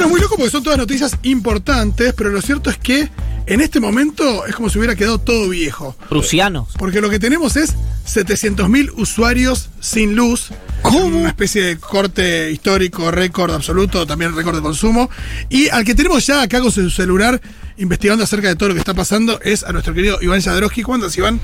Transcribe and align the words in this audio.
Bueno, 0.00 0.12
muy 0.12 0.20
loco 0.22 0.36
porque 0.36 0.50
son 0.50 0.62
todas 0.62 0.78
noticias 0.78 1.14
importantes, 1.24 2.14
pero 2.14 2.30
lo 2.30 2.40
cierto 2.40 2.70
es 2.70 2.78
que 2.78 3.10
en 3.44 3.60
este 3.60 3.80
momento 3.80 4.46
es 4.46 4.54
como 4.54 4.70
si 4.70 4.78
hubiera 4.78 4.96
quedado 4.96 5.18
todo 5.18 5.46
viejo. 5.50 5.94
Prusianos. 6.08 6.68
Porque 6.78 7.02
lo 7.02 7.10
que 7.10 7.18
tenemos 7.18 7.56
es 7.56 7.74
700.000 8.06 8.92
usuarios 8.96 9.68
sin 9.80 10.14
luz. 10.14 10.50
¿Cómo? 10.82 11.06
Una 11.18 11.28
especie 11.28 11.62
de 11.62 11.76
corte 11.78 12.50
histórico, 12.50 13.10
récord 13.10 13.52
absoluto, 13.54 14.06
también 14.06 14.34
récord 14.34 14.56
de 14.56 14.62
consumo. 14.62 15.10
Y 15.48 15.68
al 15.68 15.84
que 15.84 15.94
tenemos 15.94 16.26
ya 16.26 16.42
acá 16.42 16.60
con 16.60 16.70
su 16.72 16.88
celular 16.90 17.40
investigando 17.76 18.22
acerca 18.24 18.48
de 18.48 18.56
todo 18.56 18.68
lo 18.68 18.74
que 18.74 18.80
está 18.80 18.92
pasando 18.92 19.40
es 19.40 19.64
a 19.64 19.72
nuestro 19.72 19.94
querido 19.94 20.18
Iván 20.20 20.42
Jadrowski. 20.42 20.82
¿Cuándo 20.82 21.06
andas, 21.06 21.16
Iván? 21.16 21.40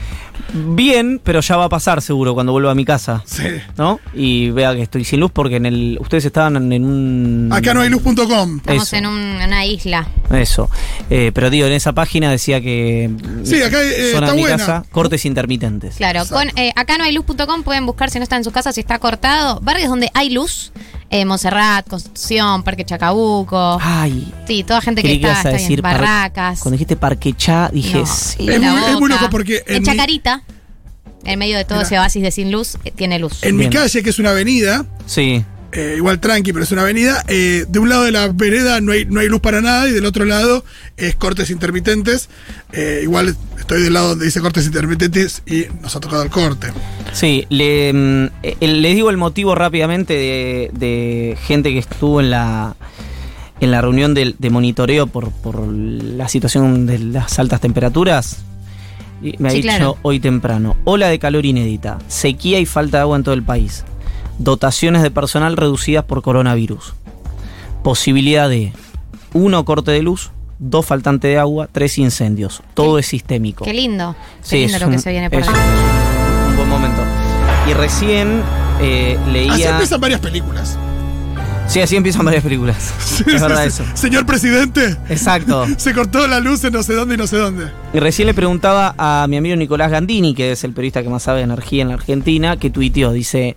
Bien, 0.52 1.20
pero 1.22 1.40
ya 1.40 1.56
va 1.56 1.64
a 1.64 1.68
pasar 1.68 2.02
seguro 2.02 2.34
cuando 2.34 2.52
vuelva 2.52 2.70
a 2.70 2.74
mi 2.74 2.84
casa. 2.84 3.22
Sí. 3.26 3.42
¿No? 3.78 4.00
Y 4.14 4.50
vea 4.50 4.74
que 4.74 4.82
estoy 4.82 5.04
sin 5.04 5.20
luz 5.20 5.30
porque 5.32 5.56
en 5.56 5.66
el. 5.66 5.98
Ustedes 6.00 6.24
estaban 6.26 6.72
en 6.72 6.84
un. 6.84 7.48
Acá 7.52 7.72
no 7.74 7.80
hay 7.80 7.88
luz.com. 7.90 8.58
Estamos 8.58 8.92
en 8.92 9.06
un- 9.06 9.16
una 9.42 9.64
isla. 9.66 10.08
Eso. 10.30 10.68
Eh, 11.08 11.30
pero 11.34 11.48
digo, 11.50 11.66
en 11.66 11.72
esa 11.72 11.92
página 11.92 12.30
decía 12.30 12.60
que. 12.60 13.10
Sí, 13.44 13.62
acá, 13.62 13.82
eh, 13.82 14.10
zona 14.12 14.26
está 14.26 14.30
de 14.30 14.36
mi 14.36 14.42
buena. 14.42 14.56
casa, 14.58 14.84
cortes 14.92 15.24
intermitentes. 15.24 15.96
Claro, 15.96 16.22
con 16.28 16.48
eh, 16.58 16.72
acá 16.76 16.98
no 16.98 17.04
hay 17.04 17.12
luz.com 17.14 17.62
pueden 17.62 17.86
buscar 17.86 18.10
si 18.10 18.18
no 18.18 18.24
está 18.26 18.36
en 18.36 18.44
su 18.44 18.50
casa, 18.52 18.72
si 18.72 18.80
está 18.80 18.98
cortado. 18.98 19.60
Barrios 19.62 19.88
donde 19.88 20.10
hay 20.14 20.30
luz. 20.30 20.72
Eh, 21.08 21.24
Monserrat, 21.24 21.88
Constitución, 21.88 22.64
Parque 22.64 22.84
Chacabuco. 22.84 23.78
Ay. 23.80 24.32
Sí, 24.46 24.64
toda 24.64 24.80
gente 24.80 25.02
que 25.02 25.14
está, 25.14 25.32
está 25.34 25.50
decir 25.50 25.78
en 25.78 25.82
par- 25.82 26.00
barracas. 26.00 26.58
Cuando 26.60 26.72
dijiste 26.74 26.96
Parquechá, 26.96 27.70
dije 27.72 27.98
No. 28.00 28.06
sí. 28.06 28.48
Es 28.50 28.60
muy- 28.60 28.66
es 28.66 28.92
muy 28.98 29.08
Boca. 29.10 29.14
loco 29.14 29.30
porque 29.30 29.62
en 29.68 29.76
En 29.76 29.82
mi- 29.82 29.86
Chacarita, 29.88 30.42
en 31.24 31.38
medio 31.38 31.56
de 31.56 31.64
todo 31.64 31.78
Mira. 31.78 31.86
ese 31.86 31.98
oasis 32.00 32.22
de 32.22 32.30
sin 32.32 32.50
luz, 32.50 32.76
eh, 32.84 32.90
tiene 32.90 33.20
luz. 33.20 33.42
En 33.44 33.56
Bien. 33.56 33.70
mi 33.70 33.76
calle, 33.76 34.02
que 34.02 34.10
es 34.10 34.18
una 34.18 34.30
avenida, 34.30 34.84
Sí. 35.06 35.44
Eh, 35.72 35.94
igual 35.96 36.20
tranqui, 36.20 36.52
pero 36.52 36.64
es 36.64 36.72
una 36.72 36.82
avenida, 36.82 37.22
eh, 37.28 37.64
de 37.68 37.78
un 37.78 37.88
lado 37.88 38.04
de 38.04 38.12
la 38.12 38.28
vereda 38.28 38.80
no 38.80 38.92
hay, 38.92 39.04
no 39.04 39.20
hay 39.20 39.28
luz 39.28 39.40
para 39.40 39.60
nada 39.60 39.88
y 39.88 39.92
del 39.92 40.04
otro 40.06 40.24
lado 40.24 40.64
es 40.96 41.14
cortes 41.16 41.50
intermitentes. 41.50 42.28
Eh, 42.72 43.00
igual 43.02 43.36
estoy 43.58 43.82
del 43.82 43.92
lado 43.94 44.10
donde 44.10 44.24
dice 44.26 44.40
cortes 44.40 44.66
intermitentes 44.66 45.42
y 45.46 45.64
nos 45.82 45.94
ha 45.96 46.00
tocado 46.00 46.22
el 46.22 46.30
corte. 46.30 46.68
Sí, 47.12 47.46
le, 47.50 47.92
mm, 47.92 48.26
les 48.60 48.94
digo 48.94 49.10
el 49.10 49.16
motivo 49.16 49.54
rápidamente 49.54 50.14
de, 50.14 50.70
de 50.72 51.36
gente 51.46 51.72
que 51.72 51.78
estuvo 51.78 52.20
en 52.20 52.30
la 52.30 52.76
en 53.58 53.70
la 53.70 53.80
reunión 53.80 54.12
de, 54.12 54.34
de 54.38 54.50
monitoreo 54.50 55.06
por, 55.06 55.30
por 55.32 55.66
la 55.66 56.28
situación 56.28 56.84
de 56.84 56.98
las 56.98 57.38
altas 57.38 57.60
temperaturas. 57.62 58.38
Me 59.38 59.48
ha 59.48 59.50
Sí, 59.50 59.56
dicho 59.62 59.68
claro. 59.68 59.98
hoy 60.02 60.20
temprano, 60.20 60.76
ola 60.84 61.08
de 61.08 61.18
calor 61.18 61.46
inédita, 61.46 61.98
sequía 62.06 62.60
y 62.60 62.66
falta 62.66 62.98
de 62.98 63.00
agua 63.02 63.16
en 63.16 63.22
todo 63.24 63.32
el 63.34 63.42
país, 63.42 63.82
dotaciones 64.38 65.02
de 65.02 65.10
personal 65.10 65.56
reducidas 65.56 66.04
por 66.04 66.22
coronavirus, 66.22 66.94
posibilidad 67.82 68.48
de 68.48 68.72
uno 69.32 69.64
corte 69.64 69.90
de 69.90 70.02
luz, 70.02 70.30
dos 70.58 70.86
faltante 70.86 71.28
de 71.28 71.38
agua, 71.38 71.68
tres 71.70 71.98
incendios, 71.98 72.62
todo 72.74 72.98
es 72.98 73.06
sistémico. 73.06 73.64
Qué 73.64 73.74
lindo. 73.74 74.14
Qué 74.42 74.46
Sí, 74.48 74.56
lindo 74.60 74.76
es 74.76 74.82
lo 74.82 74.88
que 74.88 74.94
un- 74.96 75.00
se 75.02 75.10
viene 75.10 75.30
por 75.30 75.40
es 75.40 75.48
un 75.48 76.56
buen 76.56 76.68
momento. 76.68 77.02
Y 77.68 77.74
recién 77.74 78.42
eh, 78.80 79.18
Así 79.22 79.30
leía. 79.32 79.70
empiezan 79.70 80.00
varias 80.00 80.20
películas. 80.20 80.78
Sí, 81.66 81.80
así 81.80 81.96
empiezan 81.96 82.24
varias 82.24 82.44
películas. 82.44 82.76
Sí, 83.16 83.24
es 83.26 83.32
sí, 83.36 83.40
verdad 83.40 83.62
sí. 83.62 83.68
eso. 83.68 83.84
Señor 83.94 84.24
presidente, 84.26 84.96
Exacto. 85.08 85.66
se 85.78 85.94
cortó 85.94 86.26
la 86.28 86.38
luz 86.38 86.62
en 86.64 86.74
no 86.74 86.82
sé 86.82 86.92
dónde 86.94 87.14
y 87.14 87.18
no 87.18 87.26
sé 87.26 87.38
dónde. 87.38 87.68
Y 87.94 87.98
recién 87.98 88.26
le 88.26 88.34
preguntaba 88.34 88.94
a 88.98 89.26
mi 89.28 89.36
amigo 89.38 89.56
Nicolás 89.56 89.90
Gandini, 89.90 90.34
que 90.34 90.52
es 90.52 90.62
el 90.64 90.72
periodista 90.74 91.02
que 91.02 91.08
más 91.08 91.22
sabe 91.24 91.38
de 91.38 91.44
energía 91.44 91.82
en 91.82 91.88
la 91.88 91.94
Argentina, 91.94 92.56
que 92.58 92.68
tuiteó, 92.70 93.10
dice, 93.12 93.56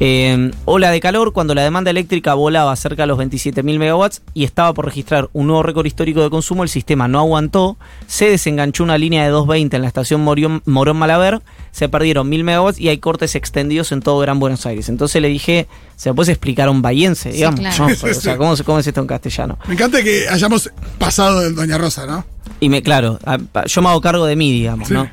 eh, 0.00 0.50
ola 0.64 0.90
de 0.90 1.00
calor 1.00 1.32
cuando 1.32 1.54
la 1.54 1.62
demanda 1.62 1.90
eléctrica 1.90 2.34
volaba 2.34 2.74
cerca 2.76 3.02
de 3.02 3.06
los 3.08 3.18
27.000 3.18 3.78
megawatts 3.78 4.22
y 4.34 4.44
estaba 4.44 4.72
por 4.74 4.84
registrar 4.84 5.28
un 5.32 5.46
nuevo 5.48 5.62
récord 5.62 5.86
histórico 5.86 6.22
de 6.22 6.30
consumo, 6.30 6.62
el 6.62 6.68
sistema 6.68 7.08
no 7.08 7.18
aguantó, 7.18 7.76
se 8.06 8.30
desenganchó 8.30 8.84
una 8.84 8.96
línea 8.98 9.24
de 9.24 9.30
220 9.30 9.76
en 9.76 9.82
la 9.82 9.88
estación 9.88 10.24
Morión- 10.24 10.62
Morón 10.66 10.96
Malaver, 10.98 11.40
se 11.72 11.88
perdieron 11.88 12.28
1.000 12.30 12.44
megawatts 12.44 12.78
y 12.80 12.88
hay 12.88 12.98
cortes 12.98 13.34
extendidos 13.34 13.92
en 13.92 14.00
todo 14.00 14.18
Gran 14.20 14.38
Buenos 14.40 14.66
Aires. 14.66 14.88
Entonces 14.88 15.20
le 15.22 15.28
dije, 15.28 15.66
¿se 15.96 16.08
lo 16.10 16.14
puedes 16.14 16.28
explicar 16.30 16.68
a 16.68 16.70
un 16.70 16.82
bahiense? 16.82 17.30
Sí, 17.30 17.36
Digamos, 17.38 17.60
claro. 17.60 17.88
¿no? 17.88 17.88
Sí, 17.90 17.96
sí, 17.96 18.06
O 18.10 18.14
sea. 18.14 18.36
¿cómo, 18.36 18.56
se- 18.56 18.64
¿cómo 18.64 18.78
es 18.78 18.86
esto 18.86 19.00
en 19.00 19.06
castellano? 19.06 19.58
Me 19.66 19.74
encanta 19.74 20.02
que 20.02 20.28
hayamos 20.28 20.70
pasado 20.98 21.40
del 21.40 21.54
Doña 21.54 21.78
Rosa, 21.78 22.06
¿no? 22.06 22.24
Y 22.60 22.68
me, 22.68 22.82
claro, 22.82 23.18
yo 23.66 23.82
me 23.82 23.88
hago 23.88 24.00
cargo 24.00 24.26
de 24.26 24.34
mí, 24.36 24.50
digamos, 24.52 24.88
Sí. 24.88 24.94
¿no? 24.94 25.08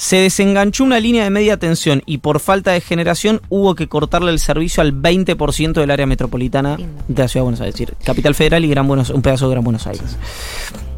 Se 0.00 0.16
desenganchó 0.16 0.82
una 0.82 0.98
línea 0.98 1.24
de 1.24 1.28
media 1.28 1.58
tensión 1.58 2.02
y 2.06 2.18
por 2.18 2.40
falta 2.40 2.70
de 2.70 2.80
generación 2.80 3.42
hubo 3.50 3.74
que 3.74 3.86
cortarle 3.86 4.30
el 4.30 4.38
servicio 4.38 4.80
al 4.80 4.94
20% 4.94 5.74
del 5.74 5.90
área 5.90 6.06
metropolitana 6.06 6.78
de 7.06 7.22
la 7.22 7.28
ciudad 7.28 7.42
de 7.42 7.44
Buenos 7.44 7.60
Aires, 7.60 7.74
es 7.74 7.80
decir, 7.80 7.96
Capital 8.02 8.34
Federal 8.34 8.64
y 8.64 8.68
Gran 8.68 8.88
Buenos, 8.88 9.10
un 9.10 9.20
pedazo 9.20 9.44
de 9.44 9.50
Gran 9.50 9.62
Buenos 9.62 9.86
Aires. 9.86 10.16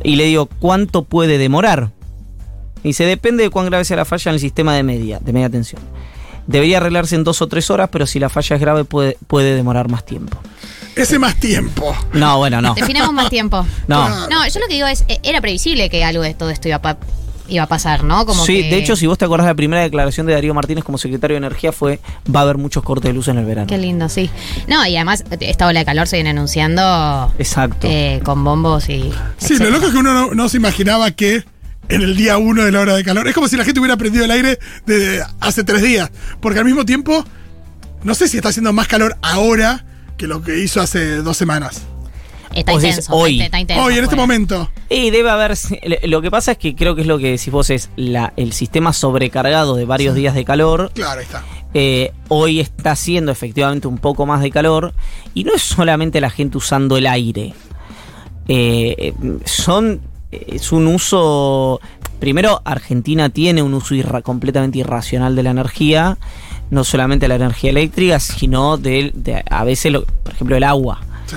Y 0.05 0.15
le 0.15 0.27
digo, 0.27 0.47
¿cuánto 0.47 1.03
puede 1.03 1.37
demorar? 1.37 1.91
Y 2.85 2.91
dice, 2.91 3.05
depende 3.05 3.43
de 3.43 3.51
cuán 3.51 3.67
grave 3.67 3.85
sea 3.85 3.97
la 3.97 4.05
falla 4.05 4.31
en 4.31 4.35
el 4.35 4.41
sistema 4.41 4.77
de 4.77 4.85
media, 4.85 5.19
de 5.19 5.33
media 5.33 5.51
tensión. 5.51 5.83
Debería 6.47 6.77
arreglarse 6.77 7.17
en 7.17 7.25
dos 7.25 7.43
o 7.43 7.49
tres 7.49 7.73
horas, 7.73 7.89
pero 7.91 8.07
si 8.07 8.21
la 8.21 8.29
falla 8.29 8.55
es 8.55 8.63
grave 8.63 8.85
puede, 8.85 9.19
puede 9.27 9.57
demorar 9.57 9.89
más 9.89 10.07
tiempo. 10.07 10.39
Ese 10.95 11.19
más 11.19 11.35
tiempo. 11.41 11.93
No, 12.13 12.39
bueno, 12.39 12.63
no. 12.63 12.75
Definamos 12.75 13.13
más 13.13 13.31
tiempo. 13.31 13.67
No. 13.89 14.07
Claro. 14.07 14.29
No, 14.31 14.47
yo 14.47 14.61
lo 14.61 14.69
que 14.69 14.75
digo 14.75 14.87
es, 14.87 15.05
eh, 15.09 15.19
era 15.25 15.41
previsible 15.41 15.91
que 15.91 16.05
algo 16.05 16.23
de 16.23 16.35
todo 16.35 16.51
esto 16.51 16.69
iba 16.69 16.77
a, 16.77 16.97
iba 17.53 17.65
a 17.65 17.69
pasar, 17.69 18.03
¿no? 18.05 18.27
Como 18.27 18.45
sí, 18.45 18.63
que- 18.63 18.71
de 18.71 18.77
hecho, 18.79 18.97
si 18.97 19.07
vos 19.07 19.19
te 19.19 19.25
acordás, 19.25 19.47
la 19.47 19.55
primera 19.55 19.83
declaración 19.83 20.27
de 20.27 20.33
Darío 20.35 20.55
Martínez 20.55 20.85
como 20.85 20.99
secretario 20.99 21.35
de 21.35 21.39
Energía 21.39 21.73
fue 21.73 22.01
va 22.35 22.41
a 22.41 22.43
haber 22.45 22.59
muchos 22.59 22.83
cortes 22.83 23.11
de 23.11 23.15
luz 23.15 23.29
en 23.29 23.39
el 23.39 23.45
verano. 23.45 23.67
Qué 23.67 23.79
lindo, 23.79 24.09
sí. 24.09 24.31
No, 24.69 24.87
y 24.87 24.97
además 24.97 25.25
esta 25.41 25.67
ola 25.67 25.81
de 25.81 25.85
calor 25.85 26.09
se 26.09 26.17
viene 26.17 26.31
anunciando 26.31 27.33
Exacto. 27.39 27.87
eh, 27.91 28.21
con 28.25 28.43
bombos 28.45 28.89
y... 28.89 29.13
Sí, 29.39 29.57
lo 29.59 29.71
loco 29.71 29.87
es 29.87 29.93
que 29.93 29.99
uno 29.99 30.13
no, 30.13 30.35
no 30.35 30.49
se 30.49 30.57
imaginaba 30.57 31.11
que 31.11 31.45
en 31.89 32.01
el 32.03 32.17
día 32.17 32.39
uno 32.39 32.65
de 32.65 32.73
la 32.73 32.81
hora 32.81 32.95
de 32.95 33.05
calor. 33.05 33.29
Es 33.29 33.35
como 33.35 33.49
si 33.49 33.57
la 33.57 33.65
gente 33.65 33.81
hubiera 33.81 33.97
prendido 33.97 34.25
el 34.25 34.31
aire 34.31 34.59
desde 34.87 35.23
hace 35.41 35.65
tres 35.65 35.83
días. 35.83 36.11
Porque 36.41 36.59
al 36.59 36.65
mismo 36.65 36.85
tiempo, 36.87 37.25
no 38.03 38.15
sé 38.15 38.29
si 38.29 38.37
está 38.39 38.49
haciendo 38.51 38.73
más 38.73 38.89
calor 38.89 39.17
ahora 39.21 39.85
que 40.17 40.27
lo 40.27 40.43
que 40.43 40.59
hizo 40.61 40.81
hace 40.81 41.17
dos 41.17 41.37
semanas. 41.37 41.83
Está 42.55 42.73
Vos 42.73 42.85
intenso. 42.85 43.13
hoy. 43.15 43.33
Está, 43.35 43.45
está 43.47 43.61
intenso 43.61 43.85
Hoy, 43.85 43.99
en 43.99 44.05
este 44.05 44.17
momento. 44.17 44.71
Y 44.89 45.11
debe 45.11 45.31
haber. 45.31 45.57
Lo 46.05 46.21
que 46.23 46.31
pasa 46.31 46.53
es 46.53 46.59
que 46.59 46.75
creo 46.75 46.95
que 46.95 47.01
es 47.03 47.07
lo 47.07 47.19
que 47.19 47.31
decís 47.33 47.51
vos, 47.51 47.71
es 47.71 47.91
la, 47.97 48.33
el 48.37 48.53
sistema 48.53 48.93
sobrecargado 48.93 49.75
de 49.77 49.85
varios 49.85 50.15
días 50.15 50.35
de 50.35 50.45
calor. 50.45 50.91
Claro, 50.95 51.21
ahí 51.21 51.25
está. 51.27 51.43
eh, 51.75 52.13
hoy 52.29 52.61
está 52.61 52.93
haciendo 52.93 53.33
efectivamente 53.33 53.89
un 53.89 53.99
poco 53.99 54.27
más 54.27 54.43
de 54.43 54.51
calor. 54.51 54.93
Y 55.35 55.45
no 55.45 55.55
es 55.55 55.63
solamente 55.63 56.21
la 56.21 56.31
gente 56.31 56.59
usando 56.59 56.97
el 56.97 57.07
aire. 57.07 57.55
Eh, 58.49 58.95
eh, 58.99 59.15
son. 59.45 60.01
Es 60.31 60.73
un 60.73 60.87
uso. 60.87 61.81
Primero, 62.19 62.63
Argentina 62.65 63.29
tiene 63.31 63.63
un 63.63 63.75
uso 63.75 63.95
irra- 63.95 64.23
completamente 64.23 64.79
irracional 64.79 65.35
de 65.37 65.43
la 65.43 65.51
energía. 65.51 66.19
No 66.71 66.85
solamente 66.85 67.29
la 67.29 67.35
energía 67.35 67.71
eléctrica, 67.71 68.19
sino 68.21 68.79
de, 68.79 69.11
de- 69.15 69.43
a 69.51 69.65
veces, 69.65 69.93
lo- 69.93 70.05
por 70.07 70.33
ejemplo, 70.33 70.57
el 70.57 70.65
agua. 70.65 71.01
Sí. 71.27 71.37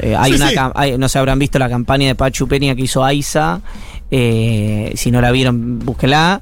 Eh, 0.00 0.16
hay 0.18 0.32
Sí, 0.32 0.36
una 0.36 0.48
sí. 0.50 0.54
cam- 0.56 0.72
hay- 0.74 0.96
no 0.98 1.08
se 1.08 1.18
habrán 1.18 1.38
visto 1.38 1.58
la 1.58 1.68
campaña 1.68 2.06
de 2.08 2.14
Pachu 2.14 2.46
Peña 2.48 2.74
que 2.74 2.82
hizo 2.82 3.04
AISA. 3.04 3.60
eh, 4.10 4.92
si 4.96 5.10
no 5.10 5.20
la 5.20 5.30
vieron, 5.32 5.80
búsquela. 5.80 6.40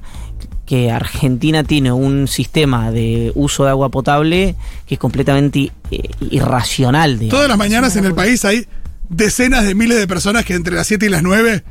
Que 0.65 0.91
Argentina 0.91 1.63
tiene 1.63 1.91
un 1.91 2.27
sistema 2.27 2.91
de 2.91 3.31
uso 3.35 3.63
de 3.65 3.69
agua 3.71 3.89
potable 3.89 4.55
que 4.87 4.95
es 4.95 4.99
completamente 4.99 5.71
eh, 5.91 6.09
irracional. 6.31 7.19
digamos. 7.19 7.31
Todas 7.37 7.49
las 7.49 7.57
mañanas 7.57 7.95
en 7.95 8.05
el 8.05 8.13
país 8.15 8.43
hay 8.45 8.65
decenas 9.09 9.63
de 9.65 9.75
miles 9.75 9.97
de 9.99 10.07
personas 10.07 10.45
que 10.45 10.53
entre 10.55 10.75
las 10.75 10.87
7 10.87 11.05
y 11.05 11.09
las 11.09 11.21
9 11.23 11.63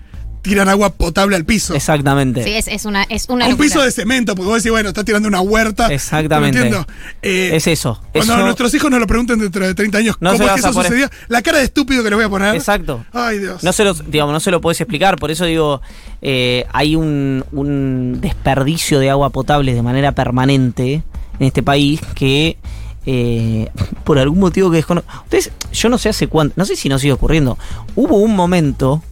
tiran 0.45 0.69
agua 0.69 0.91
potable 0.91 1.35
al 1.35 1.45
piso. 1.45 1.75
Exactamente. 1.75 2.45
Sí, 2.45 2.51
es, 2.53 2.69
es 2.69 2.85
una, 2.85 3.03
es 3.05 3.29
una 3.29 3.49
un 3.49 3.57
piso 3.57 3.83
de 3.83 3.91
cemento, 3.91 4.35
porque 4.37 4.47
vos 4.49 4.57
decís, 4.63 4.71
bueno, 4.71 4.91
está 4.91 5.03
tirando 5.03 5.27
una 5.27 5.41
huerta. 5.41 5.89
Exactamente. 5.93 6.59
No 6.61 6.65
entiendo. 6.67 6.87
Eh, 7.23 7.51
es 7.55 7.67
eso. 7.67 8.01
Cuando 8.13 8.35
Eso- 8.35 8.43
nuestros 8.45 8.75
hijos 8.75 8.91
nos 8.91 9.01
lo 9.01 9.07
pregunten 9.07 9.39
dentro 9.41 9.67
de 9.67 9.75
30 9.75 9.99
años, 9.99 10.17
No 10.21 10.33
¿cómo 10.33 10.45
es 10.45 10.53
que 10.53 10.61
eso 10.61 10.73
poner- 10.73 10.87
sucedía? 10.91 11.11
La 11.29 11.43
cara 11.43 11.59
de 11.59 11.65
estúpido 11.65 12.05
que 12.05 12.11
le 12.11 12.17
voy 12.17 12.25
a 12.27 12.29
poner. 12.29 12.55
Exacto. 12.55 13.05
Ay, 13.13 13.39
Dios. 13.39 13.65
No 13.65 13.73
se 13.73 13.85
lo, 13.85 13.95
digamos, 13.95 14.33
no 14.35 14.41
se 14.41 14.51
lo 14.51 14.61
puedes 14.61 14.81
explicar, 14.81 15.17
por 15.17 15.31
eso 15.31 15.47
digo, 15.47 15.81
eh, 16.23 16.67
hay 16.73 16.95
un, 16.95 17.45
un 17.53 18.19
desperdicio 18.21 18.99
de 19.01 19.09
agua 19.11 19.31
potable 19.31 19.75
de 19.75 19.83
manera 19.83 20.13
permanente 20.13 21.03
en 21.41 21.47
este 21.47 21.63
país 21.63 22.01
que 22.15 22.59
eh, 23.07 23.69
por 24.05 24.19
algún 24.19 24.41
motivo 24.41 24.71
que 24.71 24.77
desconozco. 24.77 25.11
Ustedes, 25.25 25.51
yo 25.73 25.89
no 25.89 25.99
sé 25.99 26.09
hace 26.11 26.27
cuánto, 26.29 26.55
no 26.57 26.65
sé 26.65 26.77
si 26.77 26.89
nos 26.89 27.01
sigue 27.01 27.13
ocurriendo. 27.13 27.59
Hubo 27.97 28.17
un 28.17 28.35
momento 28.37 29.03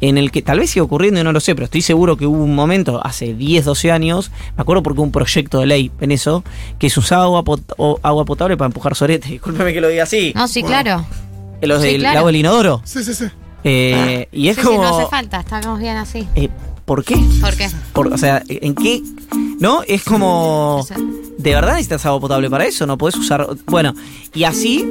en 0.00 0.18
el 0.18 0.30
que 0.30 0.42
tal 0.42 0.58
vez 0.58 0.70
sigue 0.70 0.82
ocurriendo 0.82 1.20
y 1.20 1.24
no 1.24 1.32
lo 1.32 1.40
sé, 1.40 1.54
pero 1.54 1.64
estoy 1.66 1.82
seguro 1.82 2.16
que 2.16 2.26
hubo 2.26 2.42
un 2.42 2.54
momento 2.54 3.00
hace 3.04 3.32
10, 3.34 3.64
12 3.64 3.92
años, 3.92 4.30
me 4.56 4.62
acuerdo 4.62 4.82
porque 4.82 4.98
hubo 5.00 5.04
un 5.06 5.12
proyecto 5.12 5.60
de 5.60 5.66
ley 5.66 5.90
en 6.00 6.12
eso, 6.12 6.44
que 6.78 6.90
se 6.90 7.00
usaba 7.00 7.24
agua, 7.24 7.42
pot- 7.44 7.72
o- 7.78 7.98
agua 8.02 8.24
potable 8.24 8.56
para 8.56 8.66
empujar 8.66 8.94
sorete. 8.94 9.28
Discúlpeme 9.30 9.72
que 9.72 9.80
lo 9.80 9.88
diga 9.88 10.02
así. 10.04 10.32
No, 10.34 10.46
sí, 10.48 10.60
Bueno. 10.62 10.82
claro. 10.82 11.06
Los 11.62 11.80
sí, 11.82 11.88
del 11.92 12.00
claro. 12.00 12.18
agua 12.18 12.28
del 12.32 12.40
inodoro. 12.40 12.82
Sí, 12.84 13.02
sí, 13.02 13.14
sí. 13.14 13.24
Eh, 13.64 14.28
y 14.32 14.48
es 14.48 14.56
Sí, 14.56 14.62
sí, 14.62 14.66
como. 14.68 14.82
no 14.82 14.96
hace 14.98 15.08
falta, 15.08 15.40
estamos 15.40 15.78
bien 15.80 15.96
así. 15.96 16.28
eh, 16.36 16.48
¿Por 16.84 17.02
qué? 17.04 17.16
¿Por 17.40 17.56
qué? 17.56 17.68
Por- 17.92 18.12
o 18.12 18.18
sea, 18.18 18.42
¿en 18.48 18.74
qué? 18.76 19.02
¿No? 19.58 19.82
Es 19.88 20.04
como. 20.04 20.86
¿De 21.38 21.50
verdad 21.54 21.72
necesitas 21.72 22.04
agua 22.06 22.20
potable 22.20 22.48
para 22.48 22.64
eso? 22.66 22.86
No 22.86 22.96
podés 22.96 23.16
usar. 23.16 23.44
Bueno, 23.66 23.92
y 24.34 24.44
así 24.44 24.86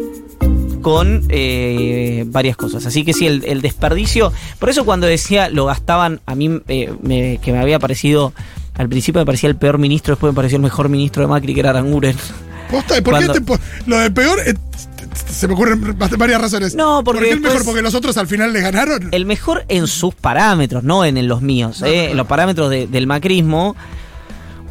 con 0.86 1.24
eh, 1.30 2.26
varias 2.28 2.56
cosas. 2.56 2.86
Así 2.86 3.04
que 3.04 3.12
sí, 3.12 3.26
el, 3.26 3.44
el 3.46 3.64
desperdicio. 3.64 4.32
Por 4.60 4.70
eso 4.70 4.86
cuando 4.86 5.08
decía 5.08 5.50
lo 5.50 5.66
gastaban, 5.66 6.22
a 6.28 6.36
mí 6.36 6.62
eh, 6.68 6.94
me- 7.02 7.40
que 7.42 7.52
me 7.52 7.58
había 7.58 7.80
parecido. 7.80 8.34
Al 8.76 8.88
principio 8.88 9.20
me 9.20 9.26
parecía 9.26 9.50
el 9.50 9.56
peor 9.56 9.80
ministro, 9.80 10.14
después 10.14 10.32
me 10.32 10.36
pareció 10.36 10.58
el 10.58 10.62
mejor 10.62 10.90
ministro 10.90 11.24
de 11.24 11.28
Macri, 11.28 11.56
que 11.56 11.60
era 11.62 11.72
Aranguren. 11.72 12.16
Posta, 12.70 13.00
¿y 13.00 13.02
¿Por 13.02 13.18
qué 13.18 13.30
te 13.30 13.42
lo 13.88 13.98
de 13.98 14.12
peor? 14.12 14.40
eh, 14.46 14.54
se 15.28 15.48
me 15.48 15.56
ocurren 15.56 15.98
varias 16.20 16.40
razones. 16.40 16.76
No, 16.76 17.04
porque 17.04 17.20
¿Por 17.22 17.28
qué 17.30 17.34
el 17.34 17.40
mejor? 17.42 17.66
Porque 17.66 17.82
los 17.82 17.96
otros 17.96 18.16
al 18.18 18.28
final 18.28 18.54
les 18.54 18.62
ganaron. 18.62 19.10
El 19.12 19.26
mejor 19.26 19.66
en 19.70 19.88
sus 19.88 20.14
parámetros, 20.14 20.84
no 20.84 21.04
en, 21.04 21.18
en 21.18 21.28
los 21.28 21.42
míos, 21.42 21.82
No, 21.82 21.88
eh, 21.88 22.10
no, 22.10 22.16
los 22.18 22.28
parámetros 22.28 22.70
de- 22.70 22.86
del 22.86 23.08
macrismo. 23.08 23.76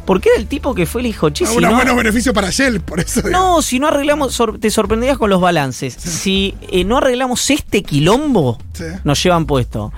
Porque 0.05 0.29
era 0.29 0.39
el 0.39 0.47
tipo 0.47 0.75
que 0.75 0.85
fue 0.85 1.01
el 1.01 1.07
hijo 1.07 1.27
Ah, 1.27 1.33
chis. 1.33 1.49
unos 1.49 1.73
buenos 1.73 1.95
beneficios 1.95 2.33
para 2.33 2.49
Shell, 2.51 2.79
por 2.81 2.99
eso. 2.99 3.21
digo. 3.21 3.31
No, 3.31 3.61
si 3.61 3.79
no 3.79 3.87
arreglamos, 3.87 4.33
sor- 4.33 4.59
te 4.59 4.69
sorprenderías 4.69 5.17
con 5.17 5.29
los 5.29 5.41
balances. 5.41 5.93
Si 5.95 6.55
eh, 6.71 6.83
no 6.83 6.97
arreglamos 6.97 7.49
este 7.49 7.81
quilombo, 7.83 8.57
Sí. 8.73 8.83
nos 9.03 9.21
llevan 9.23 9.45
puesto. 9.45 9.91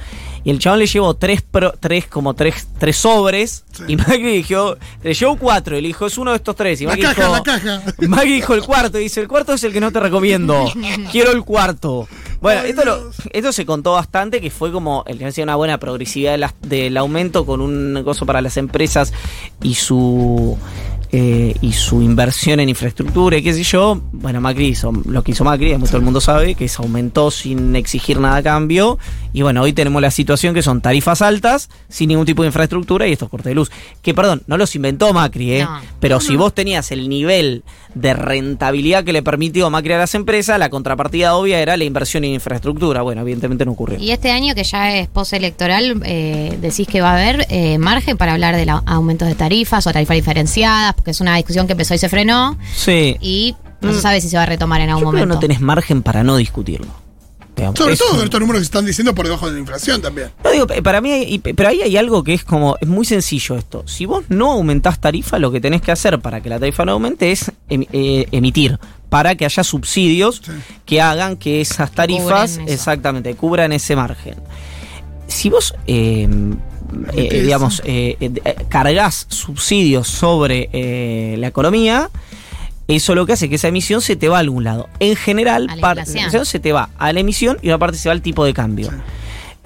Y 0.44 0.50
el 0.51 0.59
chabón 0.59 0.80
le 0.80 0.86
llevó 0.88 1.13
tres, 1.15 1.42
pro- 1.42 1.74
tres 1.77 2.07
como 2.07 2.33
tres, 2.33 2.68
tres 2.80 2.95
sobres. 2.95 3.65
Sí. 3.74 3.83
Y 3.89 3.95
Macri 3.98 4.38
dijo, 4.38 4.77
le 5.04 5.13
llevó 5.13 5.36
cuatro. 5.38 5.77
Y 5.77 5.81
le 5.81 5.88
dijo, 5.89 6.06
es 6.06 6.18
uno 6.18 6.31
de 6.31 6.38
estos 6.38 6.56
tres. 6.56 6.80
Y 6.80 6.86
La 6.86 6.92
Macri 6.92 7.04
caja, 7.04 7.21
dijo, 7.24 7.33
la 7.36 7.44
caja. 7.44 7.81
Macri 8.07 8.31
dijo 8.31 8.54
el 8.54 8.62
cuarto. 8.63 8.98
Y 8.98 9.04
dice, 9.04 9.19
el 9.19 9.27
cuarto 9.27 9.51
es 9.54 9.63
el 9.65 9.74
que 9.74 9.81
no 9.81 9.92
te 9.92 10.00
recomiendo. 10.00 10.71
Quiero 11.12 11.31
el 11.31 11.44
cuarto. 11.44 12.07
Bueno, 12.42 12.62
esto, 12.62 12.86
lo- 12.86 13.12
esto 13.31 13.51
se 13.51 13.66
contó 13.66 13.94
bastante, 13.94 14.39
que 14.42 14.50
fue 14.51 14.72
como 14.72 15.04
el 15.07 15.18
que 15.18 15.25
hacía 15.25 15.44
una 15.44 15.56
buena 15.56 15.80
progresividad 15.80 16.34
de 16.34 16.38
las- 16.38 16.54
del 16.62 16.95
aumento 16.98 17.45
con 17.45 17.62
un 17.62 18.01
gozo 18.04 18.25
para 18.25 18.42
las 18.42 18.57
empresas 18.57 19.12
y 19.62 19.74
su 19.75 20.57
eh, 21.12 21.56
y 21.62 21.74
su 21.74 22.01
inversión 22.01 22.59
en 22.59 22.69
infraestructura 22.69 23.38
y 23.38 23.44
qué 23.44 23.54
sé 23.54 23.63
yo. 23.63 24.01
Bueno, 24.12 24.42
Macri 24.42 24.68
hizo 24.68 24.92
lo 24.92 25.24
que 25.24 25.31
hizo 25.31 25.44
Macri, 25.44 25.71
como 25.74 25.86
todo 25.86 25.98
el 25.98 26.04
mundo 26.04 26.19
sabe, 26.21 26.56
que 26.56 26.65
es 26.65 26.80
aumentó 26.80 27.31
sin 27.31 27.75
exigir 27.75 28.19
nada 28.19 28.38
a 28.38 28.44
cambio. 28.44 28.98
Y 29.33 29.42
bueno, 29.42 29.62
hoy 29.62 29.74
tenemos 29.74 30.01
la 30.01 30.12
situación 30.12 30.54
que 30.54 30.62
son 30.62 30.81
tarifas 30.81 31.21
altas, 31.21 31.69
sin 31.89 32.09
ningún 32.09 32.25
tipo 32.25 32.42
de 32.44 32.48
infraestructura 32.48 33.07
y 33.07 33.13
estos 33.13 33.30
cortes 33.30 33.51
de 33.51 33.56
luz. 33.56 33.71
Que 34.01 34.13
perdón, 34.13 34.42
no 34.48 34.57
los 34.57 34.75
inventó 34.75 35.13
Macri, 35.13 35.54
¿eh? 35.54 35.63
No. 35.63 35.80
Pero 36.00 36.19
si 36.19 36.36
vos 36.36 36.54
tenías 36.54 36.92
el 36.92 37.07
nivel 37.09 37.63
de 37.95 38.13
rentabilidad 38.13 39.04
que 39.04 39.13
le 39.13 39.24
permitió 39.24 39.69
Macri 39.69 39.94
a 39.94 39.98
las 39.98 40.15
empresas, 40.15 40.59
la 40.59 40.69
contrapartida 40.69 41.36
obvia 41.36 41.59
era 41.59 41.77
la 41.77 41.83
inversión 41.83 42.24
en 42.24 42.33
infraestructura. 42.33 43.01
Bueno, 43.01 43.21
evidentemente 43.21 43.65
no 43.65 43.71
ocurrió. 43.71 44.00
Y 44.00 44.12
este 44.12 44.31
año 44.31 44.56
que 44.56 44.63
ya 44.63 44.95
es 44.98 45.07
postelectoral, 45.07 46.01
eh, 46.06 46.57
decís 46.62 46.88
que 46.88 47.01
va 47.01 47.12
a 47.12 47.13
haber 47.15 47.45
eh, 47.50 47.77
margen 47.77 48.18
para 48.18 48.33
hablar 48.33 48.56
de 48.56 48.65
la- 48.65 48.83
aumentos 48.86 49.27
de 49.27 49.36
tarifas 49.36 49.86
o 49.88 49.92
tarifas 49.92 50.15
diferenciadas, 50.15 50.95
porque 50.98 51.12
es 51.12 51.22
una 51.22 51.38
discusión 51.38 51.66
que 51.68 51.72
empezó 51.72 51.94
y 51.94 51.98
se 51.98 52.10
frenó 52.10 52.58
Sí. 52.76 53.16
y 53.22 53.56
no 53.80 53.94
se 53.94 54.02
sabe 54.02 54.20
si 54.20 54.28
se 54.28 54.36
va 54.36 54.44
a 54.44 54.48
retomar 54.48 54.82
en 54.82 54.90
algún 54.90 55.04
Yo 55.06 55.10
creo 55.12 55.22
que 55.22 55.26
momento. 55.28 55.36
no 55.36 55.40
tenés 55.40 55.62
margen 55.62 56.04
para 56.04 56.24
no 56.26 56.36
discutirlo. 56.36 56.88
Digamos, 57.56 57.80
Sobre 57.80 57.94
es 57.94 58.00
todo 58.00 58.10
un- 58.12 58.16
con 58.18 58.26
estos 58.26 58.40
números 58.40 58.60
que 58.60 58.66
se 58.66 58.68
están 58.68 58.86
diciendo 58.86 59.16
por 59.16 59.26
debajo 59.26 59.48
de 59.48 59.54
la 59.54 59.60
inflación 59.60 60.00
también. 60.00 60.30
No 60.44 60.52
digo, 60.52 60.68
eh, 60.70 60.84
para 60.84 61.02
mí, 61.02 61.12
hay- 61.12 61.40
pero 61.40 61.70
ahí 61.70 61.82
hay 61.82 61.98
algo 61.98 62.24
que 62.24 62.36
es 62.36 62.44
como, 62.44 62.78
es 62.80 62.88
muy 62.88 63.04
sencillo 63.04 63.56
esto. 63.56 63.84
Si 63.88 64.06
vos 64.06 64.26
no 64.30 64.52
aumentás 64.52 65.00
tarifa, 65.00 65.40
lo 65.40 65.52
que 65.52 65.60
tenés 65.60 65.82
que 65.82 65.92
hacer 65.92 66.20
para 66.20 66.40
que 66.42 66.50
la 66.50 66.60
tarifa 66.60 66.86
no 66.86 66.92
aumente 66.92 67.32
es 67.32 67.52
em- 67.70 67.86
eh, 67.92 68.28
emitir, 68.32 68.78
para 69.10 69.34
que 69.34 69.46
haya 69.46 69.64
subsidios 69.64 70.42
Sí. 70.46 70.52
que 70.86 71.02
hagan 71.02 71.36
que 71.36 71.62
esas 71.62 71.92
tarifas, 71.92 72.52
eso. 72.58 72.62
exactamente, 72.68 73.34
cubran 73.34 73.72
ese 73.72 73.96
margen. 73.96 74.36
Si 75.26 75.50
vos, 75.50 75.74
eh, 75.88 76.28
eh, 77.13 77.42
digamos, 77.44 77.81
eh, 77.86 78.16
eh, 78.19 78.56
cargas 78.69 79.25
subsidios 79.30 80.07
sobre 80.07 80.69
eh, 80.74 81.36
la 81.38 81.48
economía, 81.48 82.10
eso 82.88 83.16
lo 83.16 83.25
que 83.25 83.34
hace 83.34 83.45
es 83.45 83.50
que 83.50 83.56
esa 83.56 83.68
emisión 83.68 84.01
se 84.01 84.16
te 84.16 84.30
va 84.30 84.38
a 84.38 84.39
algún 84.39 84.63
lado. 84.63 84.88
En 85.00 85.16
general, 85.16 85.68
A 85.69 85.75
la 85.75 85.81
par- 85.81 85.98
inflación. 86.00 86.45
se 86.45 86.60
te 86.60 86.72
va 86.72 86.89
a 86.98 87.12
la 87.13 87.19
emisión 87.19 87.57
y 87.62 87.68
una 87.68 87.78
parte 87.78 87.98
se 87.98 88.07
va 88.10 88.13
al 88.13 88.22
tipo 88.22 88.45
de 88.45 88.54
cambio. 88.54 88.89
Sí. 88.89 88.95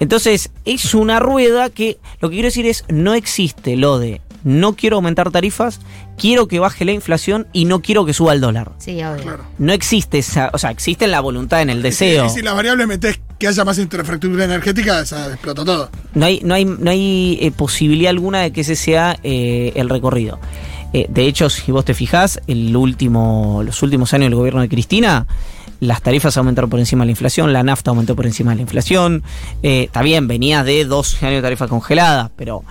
Entonces, 0.00 0.50
es 0.64 0.94
una 0.94 1.20
rueda 1.20 1.70
que 1.70 1.98
lo 2.20 2.28
que 2.28 2.34
quiero 2.36 2.48
decir 2.48 2.66
es, 2.66 2.84
no 2.88 3.14
existe 3.14 3.76
lo 3.76 4.00
de 4.00 4.20
no 4.44 4.74
quiero 4.74 4.96
aumentar 4.96 5.30
tarifas, 5.30 5.80
quiero 6.16 6.48
que 6.48 6.58
baje 6.58 6.84
la 6.84 6.92
inflación 6.92 7.46
y 7.52 7.64
no 7.64 7.82
quiero 7.82 8.04
que 8.04 8.12
suba 8.12 8.32
el 8.32 8.40
dólar. 8.40 8.72
Sí, 8.78 9.02
obvio. 9.02 9.22
Claro. 9.22 9.44
No 9.58 9.72
existe 9.72 10.18
esa, 10.18 10.50
o 10.52 10.58
sea, 10.58 10.70
existe 10.70 11.06
la 11.06 11.20
voluntad 11.20 11.62
en 11.62 11.70
el 11.70 11.82
deseo. 11.82 12.26
Y 12.26 12.30
si 12.30 12.42
la 12.42 12.52
variable 12.52 12.86
metes 12.86 13.20
que 13.38 13.48
haya 13.48 13.64
más 13.64 13.78
infraestructura 13.78 14.44
energética, 14.44 15.04
se 15.04 15.16
explota 15.16 15.64
todo. 15.64 15.90
No 16.14 16.26
hay, 16.26 16.40
no 16.44 16.54
hay, 16.54 16.64
no 16.64 16.90
hay 16.90 17.38
eh, 17.40 17.50
posibilidad 17.50 18.10
alguna 18.10 18.40
de 18.40 18.52
que 18.52 18.62
ese 18.62 18.76
sea 18.76 19.18
eh, 19.22 19.72
el 19.74 19.88
recorrido. 19.88 20.38
Eh, 20.92 21.06
de 21.08 21.26
hecho, 21.26 21.48
si 21.48 21.72
vos 21.72 21.84
te 21.84 21.94
fijás, 21.94 22.40
el 22.46 22.76
último, 22.76 23.62
los 23.64 23.82
últimos 23.82 24.12
años 24.12 24.26
del 24.26 24.34
gobierno 24.34 24.60
de 24.60 24.68
Cristina, 24.68 25.26
las 25.80 26.02
tarifas 26.02 26.36
aumentaron 26.36 26.70
por 26.70 26.78
encima 26.78 27.02
de 27.02 27.06
la 27.06 27.12
inflación, 27.12 27.52
la 27.52 27.62
nafta 27.62 27.90
aumentó 27.90 28.14
por 28.14 28.26
encima 28.26 28.52
de 28.52 28.56
la 28.56 28.62
inflación. 28.62 29.22
Eh, 29.62 29.84
está 29.84 30.02
bien, 30.02 30.28
venía 30.28 30.62
de 30.64 30.84
12 30.84 31.26
años 31.26 31.38
de 31.38 31.42
tarifa 31.42 31.66
congelada, 31.66 32.30
pero 32.36 32.62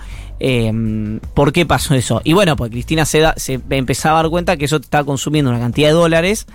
eh, 0.44 1.20
¿por 1.34 1.52
qué 1.52 1.64
pasó 1.66 1.94
eso? 1.94 2.20
Y 2.24 2.32
bueno, 2.32 2.56
pues 2.56 2.72
Cristina 2.72 3.04
se, 3.04 3.22
empezaba 3.70 4.18
a 4.18 4.22
dar 4.24 4.30
cuenta 4.30 4.56
que 4.56 4.64
eso 4.64 4.76
estaba 4.76 5.04
consumiendo 5.04 5.52
una 5.52 5.60
cantidad 5.60 5.88
de 5.88 5.94
dólares 5.94 6.46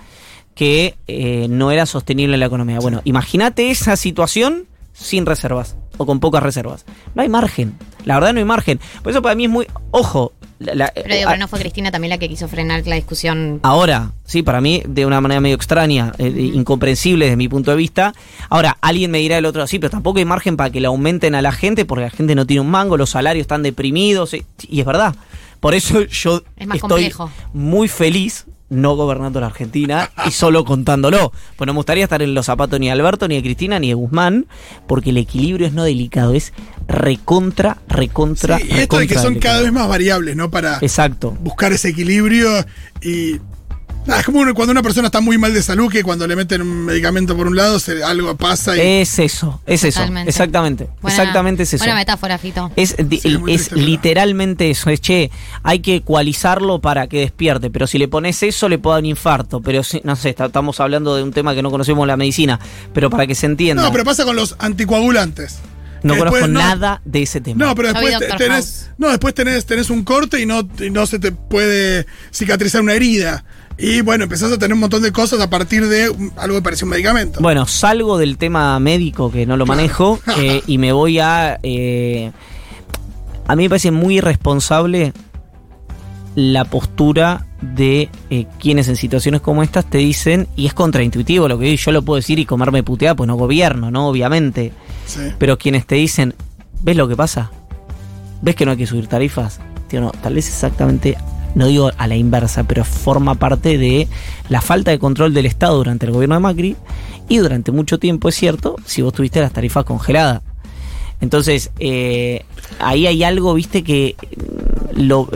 que 0.54 0.96
eh, 1.06 1.46
no 1.48 1.70
era 1.70 1.86
sostenible 1.86 2.34
en 2.34 2.40
la 2.40 2.46
economía. 2.46 2.80
Bueno, 2.80 3.00
imagínate 3.04 3.70
esa 3.70 3.96
situación 3.96 4.66
sin 4.92 5.24
reservas 5.24 5.76
o 5.96 6.04
con 6.04 6.20
pocas 6.20 6.42
reservas. 6.42 6.84
No 7.14 7.22
hay 7.22 7.30
margen. 7.30 7.78
La 8.04 8.16
verdad 8.16 8.34
no 8.34 8.40
hay 8.40 8.44
margen. 8.44 8.78
Por 9.02 9.12
eso 9.12 9.22
para 9.22 9.34
mí 9.34 9.46
es 9.46 9.50
muy... 9.50 9.66
Ojo. 9.90 10.34
La- 10.58 10.90
Pero 10.94 11.14
digo, 11.14 11.28
a- 11.28 11.32
pero 11.32 11.40
no 11.40 11.48
fue 11.48 11.60
Cristina 11.60 11.90
también 11.90 12.10
la 12.10 12.18
que 12.18 12.28
quiso 12.28 12.48
frenar 12.48 12.86
la 12.86 12.96
discusión. 12.96 13.60
Ahora, 13.62 14.12
sí, 14.24 14.42
para 14.42 14.60
mí 14.60 14.82
de 14.86 15.06
una 15.06 15.20
manera 15.20 15.40
medio 15.40 15.54
extraña, 15.56 16.12
eh, 16.18 16.26
eh, 16.36 16.40
incomprensible 16.54 17.26
desde 17.26 17.36
mi 17.36 17.48
punto 17.48 17.70
de 17.70 17.76
vista. 17.76 18.12
Ahora, 18.48 18.76
alguien 18.80 19.10
me 19.10 19.18
dirá 19.18 19.38
el 19.38 19.44
otro, 19.46 19.66
sí, 19.66 19.78
pero 19.78 19.90
tampoco 19.90 20.18
hay 20.18 20.24
margen 20.24 20.56
para 20.56 20.70
que 20.70 20.80
le 20.80 20.86
aumenten 20.88 21.34
a 21.34 21.42
la 21.42 21.52
gente 21.52 21.84
porque 21.84 22.04
la 22.04 22.10
gente 22.10 22.34
no 22.34 22.46
tiene 22.46 22.60
un 22.60 22.70
mango, 22.70 22.96
los 22.96 23.10
salarios 23.10 23.42
están 23.42 23.62
deprimidos, 23.62 24.34
eh, 24.34 24.44
y 24.68 24.80
es 24.80 24.86
verdad. 24.86 25.14
Por 25.60 25.74
eso 25.74 26.02
yo 26.02 26.42
Es 26.56 26.66
más 26.66 26.76
estoy 26.76 26.88
complejo. 27.10 27.30
muy 27.52 27.88
feliz 27.88 28.46
no 28.70 28.96
gobernando 28.96 29.40
la 29.40 29.46
Argentina 29.46 30.10
y 30.26 30.30
solo 30.30 30.64
contándolo. 30.64 31.32
Pues 31.56 31.66
no 31.66 31.72
me 31.72 31.78
gustaría 31.78 32.04
estar 32.04 32.20
en 32.22 32.34
los 32.34 32.46
zapatos 32.46 32.78
ni 32.78 32.86
de 32.86 32.92
Alberto, 32.92 33.26
ni 33.28 33.36
de 33.36 33.42
Cristina, 33.42 33.78
ni 33.78 33.88
de 33.88 33.94
Guzmán, 33.94 34.46
porque 34.86 35.10
el 35.10 35.16
equilibrio 35.16 35.66
es 35.66 35.72
no 35.72 35.84
delicado, 35.84 36.34
es 36.34 36.52
recontra, 36.86 37.78
recontra, 37.88 38.58
Sí, 38.58 38.64
y 38.64 38.66
esto 38.78 38.96
de 38.98 39.04
recontra 39.04 39.06
que 39.06 39.14
son 39.14 39.34
delicado. 39.34 39.52
cada 39.54 39.62
vez 39.64 39.72
más 39.72 39.88
variables, 39.88 40.36
¿no? 40.36 40.50
Para 40.50 40.78
Exacto. 40.80 41.36
buscar 41.40 41.72
ese 41.72 41.88
equilibrio 41.90 42.48
y. 43.02 43.36
es 44.16 44.24
como 44.24 44.40
uno- 44.40 44.54
cuando 44.54 44.72
una 44.72 44.82
persona 44.82 45.06
está 45.08 45.20
muy 45.20 45.36
mal 45.38 45.52
de 45.52 45.62
salud 45.62 45.90
que 45.90 46.02
cuando 46.02 46.26
le 46.26 46.36
meten 46.36 46.62
un 46.62 46.84
medicamento 46.86 47.36
por 47.36 47.46
un 47.46 47.56
lado 47.56 47.78
se, 47.80 48.02
algo 48.04 48.36
pasa 48.36 48.76
y. 48.76 48.80
Es 48.80 49.18
eso, 49.18 49.60
es 49.66 49.84
eso. 49.84 49.98
Totalmente. 50.00 50.30
Exactamente. 50.30 50.88
Buena- 51.02 51.16
exactamente 51.18 51.62
es 51.64 51.74
eso. 51.74 51.82
Buena 51.84 51.94
metáfora, 51.96 52.38
Fito. 52.38 52.70
Es, 52.76 52.96
Sí, 53.20 53.38
es 53.48 53.72
literalmente 53.72 54.70
eso. 54.70 54.90
Es 54.90 55.00
che, 55.00 55.30
hay 55.62 55.80
que 55.80 55.96
ecualizarlo 55.96 56.80
para 56.80 57.06
que 57.08 57.20
despierte. 57.20 57.70
Pero 57.70 57.86
si 57.86 57.98
le 57.98 58.08
pones 58.08 58.42
eso, 58.42 58.68
le 58.68 58.78
puede 58.78 58.94
dar 58.96 59.02
un 59.02 59.06
infarto. 59.06 59.60
Pero 59.60 59.82
si- 59.82 60.00
no 60.04 60.16
sé, 60.16 60.30
está- 60.30 60.46
estamos 60.46 60.78
hablando 60.80 61.14
de 61.16 61.22
un 61.22 61.32
tema 61.32 61.54
que 61.54 61.62
no 61.62 61.70
conocemos 61.70 62.06
la 62.06 62.16
medicina. 62.16 62.58
Pero 62.94 63.10
para 63.10 63.26
que 63.26 63.34
se 63.34 63.46
entienda, 63.46 63.82
no, 63.82 63.88
no, 63.88 63.92
pero 63.92 64.04
pasa 64.04 64.24
con 64.24 64.36
los 64.36 64.56
anticoagulantes. 64.58 65.58
Conozco 66.02 66.24
después 66.24 66.48
no- 66.52 66.60
nada 66.60 67.00
de 67.04 67.22
ese 67.22 67.40
tema. 67.40 67.64
No, 67.66 67.74
pero 67.74 67.88
después 67.92 68.18
te- 68.18 68.36
tenés, 68.36 68.90
no, 68.98 69.08
después 69.08 69.34
tenés, 69.34 69.66
tenés 69.66 69.90
un 69.90 70.04
corte 70.04 70.40
y 70.40 70.46
no, 70.46 70.60
y 70.80 70.90
no 70.90 71.06
se 71.06 71.18
te 71.18 71.32
puede 71.32 72.06
cicatrizar 72.32 72.80
una 72.82 72.94
herida. 72.94 73.44
Y 73.80 74.00
bueno, 74.00 74.24
empezás 74.24 74.50
a 74.52 74.58
tener 74.58 74.72
un 74.74 74.80
montón 74.80 75.02
de 75.02 75.12
cosas 75.12 75.40
a 75.40 75.48
partir 75.50 75.86
de 75.88 76.08
un- 76.10 76.32
algo 76.36 76.56
que 76.56 76.62
parece 76.62 76.84
un 76.84 76.90
medicamento. 76.90 77.40
Bueno, 77.40 77.66
salgo 77.66 78.18
del 78.18 78.36
tema 78.38 78.78
médico 78.80 79.30
que 79.30 79.46
no 79.46 79.56
lo 79.56 79.66
manejo 79.66 80.20
eh, 80.38 80.62
y 80.66 80.78
me 80.78 80.92
voy 80.92 81.18
a. 81.20 81.58
eh, 81.62 82.32
a 83.46 83.56
mí 83.56 83.62
me 83.64 83.68
parece 83.68 83.90
muy 83.90 84.18
irresponsable 84.18 85.12
la 86.34 86.64
postura 86.64 87.46
de 87.60 88.08
eh, 88.30 88.46
quienes 88.60 88.88
en 88.88 88.96
situaciones 88.96 89.40
como 89.40 89.62
estas 89.62 89.84
te 89.84 89.98
dicen, 89.98 90.48
y 90.56 90.66
es 90.66 90.74
contraintuitivo 90.74 91.48
lo 91.48 91.58
que 91.58 91.76
yo 91.76 91.92
lo 91.92 92.02
puedo 92.02 92.16
decir 92.16 92.38
y 92.38 92.44
comerme 92.44 92.82
puteada, 92.82 93.16
pues 93.16 93.26
no 93.26 93.36
gobierno, 93.36 93.90
¿no? 93.90 94.08
Obviamente. 94.08 94.72
Sí. 95.06 95.32
Pero 95.38 95.58
quienes 95.58 95.86
te 95.86 95.96
dicen, 95.96 96.34
¿ves 96.82 96.96
lo 96.96 97.08
que 97.08 97.16
pasa? 97.16 97.50
¿Ves 98.42 98.54
que 98.54 98.64
no 98.64 98.72
hay 98.72 98.76
que 98.76 98.86
subir 98.86 99.06
tarifas? 99.08 99.60
Tío, 99.88 100.00
no, 100.00 100.10
tal 100.10 100.34
vez 100.34 100.48
exactamente, 100.48 101.16
no 101.54 101.66
digo 101.66 101.90
a 101.96 102.06
la 102.06 102.16
inversa, 102.16 102.64
pero 102.64 102.84
forma 102.84 103.34
parte 103.34 103.78
de 103.78 104.06
la 104.48 104.60
falta 104.60 104.90
de 104.90 104.98
control 104.98 105.34
del 105.34 105.46
Estado 105.46 105.76
durante 105.76 106.06
el 106.06 106.12
gobierno 106.12 106.36
de 106.36 106.40
Macri 106.40 106.76
y 107.28 107.38
durante 107.38 107.72
mucho 107.72 107.98
tiempo, 107.98 108.28
es 108.28 108.34
cierto, 108.36 108.76
si 108.84 109.02
vos 109.02 109.12
tuviste 109.12 109.40
las 109.40 109.52
tarifas 109.52 109.84
congeladas. 109.84 110.42
Entonces, 111.20 111.70
eh, 111.80 112.44
ahí 112.78 113.06
hay 113.06 113.24
algo, 113.24 113.54
viste, 113.54 113.82
que 113.82 114.14
lo, 114.94 115.28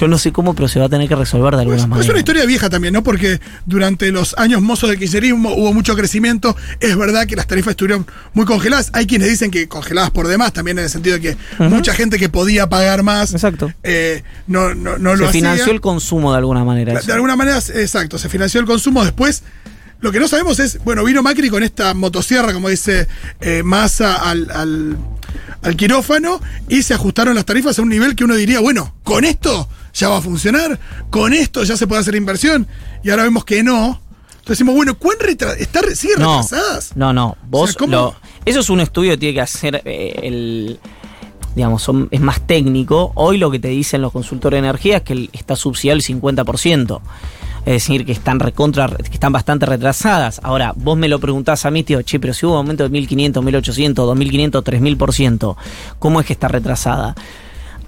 yo 0.00 0.08
no 0.08 0.16
sé 0.18 0.32
cómo, 0.32 0.54
pero 0.54 0.66
se 0.66 0.80
va 0.80 0.86
a 0.86 0.88
tener 0.88 1.08
que 1.08 1.14
resolver 1.14 1.54
de 1.54 1.60
alguna 1.60 1.76
Pues, 1.76 1.88
manera. 1.88 2.04
es 2.04 2.10
una 2.10 2.18
historia 2.18 2.46
vieja 2.46 2.70
también, 2.70 2.94
¿no? 2.94 3.02
Porque 3.02 3.38
durante 3.66 4.10
los 4.10 4.34
años 4.38 4.62
mozos 4.62 4.88
del 4.90 4.98
kirchnerismo 4.98 5.54
hubo 5.54 5.72
mucho 5.74 5.94
crecimiento. 5.94 6.56
Es 6.80 6.96
verdad 6.96 7.26
que 7.26 7.36
las 7.36 7.46
tarifas 7.46 7.72
estuvieron 7.72 8.06
muy 8.32 8.46
congeladas. 8.46 8.90
Hay 8.94 9.06
quienes 9.06 9.28
dicen 9.28 9.50
que 9.50 9.68
congeladas 9.68 10.10
por 10.10 10.26
demás, 10.26 10.52
también 10.52 10.78
en 10.78 10.84
el 10.84 10.90
sentido 10.90 11.18
de 11.18 11.20
que 11.20 11.36
mucha 11.68 11.92
gente 11.92 12.18
que 12.18 12.28
podía 12.28 12.68
pagar 12.68 13.02
más 13.02 13.32
Exacto. 13.32 13.72
eh, 13.82 14.22
no, 14.46 14.74
no, 14.74 14.96
no 14.98 15.12
lo 15.16 15.24
se 15.24 15.28
hacía. 15.30 15.40
financió 15.42 15.72
el 15.72 15.80
consumo 15.80 16.32
de 16.32 16.38
alguna 16.38 16.64
manera. 16.64 16.94
De 16.94 17.00
eso. 17.00 17.12
alguna 17.12 17.36
manera, 17.36 17.58
exacto, 17.58 18.16
se 18.18 18.28
financió 18.28 18.60
el 18.60 18.66
consumo. 18.66 19.04
Después, 19.04 19.42
Lo 20.00 20.10
que 20.12 20.18
no 20.18 20.28
sabemos 20.28 20.58
es, 20.60 20.82
bueno, 20.82 21.04
vino 21.04 21.22
Macri 21.22 21.50
con 21.50 21.62
esta 21.62 21.92
motosierra, 21.92 22.54
como 22.54 22.70
dice 22.70 23.06
eh, 23.42 23.62
Massa, 23.62 24.14
al, 24.16 24.50
al, 24.50 24.96
al 25.60 25.76
quirófano 25.76 26.40
y 26.70 26.82
se 26.82 26.94
ajustaron 26.94 27.34
las 27.34 27.44
tarifas 27.44 27.78
a 27.78 27.82
un 27.82 27.90
nivel 27.90 28.16
que 28.16 28.24
uno 28.24 28.34
diría, 28.34 28.60
bueno, 28.60 28.94
con 29.04 29.26
esto 29.26 29.68
ya 30.00 30.08
va 30.08 30.18
a 30.18 30.20
funcionar, 30.22 30.78
con 31.10 31.32
esto 31.32 31.62
ya 31.64 31.76
se 31.76 31.86
puede 31.86 32.00
hacer 32.00 32.14
inversión, 32.14 32.66
y 33.04 33.10
ahora 33.10 33.22
vemos 33.24 33.44
que 33.44 33.62
no. 33.62 34.00
Entonces 34.30 34.58
decimos, 34.58 34.74
bueno, 34.74 34.98
¿cuán 34.98 35.16
retra 35.20 35.52
está, 35.54 35.80
¿sigue 35.94 36.14
No, 36.18 36.40
retrasadas? 36.42 36.92
no, 36.96 37.12
no. 37.12 37.36
Vos 37.48 37.62
O 37.62 37.72
sea, 37.72 37.78
¿cómo? 37.78 37.92
lo- 37.92 38.14
eso 38.44 38.60
es 38.60 38.70
un 38.70 38.80
estudio 38.80 39.12
que 39.12 39.18
tiene 39.18 39.34
que 39.34 39.40
hacer 39.42 39.82
eh, 39.84 40.18
el. 40.22 40.80
Digamos, 41.54 41.82
son- 41.82 42.08
es 42.10 42.20
más 42.20 42.46
técnico. 42.46 43.12
Hoy 43.16 43.36
lo 43.36 43.50
que 43.50 43.58
te 43.58 43.68
dicen 43.68 44.00
los 44.00 44.12
consultores 44.12 44.56
de 44.62 44.66
energía 44.68 44.98
es 44.98 45.02
que 45.02 45.28
está 45.32 45.56
subsidiado 45.56 45.96
el 45.96 46.02
50%. 46.04 47.00
Es 47.66 47.72
decir, 47.74 48.06
que 48.06 48.12
están 48.12 48.40
recontra, 48.40 48.88
que 48.88 49.12
están 49.12 49.32
bastante 49.32 49.66
retrasadas. 49.66 50.40
Ahora, 50.42 50.72
vos 50.76 50.96
me 50.96 51.08
lo 51.08 51.18
preguntás 51.18 51.66
a 51.66 51.70
mí, 51.70 51.82
tío, 51.82 52.00
che, 52.02 52.18
pero 52.18 52.32
si 52.32 52.46
hubo 52.46 52.52
un 52.54 52.58
aumento 52.60 52.84
de 52.84 52.88
1500, 52.88 53.44
1800, 53.44 54.06
2500, 54.06 54.64
3000%, 54.64 55.56
¿cómo 55.98 56.20
es 56.20 56.26
que 56.26 56.32
está 56.32 56.48
retrasada? 56.48 57.14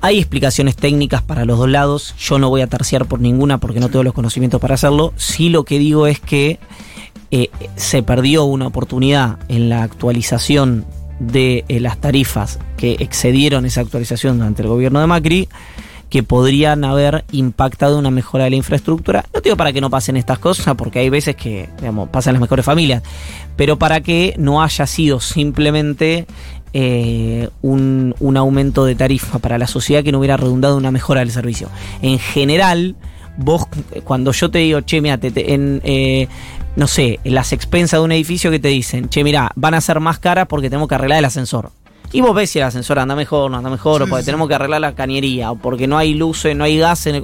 Hay 0.05 0.19
explicaciones 0.19 0.75
técnicas 0.75 1.23
para 1.23 1.45
los 1.45 1.59
dos 1.59 1.71
lados. 1.71 2.17
Yo 2.19 2.41
no 2.41 2.51
voy 2.51 2.61
a 2.61 2.67
terciar 2.67 3.07
por 3.07 3.21
ninguna 3.21 3.59
porque 3.59 3.79
no 3.79 3.89
tengo 3.89 4.03
los 4.03 4.13
conocimientos 4.13 4.61
para 4.61 4.75
hacerlo. 4.75 5.15
Sí 5.17 5.49
lo 5.49 5.65
que 5.65 5.79
digo 5.79 6.09
es 6.09 6.19
que 6.19 6.59
eh, 7.31 7.51
se 7.77 8.03
perdió 8.03 8.43
una 8.43 8.67
oportunidad 8.67 9.39
en 9.49 9.69
la 9.69 9.85
actualización 9.85 10.85
de 11.21 11.65
eh, 11.69 11.79
las 11.79 11.99
tarifas 11.99 12.59
que 12.77 12.97
excedieron 12.99 13.65
esa 13.65 13.81
actualización 13.81 14.39
durante 14.39 14.63
el 14.63 14.69
gobierno 14.69 15.01
de 15.01 15.07
Macri 15.07 15.49
que 16.11 16.25
podrían 16.25 16.85
haber 16.85 17.25
impactado 17.31 17.99
una 17.99 18.11
mejora 18.11 18.45
de 18.45 18.51
la 18.51 18.57
infraestructura. 18.57 19.25
No 19.33 19.41
digo 19.41 19.57
para 19.57 19.73
que 19.73 19.81
no 19.81 19.89
pasen 19.89 20.19
estas 20.19 20.41
cosas, 20.41 20.75
porque 20.75 20.99
hay 20.99 21.09
veces 21.09 21.37
que 21.37 21.71
pasan 22.11 22.35
las 22.35 22.43
mejores 22.43 22.67
familias, 22.67 23.03
pero 23.57 23.79
para 23.79 24.03
que 24.03 24.35
no 24.37 24.63
haya 24.63 24.87
sido 24.87 25.21
simplemente 25.21 26.27
eh, 26.73 27.49
un, 27.63 28.15
un 28.21 28.37
aumento 28.37 28.85
de 28.85 28.95
tarifa 28.95 29.39
para 29.39 29.59
la 29.59 29.67
sociedad 29.67 30.03
que 30.03 30.13
no 30.13 30.19
hubiera 30.19 30.37
redundado 30.37 30.75
en 30.75 30.79
una 30.81 30.91
mejora 30.91 31.21
del 31.21 31.31
servicio. 31.31 31.69
En 32.01 32.19
general, 32.19 32.97
vos, 33.37 33.67
cuando 34.05 34.33
yo 34.33 34.51
te 34.51 34.59
digo, 34.59 34.81
che, 34.83 35.01
mira, 35.01 35.19
te- 35.19 35.31
te- 35.31 35.55
en, 35.55 35.81
eh, 35.85 36.29
no 36.77 36.87
sé, 36.87 37.21
en 37.25 37.35
las 37.35 37.53
expensas 37.53 38.01
de 38.01 38.05
un 38.05 38.13
edificio 38.13 38.51
que 38.51 38.59
te 38.59 38.69
dicen, 38.69 39.09
che, 39.09 39.23
mira, 39.25 39.51
van 39.55 39.75
a 39.75 39.81
ser 39.81 40.01
más 40.01 40.19
caras 40.19 40.47
porque 40.49 40.71
tenemos 40.71 40.89
que 40.89 40.95
arreglar 40.95 41.19
el 41.19 41.25
ascensor. 41.25 41.71
Y 42.13 42.21
vos 42.21 42.35
ves 42.35 42.51
si 42.51 42.59
el 42.59 42.67
ascensor 42.67 42.99
anda 42.99 43.15
mejor, 43.17 43.51
no 43.51 43.57
anda 43.57 43.71
mejor, 43.71 44.03
o 44.03 44.07
porque 44.07 44.23
sí. 44.23 44.27
tenemos 44.27 44.49
que 44.49 44.55
arreglar 44.55 44.81
la 44.83 44.95
cañería, 44.95 45.51
o 45.51 45.57
porque 45.57 45.87
no 45.87 45.97
hay 45.99 46.15
luces, 46.15 46.55
no 46.57 46.65
hay 46.65 46.79
gas 46.79 47.07
en 47.07 47.15
el... 47.15 47.23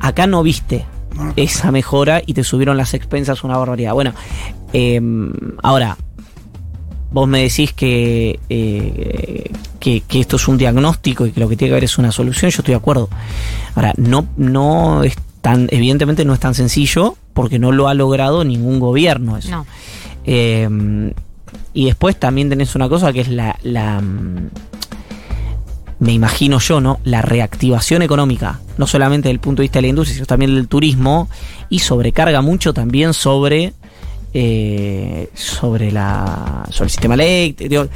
Acá 0.00 0.26
no 0.26 0.42
viste 0.42 0.84
esa 1.36 1.72
mejora 1.72 2.22
y 2.24 2.34
te 2.34 2.44
subieron 2.44 2.76
las 2.76 2.94
expensas 2.94 3.42
una 3.44 3.56
barbaridad. 3.56 3.94
Bueno, 3.94 4.12
eh, 4.72 5.00
ahora, 5.62 5.96
vos 7.10 7.28
me 7.28 7.42
decís 7.42 7.72
que, 7.72 8.38
eh, 8.48 9.50
que, 9.80 10.00
que 10.02 10.20
esto 10.20 10.36
es 10.36 10.48
un 10.48 10.58
diagnóstico 10.58 11.26
y 11.26 11.32
que 11.32 11.40
lo 11.40 11.48
que 11.48 11.56
tiene 11.56 11.70
que 11.70 11.74
haber 11.74 11.84
es 11.84 11.98
una 11.98 12.12
solución, 12.12 12.50
yo 12.50 12.60
estoy 12.60 12.72
de 12.72 12.78
acuerdo. 12.78 13.08
Ahora, 13.74 13.92
no, 13.96 14.26
no 14.36 15.02
es 15.02 15.16
tan, 15.40 15.68
evidentemente 15.70 16.24
no 16.24 16.34
es 16.34 16.40
tan 16.40 16.54
sencillo 16.54 17.16
porque 17.32 17.58
no 17.58 17.72
lo 17.72 17.88
ha 17.88 17.94
logrado 17.94 18.44
ningún 18.44 18.80
gobierno 18.80 19.36
eso. 19.36 19.50
No. 19.50 19.66
Eh, 20.24 21.12
y 21.74 21.86
después 21.86 22.18
también 22.18 22.48
tenés 22.48 22.74
una 22.74 22.88
cosa 22.88 23.12
que 23.12 23.20
es 23.20 23.28
la, 23.28 23.56
la, 23.62 24.00
mm, 24.00 24.50
me 26.00 26.12
imagino 26.12 26.58
yo, 26.58 26.80
¿no? 26.80 27.00
La 27.04 27.22
reactivación 27.22 28.02
económica, 28.02 28.60
no 28.76 28.86
solamente 28.86 29.28
desde 29.28 29.34
el 29.34 29.40
punto 29.40 29.62
de 29.62 29.64
vista 29.64 29.78
de 29.78 29.82
la 29.82 29.88
industria, 29.88 30.14
sino 30.14 30.26
también 30.26 30.54
del 30.54 30.68
turismo, 30.68 31.28
y 31.68 31.80
sobrecarga 31.80 32.40
mucho 32.40 32.72
también 32.72 33.14
sobre, 33.14 33.74
eh, 34.34 35.30
sobre 35.34 35.90
la, 35.92 36.64
sobre 36.70 36.86
el 36.86 36.90
sistema 36.90 37.14
eléctrico. 37.14 37.88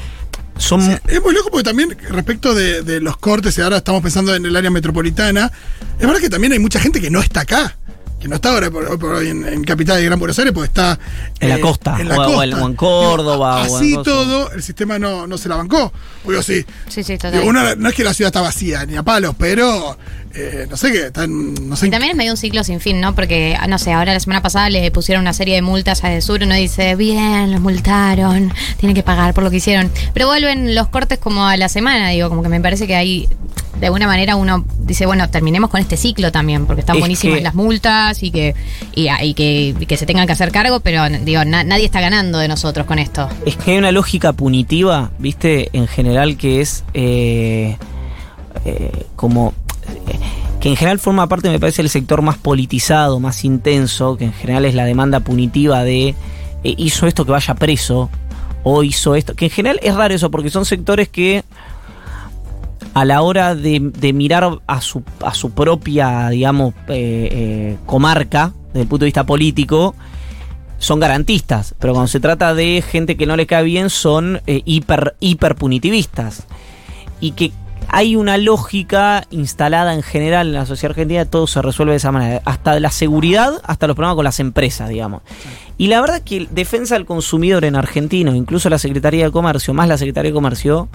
Son, 0.59 0.81
Sí, 0.83 0.93
es 1.09 1.23
muy 1.23 1.35
loco 1.35 1.49
porque 1.51 1.65
también 1.65 1.97
respecto 2.11 2.55
de, 2.55 2.83
de 2.83 3.01
los 3.01 3.17
cortes, 3.17 3.57
y 3.59 3.61
ahora 3.63 3.79
estamos 3.79 4.03
pensando 4.03 4.35
en 4.35 4.45
el 4.45 4.55
área 4.55 4.71
metropolitana, 4.71 5.51
es 5.99 6.07
verdad 6.07 6.21
que 6.21 6.29
también 6.31 6.53
hay 6.53 6.59
mucha 6.59 6.79
gente 6.79 7.01
que 7.01 7.11
no 7.11 7.21
está 7.21 7.41
acá, 7.41 7.77
que 8.21 8.29
no 8.29 8.37
está 8.37 8.51
ahora 8.53 8.71
por, 8.71 8.85
hoy 8.85 8.99
por 8.99 9.15
hoy 9.15 9.29
en, 9.29 9.49
en 9.49 9.65
Capital 9.65 9.97
de 9.99 10.05
Gran 10.05 10.19
Buenos 10.19 10.39
Aires, 10.39 10.53
porque 10.53 10.69
está 10.69 10.99
En 11.41 11.49
la 11.49 11.59
costa, 11.61 11.97
en 11.99 12.09
la 12.09 12.17
o- 12.17 12.23
o 12.23 12.27
costa. 12.35 12.45
en- 12.45 12.53
o 12.63 12.67
en 12.69 12.75
Córdoba, 12.77 13.63
Digo, 13.65 13.75
o 13.75 13.79
en 13.79 13.83
así 13.83 14.03
todo, 14.05 14.53
el 14.53 14.63
sistema 14.63 14.99
no, 14.99 15.27
no 15.27 15.39
se 15.39 15.49
la 15.49 15.57
bancó. 15.57 15.93
Digo, 16.29 16.43
sí. 16.43 16.65
Sí, 16.89 17.03
sí, 17.03 17.15
total. 17.17 17.33
Digo, 17.33 17.47
una- 17.47 17.75
no 17.75 17.89
es 17.89 17.95
que 17.95 18.05
la 18.05 18.15
ciudad 18.15 18.29
está 18.29 18.43
vacía, 18.43 18.85
ni 18.87 18.95
a 18.97 19.03
palos, 19.03 19.35
pero 19.39 19.97
eh, 20.35 20.67
no 20.71 20.77
sé 20.77 20.93
qué, 20.93 21.07
están, 21.07 21.55
no 21.69 21.77
sé 21.77 21.87
Y 21.87 21.91
también 21.91 22.13
es 22.13 22.17
medio 22.17 22.31
un 22.33 22.37
ciclo 22.37 22.65
sin 22.65 22.81
fin, 22.81 23.01
¿no? 23.01 23.15
Porque, 23.15 23.57
no 23.69 23.79
sé, 23.79 23.93
ahora 23.93 24.13
la 24.15 24.21
semana 24.21 24.43
pasada 24.43 24.71
le 24.71 24.91
pusieron 24.91 25.23
una 25.23 25.33
serie 25.33 25.55
de 25.57 25.63
multas 25.63 26.03
a 26.05 26.09
Desur 26.09 26.41
y 26.43 26.45
uno 26.45 26.55
dice, 26.55 26.95
bien, 26.97 27.51
los 27.53 27.61
multaron, 27.61 28.53
tienen 28.79 28.95
que 28.95 29.03
pagar 29.03 29.35
por 29.35 29.45
lo 29.45 29.51
que 29.51 29.57
hicieron. 29.57 29.91
Pero 30.15 30.27
vuelven 30.27 30.75
los 30.75 30.89
cortes 30.89 31.19
como 31.19 31.47
a 31.47 31.57
la 31.57 31.69
semana, 31.69 32.09
digo, 32.11 32.29
como 32.29 32.43
que 32.43 32.49
me 32.49 32.61
parece 32.61 32.87
que 32.87 32.95
ahí, 32.97 33.29
de 33.79 33.87
alguna 33.87 34.07
manera, 34.07 34.37
uno 34.37 34.65
dice, 34.79 35.07
bueno, 35.07 35.29
terminemos 35.29 35.69
con 35.71 35.81
este 35.81 35.97
ciclo 35.97 36.31
también, 36.33 36.67
porque 36.67 36.81
están 36.81 36.97
Es 36.97 37.01
buenísimas 37.01 37.39
que- 37.39 37.43
las 37.45 37.55
multas 37.55 38.23
y 38.23 38.31
que, 38.31 38.55
y, 38.95 39.09
y 39.23 39.35
que, 39.35 39.75
y 39.79 39.87
que 39.87 39.97
se 39.97 40.07
tengan 40.07 40.27
que 40.27 40.33
hacer 40.33 40.51
cargo, 40.53 40.81
pero, 40.81 41.09
digo, 41.09 41.45
na- 41.45 41.65
nadie 41.65 41.85
está 41.85 42.01
ganando 42.01 42.39
de 42.39 42.49
nosotros 42.49 42.87
con 42.87 42.99
esto. 42.99 43.29
Es 43.45 43.57
que 43.57 43.73
hay 43.73 43.79
una 43.79 43.93
lógica 43.93 44.33
punitiva, 44.33 45.11
viste, 45.19 45.69
en 45.73 45.87
general 45.89 46.37
que 46.37 46.61
es 46.61 46.85
eh, 46.95 47.77
eh, 48.65 49.07
como 49.17 49.55
que 50.63 50.69
en 50.69 50.77
general 50.77 51.01
forma 51.01 51.29
parte, 51.29 51.51
me 51.51 51.59
parece, 51.59 51.83
el 51.83 51.89
sector 51.89 52.23
más 52.23 52.39
politizado, 52.39 53.19
más 53.19 53.45
intenso, 53.45 54.17
que 54.17 54.27
en 54.27 54.33
general 54.33 54.65
es 54.65 54.77
la 54.77 54.85
demanda 54.85 55.19
punitiva 55.19 55.83
de 55.83 56.15
eh, 56.63 56.75
hizo 56.79 57.09
esto 57.09 57.25
que 57.25 57.33
vaya 57.33 57.57
preso 57.57 58.09
o 58.63 58.85
hizo 58.85 59.17
esto, 59.17 59.35
que 59.35 59.47
en 59.47 59.51
general 59.51 59.81
es 59.83 59.97
raro 59.97 60.15
eso 60.15 60.31
porque 60.31 60.51
son 60.51 60.65
sectores 60.65 61.09
que 61.09 61.43
a 62.95 63.05
la 63.05 63.23
hora 63.23 63.57
de, 63.57 63.81
mirar 64.15 64.61
a 64.69 64.81
su, 64.81 65.03
propia, 65.53 66.29
digamos, 66.29 66.75
eh, 66.87 67.29
eh, 67.33 67.77
comarca, 67.85 68.53
desde 68.69 68.83
el 68.83 68.87
punto 68.87 69.05
de 69.05 69.07
vista 69.07 69.27
político, 69.27 69.97
son 70.79 71.01
garantistas, 71.01 71.75
pero 71.81 71.93
cuando 71.93 72.07
se 72.07 72.21
trata 72.21 72.55
de 72.55 72.85
gente 72.89 73.17
que 73.17 73.27
no 73.27 73.37
le 73.37 73.49
cae 73.49 73.65
bien 73.65 73.91
son 73.91 74.41
hiper, 74.47 75.17
hiper 75.19 75.57
punitivistas. 75.57 76.45
Y 77.21 77.33
que 77.33 77.53
hay 77.93 78.17
una 78.17 78.39
lógica 78.39 79.27
instalada 79.31 79.93
en 79.93 80.03
general 80.03 80.49
en 80.49 80.55
la 80.55 80.65
sociedad 80.65 80.93
argentina, 80.93 81.27
todo 81.27 81.47
se 81.47 81.61
resuelve 81.61 81.93
de 81.93 81.99
esa 81.99 82.11
manera, 82.11 82.41
hasta 82.47 82.81
la 82.81 82.91
seguridad, 82.91 83.61
hasta 83.65 83.87
los 83.87 83.95
problemas 83.95 84.17
con 84.17 84.25
las 84.25 84.41
empresas, 84.41 84.89
digamos. 84.89 85.21
Y 85.77 85.89
la 85.89 86.01
verdad 86.01 86.23
que 86.23 86.49
defensa 86.51 86.95
del 86.95 87.05
consumidor 87.05 87.67
en 87.67 87.77
Argentina, 87.77 88.35
incluso 88.35 88.71
la 88.71 88.79
Secretaría 88.79 89.27
de 89.27 89.31
Comercio, 89.31 89.75
más 89.75 89.89
la 89.89 89.99
Secretaría 89.99 90.31
de 90.31 90.35
Comercio, 90.35 90.89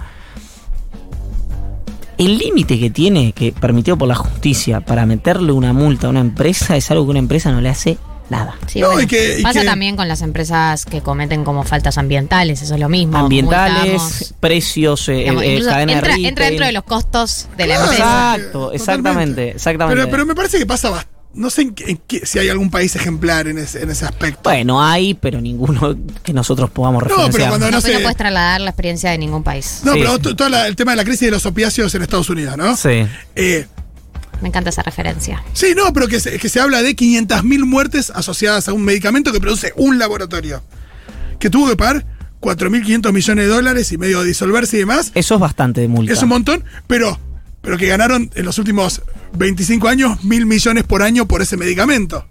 el 2.18 2.36
límite 2.36 2.80
que 2.80 2.90
tiene, 2.90 3.32
que 3.32 3.52
permitido 3.52 3.96
por 3.96 4.08
la 4.08 4.16
justicia, 4.16 4.80
para 4.80 5.06
meterle 5.06 5.52
una 5.52 5.72
multa 5.72 6.08
a 6.08 6.10
una 6.10 6.20
empresa 6.20 6.76
es 6.76 6.90
algo 6.90 7.04
que 7.04 7.10
una 7.10 7.20
empresa 7.20 7.52
no 7.52 7.60
le 7.60 7.68
hace 7.68 7.96
nada. 8.30 8.56
Sí, 8.66 8.80
No, 8.80 8.88
bueno, 8.88 9.02
y 9.02 9.06
que- 9.06 9.38
y 9.40 9.42
pasa 9.42 9.60
que- 9.60 9.66
también 9.66 9.96
con 9.96 10.08
las 10.08 10.22
empresas 10.22 10.84
que 10.84 11.00
cometen 11.00 11.44
como 11.44 11.64
faltas 11.64 11.98
ambientales, 11.98 12.60
eso 12.62 12.74
es 12.74 12.80
lo 12.80 12.88
mismo. 12.88 13.16
Ambientales, 13.18 13.92
multamos. 14.02 14.34
precios, 14.40 15.08
eh, 15.08 15.12
Digamos, 15.14 15.42
eh, 15.44 15.60
cadena 15.64 15.74
de 15.76 15.92
entra, 15.92 16.08
retail. 16.08 16.26
entra 16.26 16.44
dentro 16.46 16.66
de 16.66 16.72
los 16.72 16.84
costos 16.84 17.48
de 17.56 17.66
la 17.66 17.74
Claro. 17.76 17.90
empresa. 17.92 18.34
Exacto, 18.36 18.72
exactamente, 18.72 19.50
exactamente. 19.50 20.00
Pero, 20.00 20.10
pero 20.10 20.26
me 20.26 20.34
parece 20.34 20.58
que 20.58 20.66
pasa 20.66 20.90
bastante. 20.90 21.16
No 21.34 21.50
sé 21.50 21.60
en 21.62 21.74
qué- 21.74 21.90
en 21.90 22.00
qué- 22.06 22.24
si 22.26 22.38
hay 22.38 22.48
algún 22.48 22.70
país 22.70 22.96
ejemplar 22.96 23.46
en 23.48 23.58
ese, 23.58 23.82
en 23.82 23.90
ese 23.90 24.06
aspecto. 24.06 24.40
Bueno, 24.44 24.82
hay, 24.82 25.12
pero 25.14 25.40
ninguno 25.42 25.94
que 26.22 26.32
nosotros 26.32 26.70
podamos 26.70 27.02
pero 27.02 27.16
referenciar. 27.16 27.48
cuando- 27.50 27.66
No, 27.66 27.72
no 27.76 27.82
pero 27.82 27.92
sé. 27.92 27.98
no 27.98 28.02
puedes 28.02 28.16
trasladar 28.16 28.60
la 28.62 28.70
experiencia 28.70 29.10
de 29.10 29.18
ningún 29.18 29.42
país. 29.44 29.80
No, 29.84 29.92
Sí, 29.92 30.00
pero 30.00 30.18
todo 30.18 30.48
la- 30.48 30.66
el 30.66 30.74
tema 30.74 30.92
de 30.92 30.96
la 30.96 31.04
crisis 31.04 31.20
de 31.26 31.30
los 31.30 31.44
opiáceos 31.46 31.94
en 31.94 32.02
Estados 32.02 32.30
Unidos, 32.30 32.56
¿no? 32.56 32.74
Sí. 32.76 33.06
Eh, 33.36 33.66
Me 34.42 34.48
encanta 34.48 34.70
esa 34.70 34.82
referencia. 34.82 35.42
sí, 35.52 35.74
no, 35.76 35.92
pero 35.92 36.06
que 36.08 36.20
se, 36.20 36.38
que 36.38 36.48
se 36.48 36.60
habla 36.60 36.82
de 36.82 36.94
500.000 36.94 37.64
muertes 37.64 38.10
asociadas 38.10 38.68
a 38.68 38.72
un 38.72 38.84
medicamento 38.84 39.32
que 39.32 39.40
produce 39.40 39.72
un 39.76 39.98
laboratorio. 39.98 40.62
Que 41.40 41.50
tuvo 41.50 41.68
que 41.68 41.76
pagar 41.76 42.04
4.500 42.40 43.12
millones 43.12 43.46
de 43.46 43.50
dólares 43.52 43.90
y 43.92 43.98
medio 43.98 44.20
de 44.20 44.26
disolverse 44.28 44.76
y 44.76 44.80
demás. 44.80 45.10
Eso 45.14 45.34
es 45.34 45.40
bastante 45.40 45.80
de 45.80 45.88
multa. 45.88 46.12
Es 46.12 46.22
un 46.22 46.28
montón, 46.28 46.64
pero, 46.86 47.18
pero 47.62 47.76
que 47.76 47.86
ganaron 47.86 48.30
en 48.34 48.44
los 48.44 48.58
últimos 48.58 49.02
25 49.36 49.88
años 49.88 50.22
mil 50.24 50.46
millones 50.46 50.84
por 50.84 51.02
año 51.02 51.26
por 51.26 51.42
ese 51.42 51.56
medicamento. 51.56 52.26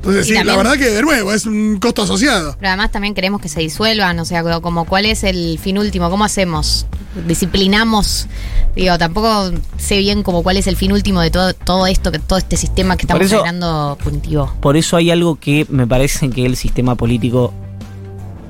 Entonces, 0.00 0.28
Y 0.30 0.36
sí, 0.36 0.44
la 0.44 0.56
verdad 0.56 0.74
que 0.78 0.88
de 0.90 1.02
nuevo 1.02 1.30
es 1.32 1.44
un 1.44 1.78
costo 1.78 2.02
asociado. 2.02 2.56
Pero 2.58 2.68
además 2.68 2.90
también 2.90 3.12
queremos 3.14 3.40
que 3.42 3.48
se 3.50 3.60
disuelvan, 3.60 4.18
o 4.18 4.24
sea, 4.24 4.42
como 4.62 4.86
cuál 4.86 5.04
es 5.04 5.24
el 5.24 5.58
fin 5.58 5.76
último, 5.78 6.08
cómo 6.08 6.24
hacemos, 6.24 6.86
disciplinamos, 7.28 8.26
digo, 8.74 8.96
tampoco 8.98 9.50
sé 9.78 9.98
bien 9.98 10.22
como 10.22 10.42
cuál 10.42 10.56
es 10.56 10.66
el 10.66 10.76
fin 10.76 10.92
último 10.92 11.20
de 11.20 11.30
todo, 11.30 11.52
todo 11.54 11.86
esto, 11.86 12.10
que 12.12 12.18
todo 12.18 12.38
este 12.38 12.56
sistema 12.56 12.96
que 12.96 13.02
estamos 13.02 13.24
eso- 13.26 13.36
generando 13.38 13.98
punitivo. 14.02 14.52
Por 14.60 14.76
eso 14.76 14.96
hay 14.96 15.10
algo 15.10 15.36
que 15.38 15.66
me 15.68 15.86
parece 15.86 16.30
que 16.30 16.46
el 16.46 16.56
sistema 16.56 16.94
político 16.94 17.52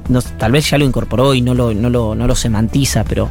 no, 0.08 0.22
tal 0.22 0.52
vez 0.52 0.68
ya 0.70 0.78
lo 0.78 0.84
incorporó 0.84 1.34
y 1.34 1.40
no 1.40 1.54
lo, 1.54 1.72
no 1.74 1.90
lo, 1.90 2.14
no 2.14 2.26
lo 2.26 2.34
semantiza, 2.34 3.04
pero 3.04 3.30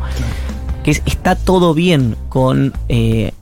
que 0.83 0.91
es- 0.91 1.01
está 1.05 1.35
todo 1.35 1.73
bien 1.73 2.15
con 2.29 2.73
eh, 2.89 3.33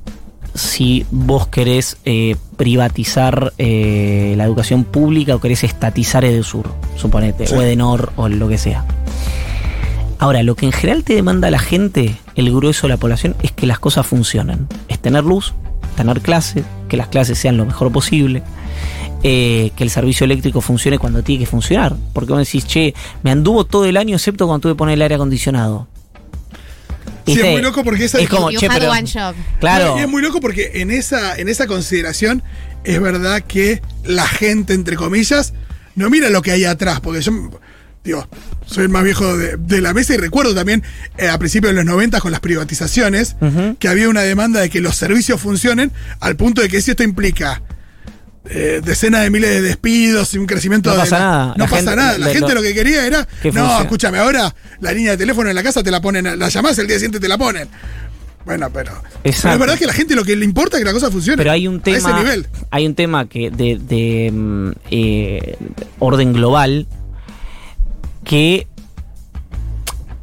si 0.58 1.06
vos 1.12 1.48
querés 1.48 1.98
eh, 2.04 2.36
privatizar 2.58 3.54
eh, 3.58 4.34
la 4.38 4.44
educación 4.44 4.84
pública 4.84 5.36
o 5.36 5.40
querés 5.40 5.64
estatizar 5.64 6.26
Edesur, 6.26 6.66
suponete, 6.96 7.46
Sí. 7.48 7.54
o 7.56 7.62
Edenor 7.62 8.12
o 8.16 8.28
lo 8.28 8.48
que 8.48 8.58
sea. 8.58 8.84
Ahora, 10.20 10.42
lo 10.42 10.56
que 10.56 10.66
en 10.66 10.72
general 10.72 11.04
te 11.04 11.14
demanda 11.14 11.52
la 11.52 11.60
gente, 11.60 12.18
el 12.36 12.52
grueso 12.52 12.88
de 12.88 12.94
la 12.94 12.98
población, 12.98 13.36
es 13.44 13.52
que 13.52 13.68
las 13.68 13.78
cosas 13.78 14.08
funcionen. 14.08 14.68
Es 14.88 14.98
tener 15.00 15.24
luz, 15.24 15.54
tener 15.96 16.22
clases, 16.22 16.66
que 16.90 16.98
las 16.98 17.08
clases 17.08 17.38
sean 17.38 17.56
lo 17.56 17.66
mejor 17.66 17.92
posible, 17.92 18.42
eh, 19.22 19.72
que 19.76 19.84
el 19.84 19.92
servicio 19.92 20.24
eléctrico 20.24 20.60
funcione 20.62 20.98
cuando 20.98 21.22
tiene 21.22 21.42
que 21.42 21.46
funcionar. 21.46 21.96
Porque 22.14 22.34
vos 22.34 22.40
decís, 22.40 22.66
che, 22.66 22.96
me 23.22 23.30
anduvo 23.30 23.64
todo 23.66 23.86
el 23.86 23.96
año 23.96 24.16
excepto 24.16 24.48
cuando 24.48 24.62
tuve 24.62 24.72
que 24.72 24.78
poner 24.78 24.96
el 24.96 25.04
aire 25.04 25.16
acondicionado. 25.16 25.88
Sí, 27.34 27.40
es 27.40 27.52
muy 27.52 27.62
loco 27.62 27.84
porque 27.84 28.06
esa- 28.06 28.20
es 28.20 28.30
como, 28.30 28.52
You 28.52 28.60
che, 28.60 28.68
pero- 28.70 28.90
one 28.92 29.10
job. 29.12 29.36
Claro. 29.60 29.98
Y 29.98 30.02
es 30.02 30.08
muy 30.08 30.22
loco 30.22 30.40
porque 30.40 30.72
en 30.76 30.92
esa, 30.92 31.36
en 31.38 31.50
esa 31.50 31.68
consideración 31.68 32.44
es 32.84 33.00
verdad 33.02 33.42
que 33.42 33.82
la 34.04 34.28
gente, 34.28 34.74
entre 34.74 34.96
comillas, 34.96 35.54
no 35.96 36.10
mira 36.10 36.30
lo 36.30 36.42
que 36.42 36.52
hay 36.52 36.64
atrás. 36.66 37.00
Porque 37.02 37.22
yo, 37.22 37.32
digo, 38.04 38.28
soy 38.66 38.84
el 38.84 38.90
más 38.90 39.04
viejo 39.04 39.36
de, 39.38 39.58
de 39.58 39.82
la 39.82 39.94
mesa 39.94 40.14
y 40.14 40.18
recuerdo 40.18 40.54
también 40.56 40.84
eh, 41.18 41.28
a 41.28 41.38
principios 41.38 41.72
de 41.72 41.76
los 41.76 41.86
90 41.86 42.20
con 42.22 42.32
las 42.32 42.40
privatizaciones 42.40 43.36
que 43.80 43.88
había 43.88 44.08
una 44.10 44.22
demanda 44.22 44.60
de 44.62 44.70
que 44.70 44.80
los 44.82 44.96
servicios 44.96 45.42
funcionen 45.42 45.92
al 46.20 46.36
punto 46.36 46.62
de 46.62 46.70
que 46.70 46.82
si 46.82 46.92
esto 46.92 47.04
implica 47.04 47.62
eh, 48.50 48.82
decenas 48.84 49.22
de 49.24 49.30
miles 49.30 49.50
de 49.50 49.62
despidos 49.62 50.34
y 50.34 50.38
un 50.38 50.46
crecimiento 50.46 50.90
No 50.92 50.98
pasa 50.98 51.20
la- 51.20 51.26
nada. 51.26 51.46
No 51.48 51.54
La 51.58 51.66
pasa 51.66 51.76
gente- 51.78 51.96
nada. 51.96 52.18
La 52.18 52.26
gente 52.28 52.50
lo- 52.50 52.56
lo 52.56 52.62
que 52.62 52.74
quería 52.74 53.06
era. 53.06 53.28
No, 53.54 53.82
escúchame, 53.82 54.18
ahora 54.20 54.54
la 54.80 54.92
línea 54.92 55.12
de 55.12 55.18
teléfono 55.18 55.50
en 55.50 55.56
la 55.56 55.64
casa 55.64 55.84
te 55.84 55.92
la 55.92 56.02
ponen, 56.02 56.38
la 56.40 56.50
llamás, 56.50 56.78
el 56.80 56.88
día 56.88 56.96
siguiente 56.98 57.20
te 57.20 57.28
la 57.28 57.38
ponen. 57.38 57.68
Bueno, 58.46 58.70
pero. 58.72 58.94
pero 59.24 59.36
es 59.36 59.44
verdad 59.60 59.78
que 59.78 59.84
a 59.84 59.88
la 59.88 59.94
gente 59.94 60.16
lo 60.16 60.24
que 60.24 60.36
le 60.36 60.46
importa 60.46 60.78
es 60.78 60.82
que 60.82 60.86
la 60.86 60.94
cosa 60.94 61.12
funcione. 61.12 61.36
Pero 61.38 61.52
hay 61.52 61.68
un 61.68 61.82
A 61.86 61.90
ese 61.90 62.00
tema. 62.08 62.18
nivel. 62.20 62.48
Hay 62.72 62.86
un 62.86 62.96
tema 62.96 63.28
que 63.28 63.52
de, 63.52 63.78
de, 63.78 64.32
mm, 64.34 64.72
eh, 64.90 65.58
orden 66.00 66.32
global 66.32 66.88
que 68.24 68.68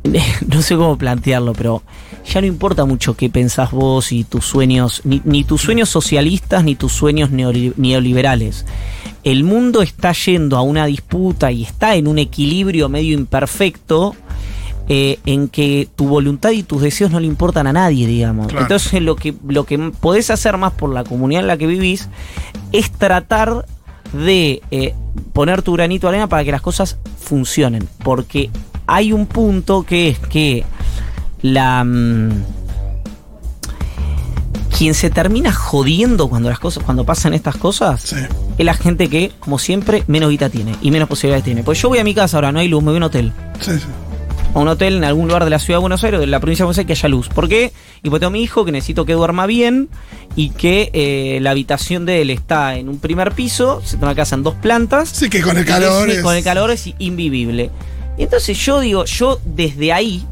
no 0.49 0.63
sé 0.63 0.77
cómo 0.77 0.97
plantearlo, 0.99 1.53
pero 1.53 1.83
ya 2.27 2.41
no 2.41 2.47
importa 2.47 2.85
mucho 2.85 3.15
qué 3.17 3.29
pensás 3.31 3.71
vos 3.71 4.13
y 4.13 4.25
tus 4.25 4.45
sueños, 4.47 5.03
ni, 5.05 5.21
ni 5.25 5.45
tus 5.45 5.61
sueños 5.61 5.89
socialistas 5.89 6.65
ni 6.65 6.75
tus 6.75 6.93
sueños 6.93 7.31
neoli- 7.31 7.75
neoliberales. 7.77 8.65
El 9.23 9.45
mundo 9.45 9.83
está 9.83 10.13
yendo 10.13 10.57
a 10.57 10.63
una 10.63 10.87
disputa 10.87 11.51
y 11.53 11.63
está 11.63 11.95
en 11.97 12.07
un 12.09 12.19
equilibrio 12.19 12.89
medio 12.89 13.15
imperfecto 13.15 14.15
eh, 14.89 15.19
en 15.25 15.49
que 15.49 15.89
tu 15.97 16.07
voluntad 16.09 16.51
y 16.51 16.63
tus 16.63 16.83
deseos 16.83 17.11
no 17.11 17.19
le 17.21 17.27
importan 17.27 17.67
a 17.67 17.73
nadie, 17.73 18.07
digamos. 18.07 18.49
Claro. 18.49 18.63
Entonces 18.63 19.01
lo 19.01 19.17
que, 19.17 19.35
lo 19.49 19.65
que 19.65 19.79
podés 19.79 20.31
hacer 20.31 20.59
más 20.59 20.73
por 20.73 20.93
la 20.93 21.05
comunidad 21.05 21.41
en 21.43 21.47
la 21.47 21.57
que 21.57 21.67
vivís 21.67 22.09
es 22.73 22.91
tratar 22.91 23.65
de 24.13 24.61
eh, 24.71 24.95
poner 25.33 25.63
tu 25.63 25.73
granito 25.73 26.07
de 26.07 26.11
arena 26.17 26.29
para 26.29 26.45
que 26.45 26.53
las 26.53 26.61
cosas 26.61 26.99
funcionen. 27.19 27.89
Porque 28.03 28.51
hay 28.87 29.13
un 29.13 29.25
punto 29.27 29.85
que 29.85 30.09
es 30.11 30.19
que 30.19 30.65
la... 31.45 31.85
mm, 31.85 32.31
quien 34.77 34.95
se 34.95 35.09
termina 35.09 35.53
jodiendo 35.53 36.29
cuando 36.29 36.49
las 36.51 36.59
cosas, 36.59 36.83
cuando 36.83 37.05
pasan 37.05 37.33
estas 37.33 37.57
cosas, 37.57 38.01
Sí. 38.03 38.17
es 38.59 38.65
la 38.67 38.75
gente 38.75 39.09
que, 39.09 39.31
como 39.39 39.59
siempre, 39.61 40.03
menos 40.09 40.31
guita 40.31 40.49
tiene 40.51 40.75
y 40.83 40.91
menos 40.91 41.09
posibilidades 41.09 41.45
tiene. 41.45 41.63
Pues 41.63 41.81
yo 41.81 41.89
voy 41.89 41.99
a 41.99 42.05
mi 42.05 42.13
casa 42.13 42.37
ahora, 42.39 42.51
no 42.51 42.59
hay 42.59 42.67
luz, 42.69 42.83
me 42.83 42.89
voy 42.91 42.97
a 42.97 42.99
un 42.99 43.03
hotel. 43.05 43.33
Sí, 43.61 43.71
sí. 43.79 43.85
A 44.53 44.59
un 44.59 44.67
hotel 44.69 44.97
en 44.97 45.05
algún 45.05 45.27
lugar 45.29 45.45
de 45.45 45.51
la 45.51 45.59
ciudad 45.61 45.79
de 45.79 45.83
Buenos 45.83 46.03
Aires 46.03 46.19
o 46.19 46.21
de 46.23 46.27
la 46.27 46.41
provincia 46.41 46.63
de 46.65 46.67
Buenos 46.67 46.79
Aires 46.79 46.87
que 46.89 46.93
haya 47.07 47.09
luz. 47.09 47.29
¿Por 47.29 47.49
qué? 47.49 47.73
Y 48.03 48.09
porque 48.11 48.21
tengo 48.21 48.29
a 48.29 48.33
mi 48.33 48.43
hijo 48.43 48.65
que 48.65 48.73
necesito 48.73 49.05
que 49.05 49.13
duerma 49.13 49.47
bien 49.47 49.89
y 50.37 50.51
que 50.51 50.91
eh, 50.93 51.39
la 51.41 51.51
habitación 51.53 52.05
de 52.05 52.23
él 52.23 52.31
está 52.31 52.77
en 52.77 52.89
un 52.89 52.99
primer 52.99 53.31
piso, 53.33 53.81
se 53.85 53.97
una 53.97 54.15
casa 54.17 54.35
en 54.35 54.43
dos 54.43 54.55
plantas. 54.55 55.09
Sí, 55.09 55.29
que 55.31 55.41
con 55.41 55.57
el 55.57 55.65
calor. 55.65 56.09
es- 56.11 56.21
con 56.23 56.35
el 56.35 56.43
calor 56.43 56.71
es 56.73 56.89
invivible. 56.99 57.71
Y 58.19 58.25
entonces 58.25 58.57
yo 58.59 58.81
digo, 58.81 59.05
yo 59.05 59.41
desde 59.45 59.93
ahí 59.93 60.25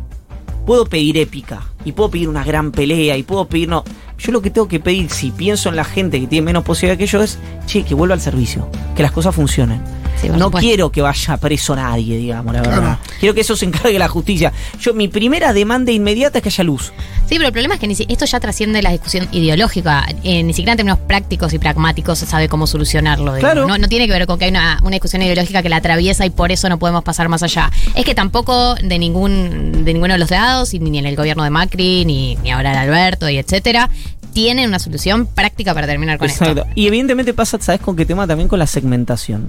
puedo 0.66 0.86
pedir 0.86 1.18
épica 1.18 1.62
y 1.84 1.92
puedo 1.92 2.10
pedir 2.10 2.28
una 2.28 2.44
gran 2.44 2.72
pelea 2.72 3.16
y 3.16 3.22
puedo 3.22 3.46
pedir 3.46 3.68
no. 3.68 3.84
Yo 4.18 4.30
lo 4.30 4.40
que 4.40 4.50
tengo 4.50 4.68
que 4.68 4.78
pedir, 4.78 5.10
si 5.10 5.30
pienso 5.30 5.68
en 5.68 5.76
la 5.76 5.84
gente 5.84 6.20
que 6.20 6.26
tiene 6.26 6.46
menos 6.46 6.64
posibilidad 6.64 6.98
que 6.98 7.06
yo, 7.06 7.22
es, 7.22 7.38
che, 7.66 7.84
que 7.84 7.94
vuelva 7.94 8.14
al 8.14 8.20
servicio, 8.20 8.68
que 8.94 9.02
las 9.02 9.10
cosas 9.10 9.34
funcionen. 9.34 9.82
Sí, 10.22 10.28
no 10.28 10.44
supuesto. 10.46 10.58
quiero 10.66 10.90
que 10.92 11.02
vaya 11.02 11.36
preso 11.36 11.76
nadie, 11.76 12.16
digamos, 12.16 12.54
la 12.54 12.62
Claro. 12.62 12.80
verdad. 12.80 12.98
Quiero 13.20 13.34
que 13.34 13.40
eso 13.42 13.56
se 13.56 13.64
encargue 13.66 13.98
la 13.98 14.08
justicia. 14.08 14.52
Yo, 14.80 14.94
mi 14.94 15.08
primera 15.08 15.52
demanda 15.52 15.92
inmediata 15.92 16.38
es 16.38 16.42
que 16.42 16.48
haya 16.48 16.64
luz. 16.64 16.92
Sí, 17.28 17.36
pero 17.36 17.46
el 17.46 17.52
problema 17.52 17.74
es 17.74 17.80
que 17.80 17.86
ni 17.88 17.94
si- 17.94 18.06
esto 18.08 18.24
ya 18.24 18.40
trasciende 18.40 18.82
la 18.82 18.90
discusión 18.90 19.28
ideológica. 19.32 20.06
Eh, 20.22 20.42
ni 20.42 20.52
siquiera 20.52 20.72
en 20.72 20.76
términos 20.78 20.98
prácticos 21.06 21.52
y 21.52 21.58
pragmáticos 21.58 22.18
se 22.18 22.26
sabe 22.26 22.48
cómo 22.48 22.66
solucionarlo. 22.66 23.34
Claro. 23.38 23.66
No, 23.66 23.78
no 23.78 23.88
tiene 23.88 24.06
que 24.06 24.12
ver 24.12 24.26
con 24.26 24.38
que 24.38 24.44
hay 24.46 24.50
una, 24.50 24.78
una 24.82 24.90
discusión 24.92 25.22
ideológica 25.22 25.62
que 25.62 25.68
la 25.68 25.76
atraviesa 25.76 26.24
y 26.26 26.30
por 26.30 26.52
eso 26.52 26.68
no 26.68 26.78
podemos 26.78 27.02
pasar 27.04 27.28
más 27.28 27.42
allá. 27.42 27.70
Es 27.94 28.04
que 28.04 28.14
tampoco 28.14 28.74
de 28.76 28.98
ningún 28.98 29.84
de 29.84 29.92
ninguno 29.92 30.12
de 30.14 30.18
los 30.18 30.30
lados, 30.30 30.74
y 30.74 30.78
ni 30.78 30.98
en 30.98 31.06
el 31.06 31.16
gobierno 31.16 31.42
de 31.44 31.50
Macri, 31.50 32.04
ni, 32.04 32.36
ni 32.36 32.50
ahora 32.50 32.72
de 32.72 32.78
Alberto, 32.78 33.28
y 33.28 33.38
etcétera, 33.38 33.88
tienen 34.32 34.68
una 34.68 34.78
solución 34.78 35.26
práctica 35.26 35.74
para 35.74 35.86
terminar 35.86 36.18
con 36.18 36.28
Exacto. 36.30 36.60
esto. 36.62 36.72
Y 36.74 36.86
evidentemente 36.86 37.34
pasa, 37.34 37.58
¿sabes 37.60 37.80
con 37.80 37.96
qué 37.96 38.04
tema? 38.06 38.26
También 38.26 38.48
con 38.48 38.58
la 38.58 38.66
segmentación. 38.66 39.46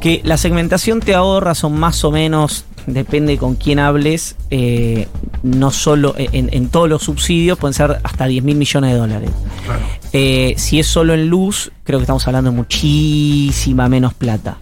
Que 0.00 0.20
la 0.24 0.36
segmentación 0.36 1.00
te 1.00 1.14
ahorra, 1.14 1.54
son 1.54 1.78
más 1.78 2.04
o 2.04 2.10
menos, 2.10 2.64
depende 2.86 3.36
con 3.36 3.54
quién 3.54 3.78
hables, 3.78 4.36
eh, 4.50 5.08
no 5.42 5.70
solo 5.70 6.14
en, 6.16 6.48
en 6.52 6.68
todos 6.68 6.88
los 6.88 7.02
subsidios, 7.02 7.58
pueden 7.58 7.74
ser 7.74 8.00
hasta 8.02 8.26
10 8.26 8.42
mil 8.44 8.56
millones 8.56 8.92
de 8.92 8.98
dólares. 8.98 9.30
Claro. 9.64 9.80
Eh, 10.12 10.54
si 10.56 10.80
es 10.80 10.86
solo 10.86 11.14
en 11.14 11.28
luz, 11.28 11.70
creo 11.84 11.98
que 11.98 12.04
estamos 12.04 12.26
hablando 12.26 12.50
de 12.50 12.56
muchísima 12.56 13.88
menos 13.88 14.14
plata. 14.14 14.56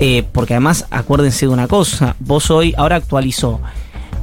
Eh, 0.00 0.24
porque 0.32 0.54
además, 0.54 0.86
acuérdense 0.90 1.46
de 1.46 1.52
una 1.52 1.68
cosa, 1.68 2.16
vos 2.18 2.50
hoy, 2.50 2.74
ahora 2.76 2.96
actualizó, 2.96 3.60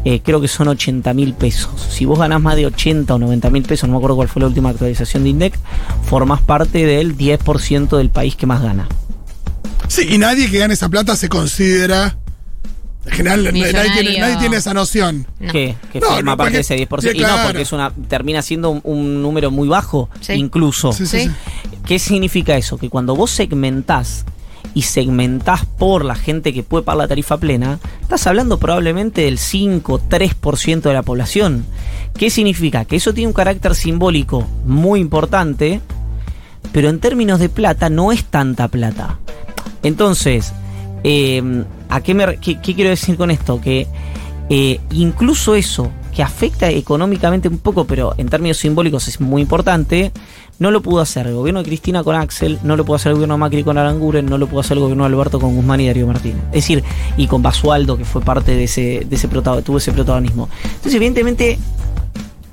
eh, 0.04 0.20
creo 0.22 0.42
que 0.42 0.48
son 0.48 0.68
80 0.68 1.14
mil 1.14 1.34
pesos. 1.34 1.72
Si 1.90 2.06
vos 2.06 2.20
ganás 2.20 2.42
más 2.42 2.56
de 2.56 2.66
80 2.66 3.14
o 3.14 3.20
90 3.20 3.50
mil 3.50 3.64
pesos, 3.64 3.88
no 3.88 3.94
me 3.94 3.98
acuerdo 3.98 4.18
cuál 4.18 4.28
fue 4.28 4.42
la 4.42 4.48
última 4.48 4.70
actualización 4.70 5.24
de 5.24 5.30
INDEC, 5.30 5.58
formás 6.04 6.42
parte 6.42 6.86
del 6.86 7.18
10% 7.18 7.98
del 7.98 8.10
país 8.10 8.36
que 8.36 8.46
más 8.46 8.62
gana. 8.62 8.88
Sí, 9.92 10.08
y 10.10 10.18
nadie 10.18 10.50
que 10.50 10.58
gane 10.60 10.74
esa 10.74 10.88
plata 10.90 11.16
se 11.16 11.28
considera. 11.28 12.18
En 13.06 13.12
general, 13.14 13.44
nadie 13.44 13.52
tiene, 13.64 13.70
Millonario. 13.72 14.20
nadie 14.20 14.38
tiene 14.38 14.56
esa 14.58 14.74
noción. 14.74 15.26
No. 15.40 15.52
que, 15.52 15.76
que 15.92 16.00
No, 16.00 16.08
forma 16.08 16.22
no, 16.32 16.38
parte 16.38 16.44
porque- 16.44 16.56
de 16.58 16.62
ese 16.62 16.76
10%. 16.78 17.12
sí, 17.12 17.18
Y 17.18 17.22
no, 17.22 17.30
porque 17.46 17.62
es 17.64 17.72
una 17.74 17.92
termina 18.08 18.42
siendo 18.42 18.70
un, 18.70 18.80
un 18.84 19.22
número 19.22 19.50
muy 19.52 19.68
bajo, 19.68 20.10
Sí. 20.22 20.34
incluso. 20.34 20.94
Sí, 20.94 21.06
sí, 21.08 21.20
Sí. 21.22 21.26
sí. 21.30 21.78
¿Qué 21.86 22.00
significa 22.00 22.56
eso? 22.56 22.78
Que 22.78 22.90
cuando 22.90 23.16
vos 23.16 23.32
segmentás 23.32 24.24
y 24.76 24.84
segmentás 24.84 25.66
por 25.66 26.06
la 26.06 26.16
gente 26.16 26.54
que 26.54 26.64
puede 26.64 26.84
pagar 26.86 27.00
la 27.00 27.08
tarifa 27.08 27.38
plena, 27.38 27.80
estás 28.02 28.28
hablando 28.28 28.60
probablemente 28.60 29.22
del 29.22 29.40
5, 29.40 30.00
3% 30.08 30.90
de 30.90 30.94
la 30.94 31.02
población. 31.04 31.66
¿Qué 32.18 32.30
significa? 32.30 32.86
Que 32.86 32.96
eso 32.98 33.14
tiene 33.14 33.28
un 33.28 33.34
carácter 33.34 33.74
simbólico 33.76 34.48
muy 34.66 35.00
importante, 35.02 35.82
pero 36.72 36.88
en 36.90 37.00
términos 37.00 37.40
de 37.40 37.50
plata 37.50 37.90
no 37.90 38.12
es 38.12 38.24
tanta 38.26 38.68
plata. 38.70 39.18
Entonces, 39.84 40.54
eh, 41.04 41.64
¿a 41.90 42.02
qué 42.02 42.38
quiero 42.62 42.90
decir 42.90 43.18
con 43.18 43.32
esto? 43.32 43.60
Que 43.62 43.88
eh, 44.50 44.80
incluso 44.92 45.56
eso, 45.56 45.92
que 46.14 46.24
afecta 46.24 46.70
económicamente 46.70 47.48
un 47.48 47.60
poco, 47.60 47.86
pero 47.86 48.14
en 48.18 48.28
términos 48.28 48.58
simbólicos 48.58 49.08
es 49.08 49.22
muy 49.22 49.42
importante, 49.42 50.12
no 50.60 50.70
lo 50.70 50.82
pudo 50.82 51.02
hacer 51.02 51.26
el 51.26 51.36
gobierno 51.36 51.62
de 51.62 51.70
Cristina 51.70 52.04
con 52.04 52.16
Axel, 52.16 52.60
no 52.64 52.76
lo 52.76 52.86
pudo 52.86 52.98
hacer 52.98 53.12
el 53.12 53.16
gobierno 53.16 53.36
de 53.36 53.40
Macri 53.40 53.64
con 53.64 53.78
Aranguren, 53.78 54.26
no 54.26 54.38
lo 54.38 54.48
pudo 54.48 54.60
hacer 54.60 54.78
el 54.78 54.84
gobierno 54.84 55.06
de 55.06 55.08
Alberto 55.08 55.40
con 55.40 55.56
Guzmán 55.56 55.80
y 55.80 55.88
Darío 55.88 56.06
Martínez. 56.06 56.44
Es 56.48 56.52
decir, 56.52 56.84
y 57.18 57.28
con 57.28 57.42
Basualdo, 57.42 57.98
que 57.98 58.06
fue 58.06 58.22
parte 58.22 58.54
de 58.54 58.66
ese, 58.66 59.06
de 59.10 59.16
ese 59.16 59.28
protagonismo, 59.28 59.66
tuvo 59.66 59.78
ese 59.78 59.92
protagonismo. 59.92 60.50
Entonces, 60.66 60.96
evidentemente, 60.96 61.58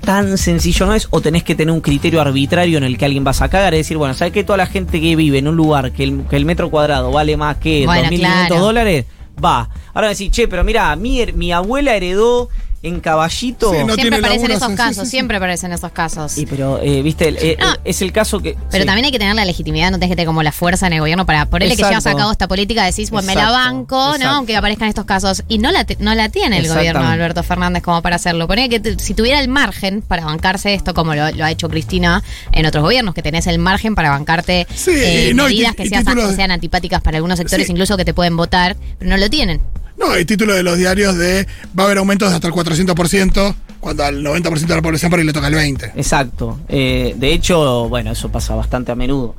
tan 0.01 0.37
sencillo 0.37 0.85
no 0.85 0.93
es, 0.95 1.07
o 1.11 1.21
tenés 1.21 1.43
que 1.43 1.55
tener 1.55 1.73
un 1.73 1.81
criterio 1.81 2.21
arbitrario 2.21 2.77
en 2.77 2.83
el 2.83 2.97
que 2.97 3.05
alguien 3.05 3.25
va 3.25 3.31
a 3.37 3.49
cagar, 3.49 3.73
es 3.73 3.81
decir, 3.81 3.97
bueno, 3.97 4.13
¿sabes 4.13 4.33
que 4.33 4.43
toda 4.43 4.57
la 4.57 4.65
gente 4.65 4.99
que 5.01 5.15
vive 5.15 5.37
en 5.37 5.47
un 5.47 5.55
lugar 5.55 5.91
que 5.91 6.03
el, 6.03 6.23
que 6.29 6.35
el 6.35 6.45
metro 6.45 6.69
cuadrado 6.69 7.11
vale 7.11 7.37
más 7.37 7.57
que 7.57 7.85
Bueno, 7.85 8.09
2.500 8.09 8.17
claro. 8.19 8.59
dólares? 8.59 9.05
Va. 9.43 9.69
Ahora 9.93 10.09
decís, 10.09 10.31
che, 10.31 10.47
pero 10.47 10.63
mira, 10.63 10.95
mi, 10.95 11.25
mi 11.33 11.51
abuela 11.51 11.95
heredó 11.95 12.49
en 12.81 12.99
caballito. 13.01 13.71
Sí, 13.73 13.83
no 13.85 13.95
siempre 13.95 14.19
aparecen 14.19 14.51
esos 14.51 14.63
sí, 14.67 14.71
sí, 14.71 14.77
casos, 14.77 15.03
sí. 15.03 15.09
siempre 15.09 15.37
aparecen 15.37 15.71
esos 15.73 15.91
casos. 15.91 16.37
Y 16.37 16.45
pero, 16.45 16.79
eh, 16.81 17.01
viste, 17.01 17.27
el- 17.27 17.37
eh, 17.37 17.57
No. 17.59 17.73
es 17.83 18.01
el 18.01 18.11
caso 18.13 18.39
que. 18.39 18.55
Pero 18.71 18.83
sí. 18.83 18.85
también 18.85 19.05
hay 19.05 19.11
que 19.11 19.19
tener 19.19 19.35
la 19.35 19.43
legitimidad, 19.45 19.91
no 19.91 19.97
tenés 19.97 20.09
que 20.11 20.15
tener 20.15 20.27
como 20.27 20.43
la 20.43 20.51
fuerza 20.51 20.87
en 20.87 20.93
el 20.93 20.99
gobierno 21.01 21.25
para 21.25 21.45
por 21.45 21.61
él 21.61 21.69
que 21.69 21.75
llevas 21.75 22.05
a 22.05 22.15
cabo 22.15 22.31
esta 22.31 22.47
política, 22.47 22.85
decís, 22.85 23.11
bueno, 23.11 23.27
me 23.27 23.35
la 23.35 23.41
Exacto, 23.49 23.57
banco, 23.65 24.17
¿no? 24.17 24.29
Aunque 24.31 24.55
aparezcan 24.55 24.87
estos 24.87 25.05
casos. 25.05 25.43
Y 25.49 25.57
no 25.57 25.71
la, 25.71 25.83
te- 25.83 25.97
no 25.99 26.15
la 26.15 26.29
tiene 26.29 26.57
el 26.59 26.67
gobierno. 26.67 27.05
Alberto 27.07 27.43
Fernández 27.43 27.83
como 27.83 28.01
para 28.01 28.15
hacerlo. 28.15 28.47
Ponía 28.47 28.69
que 28.69 28.95
si 28.99 29.13
tuviera 29.13 29.39
el 29.41 29.47
margen 29.49 30.01
para 30.01 30.23
bancarse 30.25 30.73
esto, 30.73 30.93
como 30.93 31.15
lo, 31.15 31.31
lo 31.31 31.43
ha 31.45 31.51
hecho 31.51 31.67
Cristina 31.69 32.23
en 32.51 32.65
otros 32.65 32.83
gobiernos, 32.83 33.13
que 33.13 33.21
tenés 33.21 33.47
el 33.47 33.59
margen 33.59 33.95
para 33.95 34.09
bancarte 34.11 34.67
Sí, 34.73 34.91
eh, 34.93 35.31
no, 35.35 35.45
medidas 35.45 35.75
que 35.75 35.83
y 35.83 35.89
seas- 35.89 36.05
títulos 36.05 36.35
sean 36.35 36.51
antipáticas 36.51 37.01
para 37.01 37.17
algunos 37.17 37.37
sectores, 37.37 37.65
Sí. 37.67 37.71
incluso 37.73 37.97
que 37.97 38.05
te 38.05 38.13
pueden 38.13 38.37
votar, 38.37 38.77
pero 38.97 39.09
no 39.11 39.17
lo 39.17 39.29
tienen. 39.29 39.59
No, 39.99 40.11
hay 40.11 40.23
títulos 40.25 40.55
de 40.55 40.63
los 40.63 40.77
diarios 40.77 41.17
de 41.17 41.45
va 41.77 41.83
a 41.83 41.85
haber 41.87 41.97
aumentos 41.97 42.29
de 42.29 42.35
hasta 42.35 42.47
el 42.47 42.53
400% 42.53 43.55
cuando 43.79 44.03
al 44.03 44.23
90% 44.23 44.65
de 44.67 44.75
la 44.75 44.81
población 44.81 45.09
por 45.09 45.19
ahí 45.19 45.25
le 45.25 45.33
toca 45.33 45.47
el 45.47 45.53
20%. 45.55 45.91
Exacto. 45.95 46.59
Eh, 46.69 47.13
de 47.17 47.33
hecho, 47.33 47.87
bueno, 47.89 48.11
eso 48.11 48.29
pasa 48.31 48.55
bastante 48.55 48.91
a 48.91 48.95
menudo. 48.95 49.35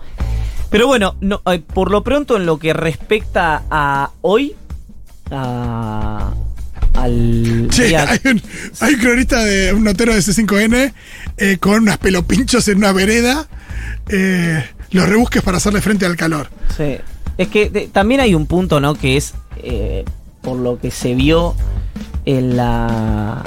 Pero 0.71 0.87
bueno, 0.87 1.17
no, 1.21 1.43
eh, 1.53 1.61
por 1.61 1.91
lo 1.91 2.05
pronto 2.05 2.37
en 2.37 2.47
lo 2.47 2.59
que 2.59 2.73
respecta 2.73 3.65
a 3.71 4.11
hoy, 4.21 4.55
a, 5.31 6.33
al... 6.95 7.69
Día- 7.69 8.09
hay 8.11 8.21
un, 8.25 8.43
hay 8.81 8.95
un 8.95 9.01
cronista 9.01 9.43
de 9.45 9.73
un 9.73 9.85
notero 9.85 10.15
de 10.15 10.21
C5N 10.21 10.93
eh, 11.39 11.57
con 11.59 11.83
unas 11.83 11.99
pelopinchos 11.99 12.69
en 12.69 12.79
una 12.79 12.93
vereda. 12.93 13.49
eh, 14.09 14.65
los 14.93 15.09
rebusques 15.09 15.43
para 15.43 15.57
hacerle 15.59 15.81
frente 15.81 16.05
al 16.07 16.17
calor. 16.17 16.51
Sí. 16.77 16.97
Es 17.39 17.49
que 17.49 17.71
de- 17.71 17.87
también 17.89 18.21
hay 18.21 18.35
un 18.35 18.47
punto, 18.47 18.81
¿no? 18.81 18.95
Que 18.95 19.17
es 19.17 19.35
por 20.41 20.57
lo 20.59 20.79
que 20.79 20.91
se 20.91 21.15
vio 21.15 21.55
en 22.25 22.57
la. 22.57 23.43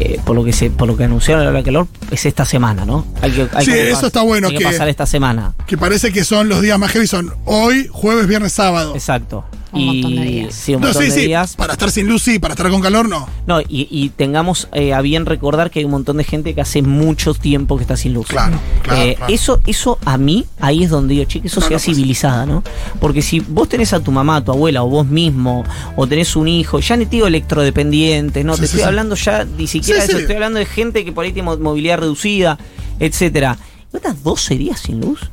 eh, 0.00 0.20
por 0.24 0.36
lo 0.36 0.44
que 0.44 0.52
se, 0.52 0.70
por 0.70 0.86
lo 0.88 0.96
que 0.96 1.04
anunciaron 1.04 1.52
la 1.52 1.62
calor, 1.62 1.86
es 2.10 2.24
esta 2.26 2.44
semana, 2.44 2.84
¿no? 2.84 3.04
Hay 3.20 3.32
que, 3.32 3.48
hay 3.52 3.64
Sí, 3.64 3.72
que 3.72 3.90
eso 3.90 4.06
está 4.08 4.22
bueno, 4.22 4.48
Hay 4.48 4.52
que, 4.54 4.58
que- 4.58 4.64
pasar 4.64 4.88
esta 4.88 5.06
semana. 5.06 5.54
Que 5.66 5.76
parece 5.76 6.12
que 6.12 6.24
son 6.24 6.48
los 6.48 6.60
días 6.62 6.78
más 6.78 6.90
heavy, 6.92 7.06
son 7.06 7.32
hoy, 7.44 7.88
jueves, 7.90 8.26
viernes, 8.26 8.52
sábado. 8.52 8.94
Exacto. 8.94 9.44
Un 9.70 9.84
montón 9.86 10.16
de 10.16 10.22
días. 10.22 10.54
Sí, 10.54 10.74
un 10.74 10.80
No, 10.80 10.86
montón 10.88 11.02
sí, 11.02 11.08
de 11.10 11.14
sí, 11.14 11.26
días. 11.26 11.54
para 11.56 11.74
estar 11.74 11.90
sin 11.90 12.06
luz 12.08 12.22
sí, 12.22 12.38
para 12.38 12.54
estar 12.54 12.70
con 12.70 12.80
calor 12.80 13.08
no. 13.08 13.28
No, 13.46 13.60
y, 13.60 13.86
y 13.90 14.08
tengamos 14.10 14.68
eh, 14.72 14.94
a 14.94 15.00
bien 15.02 15.26
recordar 15.26 15.70
que 15.70 15.80
hay 15.80 15.84
un 15.84 15.90
montón 15.90 16.16
de 16.16 16.24
gente 16.24 16.54
que 16.54 16.60
hace 16.60 16.80
mucho 16.82 17.34
tiempo 17.34 17.76
que 17.76 17.82
está 17.82 17.96
sin 17.96 18.14
luz. 18.14 18.26
Claro, 18.28 18.58
claro, 18.82 19.02
Eh, 19.02 19.14
claro. 19.16 19.32
Eso, 19.34 19.60
eso 19.66 19.98
a 20.04 20.16
mí, 20.16 20.46
ahí 20.60 20.84
es 20.84 20.90
donde 20.90 21.14
digo, 21.14 21.26
che, 21.26 21.40
que 21.40 21.48
No, 21.48 21.54
sociedad 21.54 21.70
no 21.72 21.76
pasa. 21.76 21.84
civilizada, 21.94 22.46
¿no? 22.46 22.62
Porque 23.00 23.20
si 23.22 23.40
vos 23.40 23.68
tenés 23.68 23.92
a 23.92 24.00
tu 24.00 24.10
mamá, 24.10 24.36
a 24.36 24.44
tu 24.44 24.52
abuela, 24.52 24.82
o 24.82 24.88
vos 24.88 25.06
mismo, 25.06 25.64
o 25.96 26.06
tenés 26.06 26.34
un 26.36 26.48
hijo, 26.48 26.80
ya 26.80 26.96
ni 26.96 27.04
te 27.04 27.12
digo 27.16 27.26
electrodependientes, 27.26 28.44
no, 28.44 28.54
Sí, 28.54 28.60
te 28.62 28.66
sí, 28.66 28.70
estoy 28.70 28.80
sí. 28.80 28.86
hablando 28.86 29.14
ya 29.16 29.44
ni 29.44 29.66
siquiera 29.66 30.00
Sí, 30.00 30.06
de 30.06 30.12
eso, 30.12 30.16
sí. 30.18 30.22
estoy 30.22 30.34
hablando 30.36 30.58
de 30.58 30.66
gente 30.66 31.04
que 31.04 31.12
por 31.12 31.24
ahí 31.24 31.32
tiene 31.32 31.46
mo- 31.50 31.58
movilidad 31.58 31.98
reducida, 31.98 32.58
etcétera. 32.98 33.58
¿No 33.92 33.98
estás 33.98 34.22
12 34.22 34.56
días 34.56 34.80
sin 34.80 35.00
luz? 35.00 35.30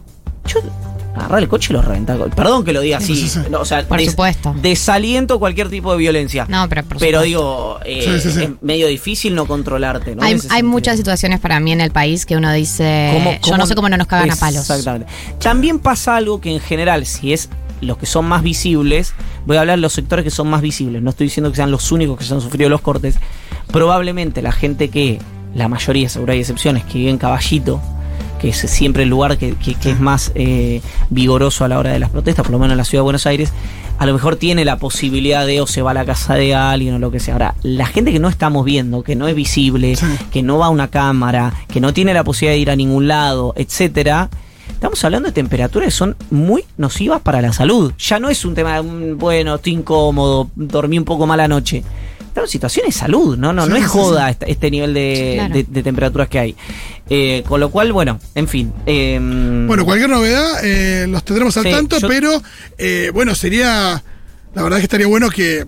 Yo 0.47 0.59
agarrar 1.15 1.39
el 1.39 1.47
coche 1.47 1.67
y 1.71 1.73
lo 1.73 1.81
reventa. 1.81 2.17
Perdón 2.35 2.63
que 2.65 2.73
lo 2.73 2.81
diga 2.81 2.97
así. 2.97 3.15
Sí, 3.15 3.27
sí, 3.27 3.29
sí. 3.29 3.49
no, 3.49 3.61
o 3.61 3.65
sea, 3.65 3.87
Por 3.87 4.01
supuesto. 4.03 4.53
Desaliento 4.61 5.39
cualquier 5.39 5.69
tipo 5.69 5.91
de 5.91 5.97
violencia. 5.97 6.45
No, 6.49 6.67
pero 6.69 6.83
por 6.83 6.97
Pero 6.97 7.19
supuesto. 7.19 7.25
digo, 7.25 7.79
eh, 7.85 8.19
Sí, 8.21 8.29
sí, 8.29 8.31
sí. 8.37 8.43
es 8.43 8.49
medio 8.61 8.87
difícil 8.87 9.35
no 9.35 9.45
controlarte, 9.45 10.15
hay, 10.49 10.63
muchas 10.63 10.97
situaciones 10.97 11.39
para 11.39 11.59
mí 11.59 11.71
en 11.71 11.81
el 11.81 11.91
país 11.91 12.25
que 12.25 12.35
uno 12.35 12.51
dice, 12.51 13.11
¿Cómo- 13.13 13.39
yo 13.43 13.57
no 13.57 13.65
sé 13.65 13.75
cómo 13.75 13.89
no 13.89 13.97
nos 13.97 14.07
cagan 14.07 14.31
a 14.31 14.35
palos. 14.35 14.61
Exactamente. 14.61 15.07
También 15.39 15.79
pasa 15.79 16.15
algo 16.15 16.41
que 16.41 16.51
en 16.51 16.59
general, 16.59 17.05
si 17.05 17.33
es 17.33 17.49
los 17.81 17.97
que 17.97 18.05
son 18.05 18.25
más 18.25 18.41
visibles, 18.41 19.13
voy 19.45 19.57
a 19.57 19.61
hablar 19.61 19.77
de 19.77 19.81
los 19.81 19.93
sectores 19.93 20.23
que 20.23 20.31
son 20.31 20.47
más 20.49 20.61
visibles, 20.61 21.01
no 21.01 21.09
estoy 21.11 21.27
diciendo 21.27 21.49
que 21.51 21.57
sean 21.57 21.71
los 21.71 21.91
únicos 21.91 22.17
que 22.17 22.23
se 22.23 22.33
han 22.33 22.41
sufrido 22.41 22.69
los 22.69 22.81
cortes, 22.81 23.15
probablemente 23.71 24.41
la 24.41 24.51
gente 24.51 24.89
que, 24.89 25.19
la 25.53 25.67
mayoría, 25.67 26.09
seguro 26.09 26.33
hay 26.33 26.39
excepciones, 26.39 26.83
que 26.85 26.97
vive 26.97 27.11
en 27.11 27.17
Caballito, 27.17 27.81
que 28.39 28.49
es 28.49 28.57
siempre 28.57 29.03
el 29.03 29.09
lugar 29.09 29.37
que, 29.37 29.53
que- 29.55 29.75
que 29.75 29.91
es 29.91 29.99
más 29.99 30.31
eh, 30.35 30.81
vigoroso 31.09 31.63
a 31.65 31.67
la 31.67 31.79
hora 31.79 31.91
de 31.91 31.99
las 31.99 32.09
protestas, 32.09 32.43
por 32.43 32.51
lo 32.51 32.59
menos 32.59 32.73
en 32.73 32.77
la 32.77 32.85
ciudad 32.85 32.99
de 33.01 33.05
Buenos 33.05 33.25
Aires, 33.25 33.51
a 33.97 34.05
lo 34.05 34.13
mejor 34.13 34.35
tiene 34.35 34.65
la 34.65 34.77
posibilidad 34.77 35.45
de 35.45 35.61
o 35.61 35.67
se 35.67 35.81
va 35.81 35.91
a 35.91 35.93
la 35.93 36.03
casa 36.05 36.33
de 36.35 36.53
alguien 36.53 36.95
o 36.95 36.99
lo 36.99 37.11
que 37.11 37.19
sea. 37.21 37.35
Ahora, 37.35 37.55
la 37.63 37.85
gente 37.85 38.11
que 38.11 38.19
no 38.19 38.27
estamos 38.27 38.65
viendo, 38.65 39.03
que 39.03 39.15
no 39.15 39.27
es 39.27 39.35
visible, 39.35 39.95
Sí. 39.95 40.05
que 40.31 40.43
no 40.43 40.57
va 40.57 40.65
a 40.65 40.69
una 40.69 40.89
cámara, 40.89 41.53
que 41.69 41.79
no 41.79 41.93
tiene 41.93 42.13
la 42.13 42.23
posibilidad 42.25 42.55
de 42.55 42.59
ir 42.59 42.69
a 42.71 42.75
ningún 42.75 43.07
lado, 43.07 43.53
etcétera, 43.55 44.29
estamos 44.69 45.01
hablando 45.05 45.27
de 45.29 45.33
temperaturas 45.33 45.87
que 45.87 45.91
son 45.91 46.17
muy 46.29 46.65
nocivas 46.77 47.21
para 47.21 47.41
la 47.41 47.53
salud. 47.53 47.93
Ya 47.97 48.19
no 48.19 48.29
es 48.29 48.43
un 48.43 48.53
tema 48.53 48.75
de, 48.75 48.81
mm, 48.83 49.17
bueno, 49.17 49.55
estoy 49.55 49.73
incómodo, 49.73 50.49
dormí 50.55 50.97
un 50.97 51.05
poco 51.05 51.25
mal 51.25 51.39
anoche. 51.39 51.83
Estamos 52.35 52.49
en 52.49 52.51
situación 52.51 52.85
de 52.85 52.91
salud, 52.91 53.37
¿no? 53.37 53.53
No, 53.53 53.63
Sí, 53.63 53.69
no 53.69 53.75
es 53.77 53.83
sí, 53.83 53.87
joda 53.87 54.25
sí. 54.25 54.31
Este, 54.31 54.51
este 54.51 54.69
nivel 54.71 54.93
de, 54.93 55.33
Claro. 55.37 55.53
de- 55.53 55.63
de 55.69 55.83
temperaturas 55.83 56.27
que 56.27 56.39
hay. 56.39 56.55
Eh, 57.09 57.43
con 57.47 57.61
lo 57.61 57.69
cual, 57.71 57.93
bueno, 57.93 58.19
en 58.35 58.49
fin. 58.49 58.73
eh, 58.85 59.17
Bueno, 59.67 59.85
cualquier 59.85 60.09
novedad 60.09 60.59
eh, 60.61 61.07
los 61.07 61.23
tendremos 61.23 61.55
al 61.55 61.63
Sí, 61.63 61.71
tanto, 61.71 61.97
yo- 61.97 62.09
pero 62.09 62.41
eh, 62.77 63.09
bueno, 63.13 63.35
sería. 63.35 64.03
La 64.53 64.63
verdad 64.63 64.79
es 64.79 64.81
que 64.81 64.85
estaría 64.87 65.07
bueno 65.07 65.29
que, 65.29 65.65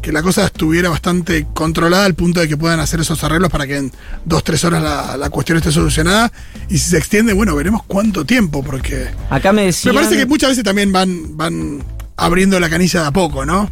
que 0.00 0.10
la 0.10 0.22
cosa 0.22 0.46
estuviera 0.46 0.88
bastante 0.88 1.46
controlada 1.52 2.06
al 2.06 2.14
punto 2.14 2.40
de 2.40 2.48
que 2.48 2.56
puedan 2.56 2.80
hacer 2.80 3.00
esos 3.00 3.22
arreglos 3.22 3.50
para 3.50 3.66
que 3.66 3.76
en 3.76 3.92
dos, 4.24 4.42
tres 4.42 4.64
horas 4.64 4.82
la, 4.82 5.18
la 5.18 5.28
cuestión 5.28 5.58
esté 5.58 5.70
solucionada. 5.70 6.32
Y 6.70 6.78
si 6.78 6.88
se 6.90 6.96
extiende, 6.96 7.34
bueno, 7.34 7.54
veremos 7.54 7.82
cuánto 7.86 8.24
tiempo, 8.24 8.62
porque. 8.62 9.08
acá 9.28 9.52
me 9.52 9.66
decían... 9.66 9.94
Me 9.94 10.00
parece 10.00 10.18
que 10.18 10.24
muchas 10.24 10.48
veces 10.48 10.64
también 10.64 10.92
van, 10.92 11.36
van 11.36 11.84
abriendo 12.16 12.58
la 12.58 12.70
canilla 12.70 13.02
de 13.02 13.06
a 13.08 13.10
poco, 13.10 13.44
¿no? 13.44 13.70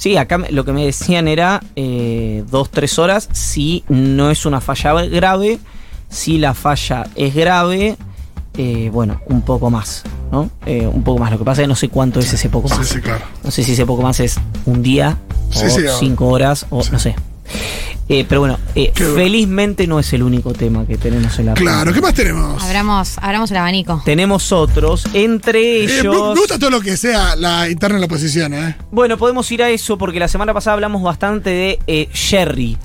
Sí, 0.00 0.16
acá 0.16 0.38
me- 0.38 0.50
lo 0.50 0.64
que 0.64 0.72
me 0.72 0.82
decían 0.86 1.28
era 1.28 1.60
eh, 1.76 2.42
dos, 2.50 2.70
tres 2.70 2.98
horas 2.98 3.28
si 3.32 3.84
no 3.90 4.30
es 4.30 4.46
una 4.46 4.62
falla 4.62 4.94
grave. 5.04 5.58
Si 6.08 6.38
la 6.38 6.54
falla 6.54 7.06
es 7.16 7.34
grave, 7.34 7.98
eh, 8.56 8.88
bueno, 8.90 9.20
un 9.26 9.42
poco 9.42 9.68
más, 9.68 10.02
¿no? 10.32 10.48
Eh, 10.64 10.86
un 10.86 11.02
poco 11.02 11.18
más. 11.20 11.30
Lo 11.30 11.36
que 11.38 11.44
pasa 11.44 11.60
es 11.60 11.64
que 11.64 11.68
no 11.68 11.76
sé 11.76 11.90
cuánto 11.90 12.18
es 12.18 12.32
ese 12.32 12.48
poco 12.48 12.68
Sí, 12.70 12.76
más. 12.78 12.88
sí, 12.88 13.00
claro. 13.02 13.20
No 13.44 13.50
sé 13.50 13.62
si 13.62 13.72
ese 13.72 13.84
poco 13.84 14.00
más 14.00 14.20
es 14.20 14.36
un 14.64 14.82
día, 14.82 15.18
Sí, 15.50 15.66
o 15.66 15.68
sí, 15.70 15.84
o- 15.86 15.98
cinco 15.98 16.28
horas, 16.28 16.64
o 16.70 16.82
no 16.90 16.98
sé. 16.98 17.14
Eh, 18.08 18.24
pero 18.28 18.40
bueno, 18.40 18.58
eh, 18.74 18.92
bueno. 18.98 19.14
felizmente 19.14 19.86
no 19.86 20.00
es 20.00 20.12
el 20.12 20.24
único 20.24 20.52
tema 20.52 20.84
que 20.84 20.96
tenemos 20.98 21.38
en 21.38 21.46
la 21.46 21.54
Claro, 21.54 21.92
¿qué 21.92 22.00
más 22.00 22.12
tenemos? 22.14 22.60
Abramos, 22.62 23.18
abramos 23.18 23.50
el 23.52 23.56
abanico. 23.58 24.02
Tenemos 24.04 24.50
otros, 24.50 25.04
entre 25.12 25.84
Eh, 25.84 25.86
me, 25.86 25.98
ellos... 26.00 26.34
me 26.34 26.40
gusta 26.40 26.58
todo 26.58 26.70
lo 26.70 26.80
que 26.80 26.96
sea 26.96 27.36
la 27.36 27.68
interna 27.68 27.94
de 27.96 28.00
la 28.00 28.06
oposición, 28.06 28.52
¿eh? 28.54 28.76
Bueno, 28.90 29.16
podemos 29.16 29.50
ir 29.52 29.62
a 29.62 29.70
eso 29.70 29.96
porque 29.96 30.18
la 30.18 30.26
semana 30.26 30.52
pasada 30.52 30.74
hablamos 30.74 31.02
bastante 31.02 31.50
de 31.50 31.78
eh, 31.86 32.08
Sherry. 32.12 32.76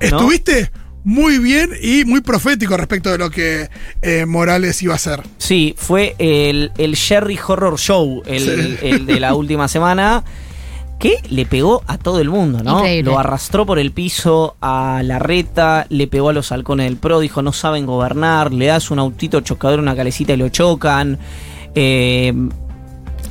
¿no? 0.00 0.06
Estuviste 0.06 0.70
muy 1.04 1.38
bien 1.38 1.70
y 1.82 2.04
muy 2.06 2.22
profético 2.22 2.74
respecto 2.78 3.10
de 3.10 3.18
lo 3.18 3.30
que 3.30 3.68
eh, 4.00 4.24
Morales 4.24 4.82
iba 4.82 4.94
a 4.94 4.96
hacer. 4.96 5.22
Sí, 5.36 5.74
fue 5.76 6.14
el, 6.18 6.72
el 6.78 6.94
Sherry 6.94 7.38
Horror 7.46 7.78
Show, 7.78 8.22
el, 8.24 8.78
Sí. 8.80 8.86
el 8.86 9.04
de 9.06 9.20
la 9.20 9.34
última 9.34 9.68
semana, 9.68 10.24
que 11.00 11.16
le 11.30 11.46
pegó 11.46 11.82
a 11.88 11.98
todo 11.98 12.20
el 12.20 12.28
mundo, 12.28 12.62
¿no? 12.62 12.78
Increíble. 12.80 13.10
Lo 13.10 13.18
arrastró 13.18 13.66
por 13.66 13.78
el 13.80 13.90
piso 13.90 14.54
a 14.60 15.00
la 15.02 15.18
reta, 15.18 15.86
le 15.88 16.06
pegó 16.06 16.28
a 16.28 16.32
los 16.32 16.52
halcones 16.52 16.84
del 16.86 16.96
PRO, 16.98 17.18
dijo 17.20 17.42
no 17.42 17.52
saben 17.52 17.86
gobernar, 17.86 18.52
le 18.52 18.66
das 18.66 18.90
un 18.92 18.98
autito 19.00 19.40
chocador 19.40 19.78
a 19.80 19.82
una 19.82 19.96
calecita 19.96 20.34
y 20.34 20.36
lo 20.36 20.48
chocan. 20.50 21.18
Eh, 21.74 22.32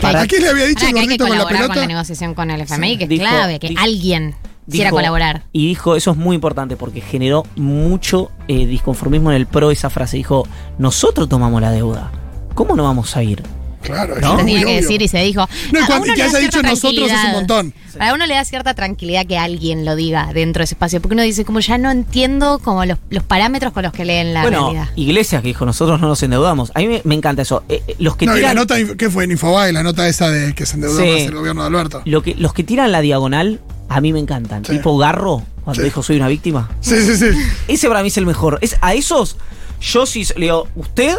para 0.01 0.21
¿A 0.21 0.27
quién 0.27 0.41
le 0.43 0.49
había 0.49 0.65
dicho 0.65 0.85
Ahora 0.85 0.89
el 1.01 1.05
que 1.07 1.11
hay 1.13 1.17
que 1.17 1.23
con 1.23 1.29
la 1.29 1.43
colaborar 1.43 1.67
con 1.67 1.75
la, 1.77 1.87
negociación 1.87 2.33
con 2.33 2.49
el 2.51 2.61
FMI, 2.61 2.97
que 2.97 3.03
es 3.03 3.09
Dijo- 3.09 3.21
clave, 3.23 3.59
que 3.59 3.67
dijo- 3.69 3.81
alguien 3.83 4.35
quisiera 4.65 4.89
dijo- 4.89 4.95
colaborar. 4.97 5.43
Y 5.51 5.67
dijo, 5.67 5.95
eso 5.95 6.11
es 6.11 6.17
muy 6.17 6.35
importante 6.35 6.75
porque 6.75 7.01
generó 7.01 7.45
mucho 7.55 8.31
eh, 8.47 8.65
disconformismo 8.65 9.29
en 9.31 9.37
el 9.37 9.45
PRO 9.45 9.71
esa 9.71 9.89
frase. 9.89 10.17
Dijo, 10.17 10.47
nosotros 10.79 11.29
tomamos 11.29 11.61
la 11.61 11.71
deuda. 11.71 12.11
¿Cómo 12.55 12.75
no 12.75 12.83
vamos 12.83 13.15
a 13.15 13.21
ir? 13.23 13.43
Claro, 13.81 14.15
No. 14.19 14.31
es 14.31 14.37
Tenía 14.37 14.59
que 14.59 14.65
obvio. 14.65 14.75
decir 14.75 15.01
y 15.01 15.07
se 15.07 15.19
dijo. 15.19 15.47
No, 15.71 15.79
y 15.79 15.83
A 15.83 15.85
cuando- 15.87 16.03
uno 16.05 16.13
y 16.13 16.15
que 16.15 16.21
le 16.21 16.23
da 16.23 16.29
haya 16.29 16.39
dicho 16.39 16.51
cierta 16.59 16.69
nosotros 16.69 16.93
es 16.95 17.01
un 17.01 17.07
tranquilidad. 17.07 17.33
montón. 17.33 17.73
Para 17.97 18.13
uno 18.13 18.25
le 18.27 18.33
da 18.35 18.45
cierta 18.45 18.73
tranquilidad 18.73 19.25
que 19.25 19.37
alguien 19.37 19.85
lo 19.85 19.95
diga 19.95 20.31
dentro 20.33 20.59
de 20.61 20.65
ese 20.65 20.75
espacio, 20.75 21.01
porque 21.01 21.13
uno 21.13 21.23
dice, 21.23 21.43
como 21.45 21.59
ya 21.59 21.77
no 21.77 21.89
entiendo 21.89 22.59
como 22.59 22.85
los, 22.85 22.97
los 23.09 23.23
parámetros 23.23 23.73
con 23.73 23.83
los 23.83 23.93
que 23.93 24.05
leen 24.05 24.33
la 24.33 24.41
bueno, 24.43 24.71
realidad. 24.71 24.89
Iglesias 24.95 25.41
que 25.41 25.47
dijo, 25.49 25.65
nosotros 25.65 25.99
no 25.99 26.07
nos 26.07 26.21
endeudamos. 26.23 26.71
A 26.75 26.79
mí 26.79 26.87
me, 26.87 27.01
me 27.05 27.15
encanta 27.15 27.41
eso. 27.41 27.63
Eh, 27.69 27.81
eh, 27.87 27.95
los 27.99 28.15
que 28.15 28.25
No, 28.25 28.37
y 28.37 28.41
la 28.41 28.53
nota, 28.53 28.75
¿qué 28.97 29.09
fue 29.09 29.23
en 29.23 29.31
Infobae? 29.31 29.71
La 29.73 29.81
nota 29.83 30.07
esa 30.07 30.29
de 30.29 30.53
que 30.53 30.65
se 30.65 30.75
endeudó 30.75 30.99
Sí. 31.01 31.09
más 31.09 31.21
el 31.21 31.35
gobierno 31.35 31.61
de 31.61 31.67
Alberto. 31.67 32.01
Lo 32.05 32.21
que, 32.21 32.35
los 32.35 32.53
que 32.53 32.63
tiran 32.63 32.91
la 32.91 33.01
diagonal, 33.01 33.59
a 33.87 34.01
mí 34.01 34.13
me 34.13 34.19
encantan. 34.19 34.63
Sí. 34.65 34.73
Tipo 34.73 34.97
Garro, 34.97 35.43
cuando 35.63 35.81
Sí. 35.81 35.85
dijo 35.85 36.03
soy 36.03 36.17
una 36.17 36.27
víctima. 36.27 36.69
Sí, 36.81 36.95
sí, 37.01 37.15
sí. 37.17 37.25
Ese 37.67 37.87
para 37.87 38.01
mí 38.01 38.09
es 38.09 38.17
el 38.17 38.25
mejor. 38.25 38.59
Es, 38.61 38.75
a 38.81 38.93
esos, 38.93 39.37
yo 39.81 40.05
sí 40.05 40.25
le 40.35 40.45
digo, 40.47 40.67
usted 40.75 41.15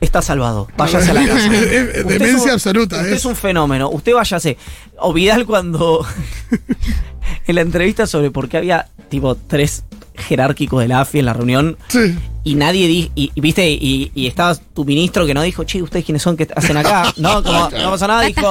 está 0.00 0.22
salvado. 0.22 0.68
Váyase 0.76 1.10
a 1.10 1.14
la 1.14 1.26
casa. 1.26 1.48
Demencia 1.48 2.44
un- 2.44 2.50
absoluta, 2.50 2.96
Usted 2.96 3.12
es. 3.12 3.18
es 3.18 3.24
un 3.24 3.36
fenómeno. 3.36 3.88
Usted 3.90 4.14
váyase. 4.14 4.56
O 4.98 5.12
Vidal 5.12 5.46
cuando 5.46 6.04
en 7.46 7.54
la 7.54 7.60
entrevista 7.60 8.06
sobre 8.06 8.30
por 8.30 8.48
qué 8.48 8.56
había 8.58 8.88
tipo 9.08 9.34
tres 9.36 9.84
jerárquicos 10.16 10.80
de 10.80 10.88
la 10.88 11.00
AFI 11.02 11.18
en 11.18 11.26
la 11.26 11.34
reunión 11.34 11.76
Sí. 11.88 12.16
y 12.42 12.54
nadie 12.54 12.88
di, 12.88 13.10
y, 13.14 13.30
y, 13.34 13.40
viste 13.42 13.70
y, 13.70 14.10
y 14.14 14.26
estaba 14.26 14.54
tu 14.54 14.86
ministro 14.86 15.26
que 15.26 15.34
no 15.34 15.42
dijo 15.42 15.64
che 15.64 15.82
ustedes 15.82 16.06
quiénes 16.06 16.22
son 16.22 16.38
que 16.38 16.48
hacen 16.56 16.74
acá 16.78 17.12
no 17.18 17.42
como 17.42 17.68
no 17.68 17.90
pasa 17.90 18.06
nada 18.06 18.22
dijo 18.22 18.50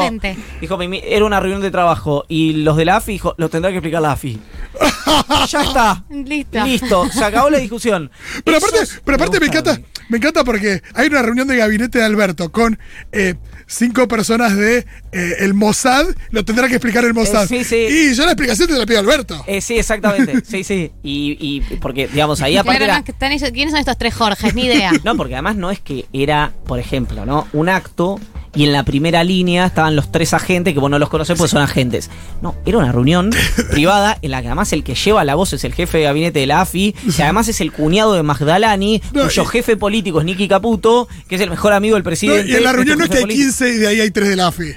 dijo 0.62 0.78
"Mi- 0.78 0.88
mi- 0.88 1.02
era 1.04 1.26
una 1.26 1.40
reunión 1.40 1.62
de 1.64 1.72
trabajo 1.72 2.24
y 2.30 2.54
los 2.54 2.78
de 2.78 2.86
la 2.86 2.98
AFI 2.98 3.14
dijo 3.14 3.34
lo 3.38 3.50
tendrá 3.50 3.72
que 3.72 3.78
explicar 3.78 4.04
la 4.04 4.12
AFI 4.12 4.40
ya 5.50 5.62
está 5.64 6.04
Listo. 6.10 6.64
listo 6.66 7.10
se 7.12 7.24
acabó 7.24 7.50
la 7.50 7.58
discusión 7.60 8.12
Pero 8.44 8.58
Esos 8.58 8.70
aparte, 8.70 8.92
pero 9.04 9.16
aparte 9.16 9.40
me, 9.40 9.46
encanta, 9.48 9.80
me 10.10 10.18
encanta 10.18 10.44
porque 10.44 10.82
hay 10.94 11.08
una 11.08 11.22
reunión 11.22 11.48
de 11.48 11.58
gabinete 11.58 12.00
de 12.00 12.06
Alberto 12.06 12.52
con 12.52 12.78
eh, 13.12 13.36
cinco 13.68 14.08
personas 14.08 14.56
de 14.56 14.86
eh, 15.12 15.36
el 15.40 15.54
Mossad, 15.54 16.06
lo 16.32 16.46
tendrá 16.46 16.68
que 16.68 16.76
explicar 16.76 17.04
el 17.06 17.14
Mossad. 17.14 17.48
sí, 17.48 17.64
sí. 17.64 17.76
Y 17.90 18.14
yo 18.14 18.26
la 18.26 18.32
explicación 18.32 18.68
te 18.68 18.78
la 18.78 18.86
pido 18.86 19.00
a 19.00 19.02
Alberto. 19.02 19.44
Eh, 19.48 19.62
sí 19.62 19.78
exactamente 19.80 20.44
sí 20.48 20.64
sí 20.64 20.92
y, 21.04 21.38
y 21.40 21.62
porque 21.78 22.08
digamos 22.08 22.42
ahí 22.42 22.58
aparte 22.58 22.78
Claro, 22.80 22.92
era- 22.92 22.98
no, 23.00 23.06
que 23.06 23.12
están 23.12 23.32
ellos- 23.32 23.52
¿Quiénes 23.52 23.72
son 23.72 23.80
estos 23.80 23.98
tres 23.98 24.14
Jorges? 24.14 24.54
Ni 24.54 24.66
idea. 24.66 24.92
No, 25.04 25.16
porque 25.16 25.36
además 25.36 25.56
no 25.56 25.70
es 25.72 25.80
que 25.80 26.06
era, 26.14 26.52
por 26.66 26.80
ejemplo, 26.80 27.26
¿no? 27.26 27.48
Un 27.54 27.70
acto 27.70 28.20
y 28.56 28.64
en 28.64 28.72
la 28.72 28.84
primera 28.84 29.24
línea 29.24 29.66
estaban 29.66 29.96
los 29.96 30.12
tres 30.12 30.34
agentes, 30.34 30.74
que 30.74 30.80
vos 30.80 30.90
no 30.90 30.98
los 30.98 31.10
conocés 31.10 31.38
porque 31.38 31.52
son 31.52 31.62
agentes. 31.62 32.10
No, 32.42 32.56
era 32.66 32.78
una 32.78 32.92
reunión 32.92 33.32
privada 33.72 34.18
en 34.22 34.32
la 34.32 34.42
que 34.42 34.48
además 34.48 34.72
el 34.74 34.84
que 34.84 34.96
lleva 34.96 35.24
la 35.26 35.36
voz 35.36 35.54
es 35.54 35.64
el 35.64 35.74
jefe 35.74 35.98
de 36.00 36.04
gabinete 36.06 36.40
de 36.40 36.46
la 36.48 36.62
AFI, 36.62 36.94
que 37.16 37.24
además 37.24 37.48
es 37.50 37.60
el 37.62 37.72
cuñado 37.72 38.14
de 38.14 38.24
Magdalani, 38.24 39.02
No, 39.14 39.24
cuyo 39.24 39.44
y- 39.44 39.46
jefe 39.48 39.78
político 39.78 40.20
es 40.20 40.26
Nicky 40.26 40.48
Caputo, 40.48 41.08
que 41.28 41.36
es 41.36 41.42
el 41.42 41.50
mejor 41.50 41.74
amigo 41.74 41.96
del 41.96 42.04
No, 42.04 42.10
presidente. 42.10 42.52
y 42.52 42.56
en 42.56 42.64
la 42.64 42.72
reunión 42.74 42.98
no 42.98 43.04
es 43.06 43.10
que 43.10 43.18
hay 43.18 43.24
jefe 43.24 43.34
15 43.36 43.70
y 43.70 43.78
de 43.78 43.88
ahí 43.88 44.00
hay 44.02 44.12
3 44.12 44.30
de 44.30 44.36
la 44.36 44.48
AFI. 44.48 44.74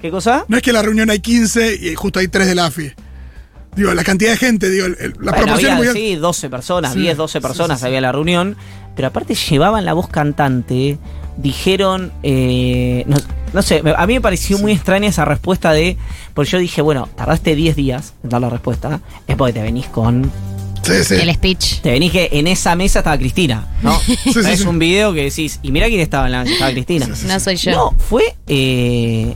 ¿Qué 0.00 0.10
cosa? 0.10 0.44
No 0.48 0.56
es 0.56 0.62
que 0.62 0.70
en 0.70 0.74
la 0.74 0.82
reunión 0.82 1.10
hay 1.10 1.20
15 1.20 1.74
y 1.80 1.94
justo 1.94 2.18
hay 2.18 2.28
3 2.28 2.46
de 2.46 2.54
la 2.54 2.66
AFI. 2.66 2.92
Digo, 3.76 3.94
la 3.94 4.04
cantidad 4.04 4.32
de 4.32 4.36
gente, 4.36 4.68
digo, 4.68 4.86
el- 4.86 4.96
el- 5.00 5.10
la 5.20 5.32
Bueno, 5.32 5.36
proporción 5.46 5.72
había, 5.78 5.92
muy 5.92 6.00
sí, 6.00 6.16
12 6.16 6.50
personas, 6.50 6.92
Sí, 6.92 7.00
10, 7.00 7.16
12 7.16 7.38
sí, 7.38 7.42
personas 7.42 7.78
sí, 7.78 7.82
sí. 7.82 7.86
había 7.86 7.98
en 7.98 8.02
la 8.02 8.12
reunión, 8.12 8.56
pero 8.96 9.08
aparte 9.08 9.34
llevaban 9.34 9.84
la 9.86 9.94
voz 9.94 10.08
cantante, 10.08 10.98
dijeron, 11.36 12.12
eh, 12.22 13.04
no, 13.06 13.16
no 13.52 13.62
sé, 13.62 13.82
a 13.96 14.06
mí 14.06 14.14
me 14.14 14.20
pareció 14.20 14.58
muy 14.58 14.72
extraña 14.72 15.08
esa 15.08 15.24
respuesta 15.24 15.72
de, 15.72 15.96
porque 16.34 16.50
yo 16.50 16.58
dije, 16.58 16.82
bueno, 16.82 17.08
tardaste 17.16 17.54
10 17.54 17.76
días 17.76 18.14
en 18.22 18.30
dar 18.30 18.40
la 18.40 18.50
respuesta, 18.50 19.00
es 19.26 19.36
porque 19.36 19.52
te 19.54 19.62
venís 19.62 19.86
con, 19.86 20.30
Sí, 20.82 21.04
sí. 21.04 21.14
El 21.14 21.32
speech. 21.32 21.80
te 21.80 21.92
venís 21.92 22.10
que 22.10 22.28
en 22.32 22.48
esa 22.48 22.74
mesa 22.74 22.98
estaba 23.00 23.16
Cristina, 23.16 23.68
¿no? 23.82 23.96
sí, 24.00 24.16
es 24.34 24.60
sí. 24.60 24.66
un 24.66 24.78
video 24.80 25.12
que 25.14 25.22
decís, 25.24 25.60
y 25.62 25.70
mira 25.70 25.86
quién 25.86 26.00
estaba 26.00 26.26
en 26.26 26.32
la 26.32 26.40
mesa, 26.42 26.52
estaba 26.54 26.72
Cristina. 26.72 27.06
No 27.26 27.38
soy 27.40 27.56
yo. 27.56 27.70
No, 27.70 27.94
fue, 27.98 28.34
eh, 28.48 29.34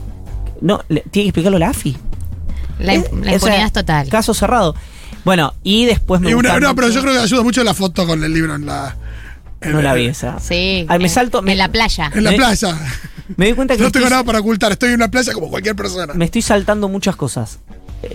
no, 0.61 0.81
le- 0.89 1.01
tiene 1.09 1.23
que 1.25 1.29
explicarlo 1.29 1.57
la 1.57 1.69
AFI. 1.69 1.95
La, 2.79 2.93
la 2.95 2.99
o 2.99 3.03
sea, 3.03 3.33
impunidad 3.33 3.65
es 3.65 3.71
total. 3.73 4.09
Caso 4.09 4.33
cerrado. 4.33 4.75
Bueno, 5.23 5.53
y 5.63 5.85
después 5.85 6.21
me 6.21 6.29
Y 6.29 6.33
una- 6.33 6.59
no, 6.59 6.75
pero 6.75 6.89
yo 6.89 7.01
creo 7.01 7.13
que 7.13 7.19
ayuda 7.19 7.43
mucho 7.43 7.63
la 7.63 7.73
foto 7.73 8.05
con 8.05 8.23
el 8.23 8.33
libro 8.33 8.53
en 8.55 8.65
la. 8.65 8.95
En 9.61 9.71
No 9.73 9.81
la 9.81 9.93
el- 9.93 9.99
vi 9.99 10.05
esa. 10.07 10.39
Sí. 10.39 10.85
Ay, 10.87 10.99
me 10.99 11.05
en- 11.05 11.09
salto. 11.09 11.41
me- 11.41 11.51
En 11.53 11.57
la 11.57 11.71
playa. 11.71 12.11
En 12.13 12.23
la 12.23 12.31
Me- 12.31 12.37
playa. 12.37 12.77
Me 13.35 13.45
doy 13.47 13.53
cuenta 13.55 13.75
que 13.75 13.81
No 13.83 13.91
tengo 13.91 14.05
estoy, 14.05 14.11
nada 14.15 14.23
para 14.23 14.39
ocultar, 14.39 14.71
estoy 14.71 14.89
en 14.89 14.95
una 14.95 15.09
playa 15.11 15.33
como 15.33 15.49
cualquier 15.49 15.75
persona. 15.75 16.13
me 16.13 16.25
estoy 16.25 16.41
saltando 16.41 16.87
muchas 16.87 17.15
cosas. 17.15 17.59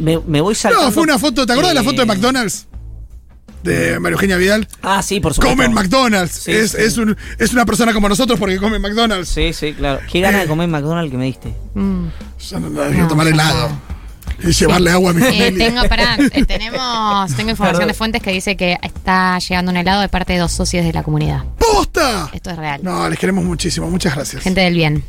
Me, 0.01 0.19
me 0.27 0.41
voy 0.41 0.55
saltando. 0.55 0.87
No, 0.87 0.93
fue 0.93 1.03
una 1.03 1.19
foto, 1.19 1.45
¿te 1.45 1.53
acuerdas 1.53 1.73
de 1.73 1.81
la 1.81 1.83
foto 1.83 1.97
de 1.97 2.03
Eh, 2.05 2.07
McDonald's? 2.07 2.67
De 3.63 4.01
María 4.01 4.15
Eugenia 4.15 4.37
Vidal. 4.39 4.67
Ah, 4.83 5.03
sí, 5.03 5.21
por 5.21 5.35
supuesto. 5.35 5.57
Comen 5.57 5.73
McDonald's. 5.73 6.33
Sí, 6.33 6.51
es, 6.53 6.73
sí. 6.73 6.79
Es, 6.81 6.97
un- 6.99 7.17
es 7.39 7.53
una 7.53 7.65
persona 7.65 7.93
como 7.93 8.09
nosotros 8.09 8.39
porque 8.41 8.57
come 8.57 8.79
McDonald's. 8.81 9.29
Sí, 9.29 9.53
sí, 9.53 9.73
claro. 9.75 10.01
Qué 10.11 10.21
gana 10.21 10.39
Eh. 10.39 10.43
de 10.43 10.47
comer 10.49 10.67
McDonald's 10.69 11.11
que 11.13 11.17
me 11.19 11.27
diste. 11.27 11.55
Mm. 11.75 12.07
Yo 12.51 12.59
no, 12.61 12.71
no, 12.71 12.83
quiero 12.87 13.03
No, 13.03 13.09
tomar 13.09 13.29
helado. 13.29 13.71
Y 14.45 14.53
llevarle 14.53 14.91
agua 14.91 15.11
a 15.11 15.15
mi 15.15 15.23
Eh, 15.23 15.25
familia. 15.27 15.67
tengo, 15.69 15.89
pará, 15.89 16.17
eh, 16.33 16.45
tenemos, 16.45 17.35
tengo 17.37 17.51
información 17.51 17.87
de 17.89 17.95
fuentes 17.95 18.23
que 18.23 18.31
dice 18.33 18.57
que 18.57 18.79
está 18.83 19.39
llegando 19.39 19.71
un 19.71 19.77
helado 19.77 20.01
de 20.01 20.09
parte 20.09 20.33
de 20.35 20.39
dos 20.41 20.53
socios 20.53 20.85
de 20.85 20.93
la 20.93 21.03
comunidad. 21.03 21.45
¡Posta! 21.59 22.29
Esto 22.33 22.51
es 22.51 22.57
real. 22.57 22.81
No, 22.83 23.09
les 23.09 23.19
queremos 23.19 23.45
muchísimo. 23.45 23.91
Muchas 23.91 24.15
gracias. 24.15 24.43
Gente 24.43 24.61
del 24.61 24.75
bien. 24.75 25.05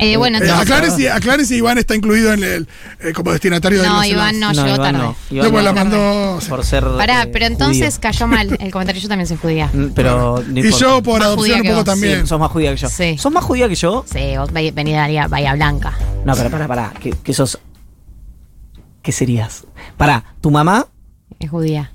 Eh, 0.00 0.16
bueno, 0.16 0.38
Eh, 0.38 0.42
entonces. 0.42 0.62
aclaren, 0.70 0.92
si, 0.96 1.06
aclaren 1.08 1.46
si 1.46 1.56
Iván 1.56 1.78
está 1.78 1.94
incluido 1.94 2.32
en 2.32 2.44
el 2.44 2.68
eh, 3.00 3.12
como 3.12 3.32
destinatario 3.32 3.80
de 3.82 3.88
No, 3.88 4.04
Iván 4.04 4.38
no, 4.38 4.52
llegó 4.52 4.66
Iván 4.68 4.78
tarde. 4.78 4.98
no. 4.98 5.16
Iván 5.30 5.52
No, 5.52 5.60
la 5.62 5.72
mandó. 5.72 6.38
Por 6.48 6.64
ser. 6.64 6.84
Pará, 6.84 7.22
eh, 7.24 7.30
pero 7.32 7.46
entonces 7.46 7.94
judío. 7.96 8.00
cayó 8.02 8.26
mal 8.26 8.56
el 8.60 8.70
comentario. 8.70 9.00
Yo 9.02 9.08
también 9.08 9.26
soy 9.26 9.36
judía. 9.38 9.70
Mm, 9.72 9.88
Pero. 9.94 10.42
no 10.46 10.60
Y 10.60 10.64
importa. 10.66 10.78
yo 10.78 11.02
por 11.02 11.18
Más 11.20 11.26
adopción 11.28 11.56
un 11.56 11.62
que 11.62 11.68
poco 11.70 11.76
vos. 11.80 11.84
también. 11.86 12.20
Sí, 12.22 12.26
sos 12.26 12.40
más 12.40 12.50
judía 12.50 12.70
que 12.72 12.76
yo. 12.76 12.88
Sí. 12.88 13.18
¿Sos 13.18 13.32
más 13.32 13.44
judía 13.44 13.68
que 13.68 13.74
yo? 13.74 14.04
Sí, 14.12 14.36
vos 14.36 14.52
ve- 14.52 14.72
venís 14.72 14.94
de 14.94 15.26
Bahía, 15.28 15.54
Blanca. 15.54 15.96
No, 16.24 16.34
pero 16.36 16.50
pará, 16.50 16.68
pará. 16.68 16.92
¿Qué, 17.00 17.14
qué 17.22 17.32
sos? 17.34 17.58
¿Qué 19.08 19.12
serías? 19.12 19.64
Pará, 19.96 20.22
¿tu 20.42 20.50
mamá? 20.50 20.86
Es 21.40 21.48
judía. 21.48 21.90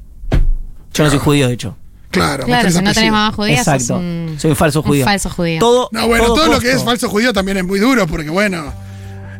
Yo 0.95 1.03
no 1.03 1.11
soy 1.11 1.19
judío, 1.19 1.47
de 1.47 1.53
hecho. 1.53 1.77
Claro, 2.09 2.43
Claro, 2.43 2.71
si 2.71 2.81
no 2.81 2.91
tenés 2.91 3.11
mamá 3.11 3.31
judía, 3.31 3.63
sos 3.63 3.73
Exacto. 3.75 3.97
un, 3.99 4.35
Soy 4.39 4.49
un 4.49 4.55
falso 4.57 4.79
un 4.79 4.87
judío. 4.87 5.05
falso 5.05 5.29
judío. 5.29 5.59
Todo, 5.59 5.89
No, 5.91 6.07
bueno, 6.07 6.25
todo, 6.25 6.47
lo 6.47 6.59
que 6.59 6.71
es 6.71 6.83
falso 6.83 7.07
judío 7.09 7.31
también 7.31 7.57
es 7.57 7.65
muy 7.65 7.77
duro, 7.77 8.07
porque 8.07 8.31
bueno, 8.31 8.73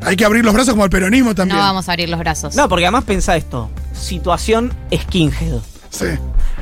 hay 0.04 0.16
que 0.16 0.24
abrir 0.24 0.46
los 0.46 0.54
brazos 0.54 0.76
como 0.76 0.84
el 0.84 0.92
peronismo 0.92 1.34
también. 1.34 1.58
No 1.58 1.64
vamos 1.64 1.90
a 1.90 1.94
abrir 1.94 2.10
los 2.10 2.20
brazos. 2.20 2.54
No, 2.56 2.70
porque 2.70 2.86
además 2.86 3.06
pensá 3.06 3.36
esto. 3.38 3.72
Situación 3.92 4.72
skinhead. 4.96 5.58
Sí. 5.90 6.06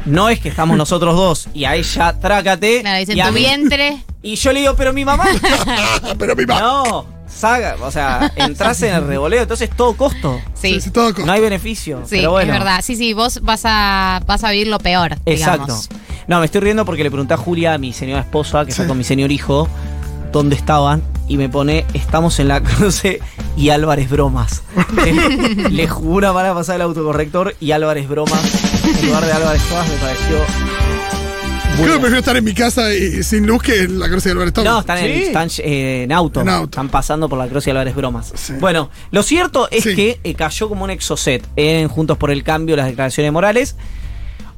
No 0.06 0.30
es 0.30 0.39
que 0.39 0.47
estamos 0.47 0.78
nosotros 0.78 1.13
dos 1.17 1.50
y 1.54 1.65
a 1.65 1.76
ella 1.76 2.17
trácate. 2.21 2.80
Claro, 2.84 3.00
dice 3.00 3.15
y 3.15 3.19
a 3.19 3.28
tu 3.28 3.34
mí- 3.34 3.41
vientre. 3.41 4.02
Y 4.21 4.36
yo 4.38 4.54
le 4.54 4.62
digo, 4.62 4.76
pero 4.78 4.93
mi 4.93 5.04
mamá. 5.04 5.26
Pero 6.17 6.38
mi 6.38 6.45
mamá. 6.45 6.62
no, 6.62 7.06
saga, 7.34 7.76
o 7.82 7.91
sea, 7.91 8.32
entras 8.36 8.82
en 8.84 8.94
el 8.94 9.08
revoleo, 9.08 9.41
entonces 9.41 9.70
todo 9.76 9.96
costo. 9.96 10.39
Sí, 10.54 10.74
Sí, 10.76 10.82
sí, 10.82 10.89
todo 10.91 11.13
con- 11.13 11.26
No 11.26 11.32
hay 11.32 11.41
beneficio. 11.41 12.02
sí, 12.06 12.17
pero 12.17 12.32
bueno. 12.32 12.54
es 12.54 12.60
verdad. 12.60 12.82
Sí, 12.84 12.96
sí, 12.96 13.13
vos 13.13 13.39
vas 13.41 13.62
a, 13.65 14.22
vas 14.28 14.44
a 14.44 14.52
vivir 14.52 14.67
lo 14.67 14.80
peor, 14.80 15.13
Exacto. 15.26 15.62
digamos. 15.63 15.89
No, 16.28 16.39
me 16.39 16.46
estoy 16.46 16.62
riendo 16.62 16.86
porque 16.86 17.04
le 17.04 17.10
pregunté 17.12 17.34
a 17.34 17.38
Julia, 17.38 17.74
a 17.74 17.78
mi 17.78 17.94
señora 17.94 18.22
esposa, 18.22 18.63
que 18.65 18.72
está 18.72 18.86
con 18.88 18.98
mi 18.98 19.04
señor 19.04 19.32
hijo, 19.32 19.67
dónde 20.32 20.56
estaban. 20.56 21.02
Y 21.28 21.38
me 21.38 21.48
pone, 21.50 21.86
estamos 21.94 22.39
en 22.39 22.50
la 22.50 22.62
cruce 22.62 23.22
y 23.56 23.70
Álvarez 23.70 24.10
Bromas. 24.10 24.63
le, 25.04 25.13
le 25.70 25.88
juro 25.88 26.34
para 26.34 26.54
pasar 26.54 26.76
el 26.76 26.82
autocorrector 26.84 27.56
y 27.60 27.72
Álvarez 27.72 28.08
Bromas. 28.10 28.41
En 29.00 29.08
lugar 29.08 29.26
de 29.26 29.32
Álvarez 29.32 29.62
Bromas 29.70 29.88
me 29.89 29.96
pareció. 29.96 30.70
Creo 31.82 31.96
que 31.96 32.00
prefiero 32.00 32.20
estar 32.20 32.38
en 32.38 32.44
mi 32.44 32.54
casa 32.54 32.94
y 32.94 33.24
sin 33.24 33.46
luz 33.48 33.63
que 33.63 33.80
en 33.82 34.00
la 34.00 34.08
cruz 34.10 34.24
de 34.24 34.32
Álvarez 34.32 34.54
No, 34.63 34.80
están, 34.80 34.98
en, 35.00 35.15
Sí. 35.15 35.24
están, 35.24 35.50
eh, 35.60 36.04
en 36.04 36.12
auto. 36.12 36.41
En 36.41 36.50
auto. 36.50 36.65
Están 36.65 36.89
pasando 36.89 37.28
por 37.28 37.39
la 37.39 37.48
Cruz 37.48 37.65
y 37.67 37.70
Álvarez 37.72 37.96
Bromas. 37.96 38.32
Sí. 38.36 38.54
Bueno, 38.60 38.89
lo 39.12 39.24
cierto 39.24 39.67
es 39.72 39.84
Sí. 39.84 39.96
que 39.96 40.20
eh, 40.24 40.34
cayó 40.36 40.70
como 40.70 40.84
un 40.84 40.91
exocet 40.91 41.44
en 41.56 41.88
Juntos 41.88 42.17
por 42.17 42.32
el 42.32 42.44
Cambio 42.44 42.76
las 42.76 42.86
declaraciones 42.88 43.32
morales. 43.32 43.76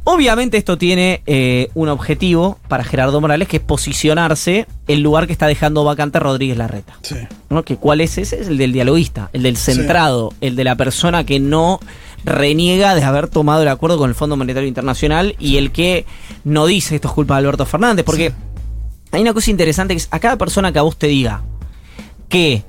Obviamente 0.06 0.58
esto 0.58 0.78
tiene 0.78 1.22
eh, 1.28 1.70
un 1.76 1.88
objetivo 1.88 2.60
para 2.68 2.84
Gerardo 2.84 3.22
Morales, 3.22 3.48
que 3.48 3.56
es 3.58 3.64
posicionarse 3.64 4.68
el 4.88 5.00
lugar 5.00 5.28
que 5.28 5.32
está 5.34 5.48
dejando 5.48 5.86
vacante 5.86 6.20
Rodríguez 6.20 6.58
Larreta. 6.58 6.96
Sí. 7.04 7.16
¿no? 7.50 7.64
Que 7.64 7.78
¿Cuál 7.78 8.02
es 8.02 8.18
ese? 8.18 8.42
Es 8.42 8.50
el 8.50 8.58
del 8.58 8.74
dialoguista, 8.74 9.30
el 9.32 9.44
del 9.44 9.56
centrado, 9.56 10.34
el 10.42 10.58
de 10.58 10.66
la 10.66 10.76
persona 10.76 11.24
que 11.26 11.40
no 11.40 11.80
reniega 12.26 12.96
de 12.96 13.04
haber 13.04 13.28
tomado 13.28 13.62
el 13.62 13.68
acuerdo 13.68 13.98
con 13.98 14.10
el 14.10 14.16
Fondo 14.16 14.36
Monetario 14.38 14.68
Internacional 14.68 15.36
y 15.40 15.58
el 15.58 15.72
que 15.72 16.06
no 16.44 16.66
dice 16.66 16.96
esto 16.96 17.08
es 17.10 17.14
culpa 17.14 17.36
de 17.36 17.40
Alberto 17.40 17.66
Fernández, 17.66 18.06
porque 18.06 18.30
Sí. 18.30 18.36
hay 19.12 19.22
una 19.22 19.34
cosa 19.34 19.52
interesante 19.52 19.94
que 19.94 20.00
es 20.00 20.08
a 20.12 20.20
cada 20.20 20.38
persona 20.38 20.72
que 20.72 20.80
a 20.80 20.84
vos 20.84 20.98
te 20.98 21.08
diga 21.08 21.44
que 22.30 22.64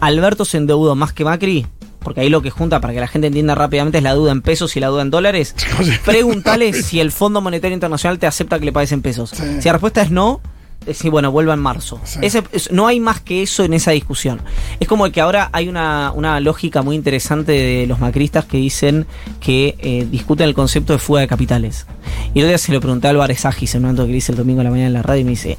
Alberto 0.00 0.44
se 0.44 0.58
endeudó 0.58 0.94
más 0.94 1.12
que 1.12 1.24
Macri, 1.24 1.66
porque 2.00 2.20
ahí 2.20 2.28
lo 2.28 2.42
que 2.42 2.50
junta 2.50 2.80
para 2.80 2.92
que 2.92 3.00
la 3.00 3.08
gente 3.08 3.28
entienda 3.28 3.54
rápidamente 3.54 3.98
es 3.98 4.04
la 4.04 4.14
duda 4.14 4.30
en 4.32 4.42
pesos 4.42 4.76
y 4.76 4.80
la 4.80 4.88
duda 4.88 5.02
en 5.02 5.10
dólares, 5.10 5.54
pregúntale 6.04 6.72
si 6.82 7.00
el 7.00 7.12
Fondo 7.12 7.40
Monetario 7.40 7.74
Internacional 7.74 8.18
te 8.18 8.26
acepta 8.26 8.58
que 8.58 8.66
le 8.66 8.72
pagues 8.72 8.92
en 8.92 9.02
pesos. 9.02 9.30
Sí. 9.30 9.42
Si 9.60 9.66
la 9.66 9.72
respuesta 9.72 10.02
es 10.02 10.10
no, 10.10 10.40
decir, 10.86 11.10
bueno, 11.10 11.30
vuelva 11.30 11.54
en 11.54 11.60
marzo. 11.60 12.00
Sí. 12.04 12.18
Ese- 12.22 12.42
es- 12.52 12.70
no 12.72 12.86
hay 12.86 13.00
más 13.00 13.20
que 13.20 13.42
eso 13.42 13.64
en 13.64 13.74
esa 13.74 13.90
discusión. 13.90 14.40
Es 14.80 14.88
como 14.88 15.10
que 15.10 15.20
ahora 15.20 15.50
hay 15.52 15.68
una, 15.68 16.12
una 16.14 16.40
lógica 16.40 16.82
muy 16.82 16.96
interesante 16.96 17.52
de 17.52 17.86
los 17.86 17.98
macristas 17.98 18.44
que 18.44 18.56
dicen 18.58 19.06
que 19.40 19.74
eh, 19.78 20.06
discuten 20.10 20.46
el 20.48 20.54
concepto 20.54 20.92
de 20.92 20.98
fuga 20.98 21.20
de 21.20 21.28
capitales. 21.28 21.86
Y 22.34 22.38
el 22.38 22.44
otro 22.44 22.48
día 22.48 22.58
se 22.58 22.72
lo 22.72 22.80
pregunté 22.80 23.06
a 23.08 23.10
Álvarez 23.10 23.44
Agis 23.44 23.74
en 23.74 23.84
un 23.84 23.90
acto 23.90 24.06
que 24.06 24.12
le 24.12 24.18
hice 24.18 24.32
el 24.32 24.38
domingo 24.38 24.60
a 24.60 24.64
la 24.64 24.70
mañana 24.70 24.86
en 24.88 24.92
la 24.94 25.02
radio 25.02 25.20
y 25.22 25.24
me 25.24 25.30
dice, 25.30 25.58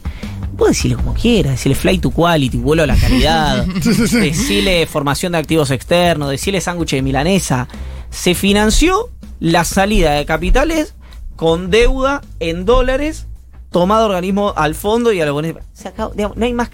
vos 0.53 0.69
decirle 0.69 0.95
como 0.97 1.13
quieras, 1.13 1.53
decirle 1.53 1.75
fly 1.75 1.99
to 1.99 2.09
quality, 2.11 2.57
vuelo 2.57 2.83
a 2.83 2.87
la 2.87 2.95
calidad, 2.95 3.65
Sí, 3.81 3.93
sí, 3.93 4.07
sí. 4.07 4.17
decirle 4.19 4.85
formación 4.87 5.33
de 5.33 5.37
activos 5.39 5.71
externos, 5.71 6.29
decirle 6.29 6.61
sándwich 6.61 6.91
de 6.91 7.01
milanesa. 7.01 7.67
Se 8.09 8.33
financió 8.33 9.09
la 9.39 9.63
salida 9.65 10.13
de 10.13 10.25
capitales 10.25 10.93
con 11.35 11.69
deuda 11.69 12.21
en 12.39 12.65
dólares 12.65 13.27
tomado 13.71 14.05
organismo 14.05 14.53
al 14.55 14.75
fondo 14.75 15.11
y 15.13 15.21
a 15.21 15.31
bonos. 15.31 15.53
Se 15.73 15.87
acabó, 15.89 16.13
digamos, 16.13 16.37
no 16.37 16.45
hay 16.45 16.53
más. 16.53 16.69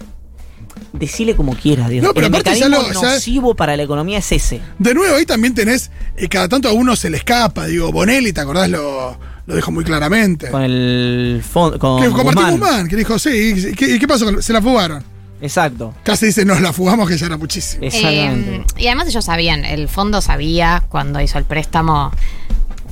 Decirle 0.92 1.34
como 1.34 1.54
quieras, 1.54 1.88
Dios. 1.90 2.04
No, 2.04 2.14
pero 2.14 2.26
el 2.26 2.32
ya 2.32 2.38
mecanismo 2.38 2.68
lo- 2.68 2.92
ya- 3.00 3.14
nocivo 3.14 3.54
para 3.54 3.76
la 3.76 3.82
economía 3.82 4.18
es 4.18 4.30
ese. 4.32 4.60
De 4.78 4.94
nuevo, 4.94 5.16
ahí 5.16 5.26
también 5.26 5.54
tenés, 5.54 5.90
eh, 6.16 6.28
cada 6.28 6.48
tanto 6.48 6.68
a 6.68 6.72
uno 6.72 6.94
se 6.96 7.10
le 7.10 7.16
escapa, 7.16 7.66
digo, 7.66 7.90
Bonelli, 7.90 8.32
¿te 8.32 8.40
acordás? 8.40 8.68
Lo, 8.70 9.16
lo 9.46 9.56
dijo 9.56 9.70
muy 9.72 9.84
claramente. 9.84 10.50
Con 10.50 10.62
el 10.62 11.42
fondo. 11.48 11.78
Con, 11.78 12.00
que, 12.02 12.10
con 12.10 12.26
Martín 12.26 12.50
Guzmán. 12.58 12.88
Que 12.88 12.96
dijo, 12.96 13.18
sí, 13.18 13.54
¿y 13.56 13.72
qué, 13.74 13.96
y 13.96 13.98
qué 13.98 14.06
pasó? 14.06 14.40
Se 14.40 14.52
la 14.52 14.62
fugaron. 14.62 15.02
Exacto. 15.40 15.94
Casi 16.04 16.26
dice, 16.26 16.44
nos 16.44 16.60
la 16.60 16.72
fugamos, 16.72 17.08
que 17.08 17.18
ya 17.18 17.26
era 17.26 17.36
muchísimo. 17.36 17.84
Exactamente. 17.84 18.54
Eh, 18.56 18.64
y 18.78 18.86
además 18.86 19.08
ellos 19.08 19.24
sabían, 19.24 19.64
el 19.64 19.88
fondo 19.88 20.20
sabía 20.22 20.84
cuando 20.88 21.20
hizo 21.20 21.38
el 21.38 21.44
préstamo 21.44 22.12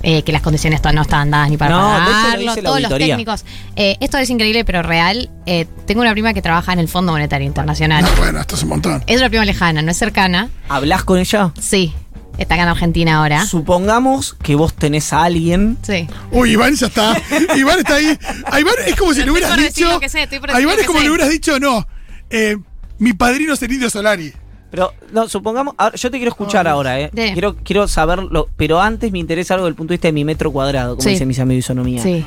eh, 0.02 0.22
que 0.22 0.32
las 0.32 0.42
condiciones 0.42 0.80
no 0.92 1.02
estaban 1.02 1.30
dadas 1.30 1.48
ni 1.50 1.56
para 1.56 1.70
No, 1.76 1.98
lo 1.98 2.04
pagarlo, 2.04 2.44
la 2.56 2.62
todos 2.62 2.80
los 2.80 2.98
técnicos. 2.98 3.44
Eh, 3.76 3.96
esto 4.00 4.18
es 4.18 4.28
increíble, 4.30 4.64
pero 4.64 4.82
real. 4.82 5.30
Eh, 5.46 5.66
tengo 5.86 6.00
una 6.02 6.12
prima 6.12 6.34
que 6.34 6.42
trabaja 6.42 6.72
en 6.72 6.78
el 6.78 6.88
Fondo 6.88 7.12
Monetario 7.12 7.46
Internacional. 7.46 8.02
No, 8.04 8.10
bueno, 8.16 8.40
esto 8.40 8.56
es 8.56 8.62
un 8.62 8.68
montón. 8.70 9.02
Es 9.06 9.18
una 9.18 9.28
prima 9.28 9.44
lejana, 9.44 9.82
no 9.82 9.90
es 9.90 9.96
cercana. 9.96 10.48
¿Hablas 10.68 11.04
con 11.04 11.18
ella? 11.18 11.52
Sí, 11.60 11.94
está 12.38 12.54
acá 12.54 12.64
en 12.64 12.68
Argentina 12.70 13.18
ahora. 13.18 13.46
Supongamos 13.46 14.34
que 14.42 14.54
vos 14.54 14.74
tenés 14.74 15.12
a 15.12 15.22
alguien. 15.24 15.78
Sí. 15.82 16.08
Uy, 16.30 16.52
Iván 16.52 16.74
ya 16.74 16.86
está. 16.88 17.16
Iván 17.56 17.78
está 17.78 17.94
ahí. 17.96 18.18
A 18.50 18.60
Iván 18.60 18.74
es 18.86 18.96
como 18.96 19.12
si 19.12 19.20
le 19.20 19.26
Estoy 19.26 19.30
hubieras 19.32 19.74
dicho. 19.74 19.88
lo 19.90 20.00
que 20.00 20.08
sé, 20.08 20.20
a 20.22 20.60
Iván 20.60 20.76
lo 20.76 20.80
es 20.80 20.86
como 20.86 20.98
sé. 20.98 21.04
le 21.04 21.10
hubieras 21.10 21.30
dicho, 21.30 21.58
no. 21.60 21.86
eh, 22.30 22.56
mi 22.98 23.12
padrino 23.14 23.54
es 23.54 23.62
el 23.62 23.72
Indio 23.72 23.90
Solari. 23.90 24.32
Pero, 24.72 24.92
no, 25.12 25.28
supongamos. 25.28 25.74
ahora, 25.76 25.94
yo 25.94 26.10
te 26.10 26.16
quiero 26.16 26.30
escuchar 26.30 26.66
ahora, 26.66 26.98
¿eh? 26.98 27.10
De. 27.12 27.32
Quiero, 27.34 27.54
quiero 27.62 27.86
saberlo. 27.86 28.48
Pero 28.56 28.80
antes 28.80 29.12
me 29.12 29.18
interesa 29.20 29.54
algo 29.54 29.66
del 29.66 29.74
punto 29.76 29.90
de 29.92 29.96
vista 29.96 30.08
de 30.08 30.12
mi 30.12 30.24
metro 30.24 30.50
cuadrado, 30.50 30.96
como 30.96 31.02
Sí. 31.02 31.10
dice 31.10 31.26
mis 31.26 31.38
amigos 31.38 31.56
de 31.56 31.58
isonomía. 31.72 32.02
Sí. 32.02 32.24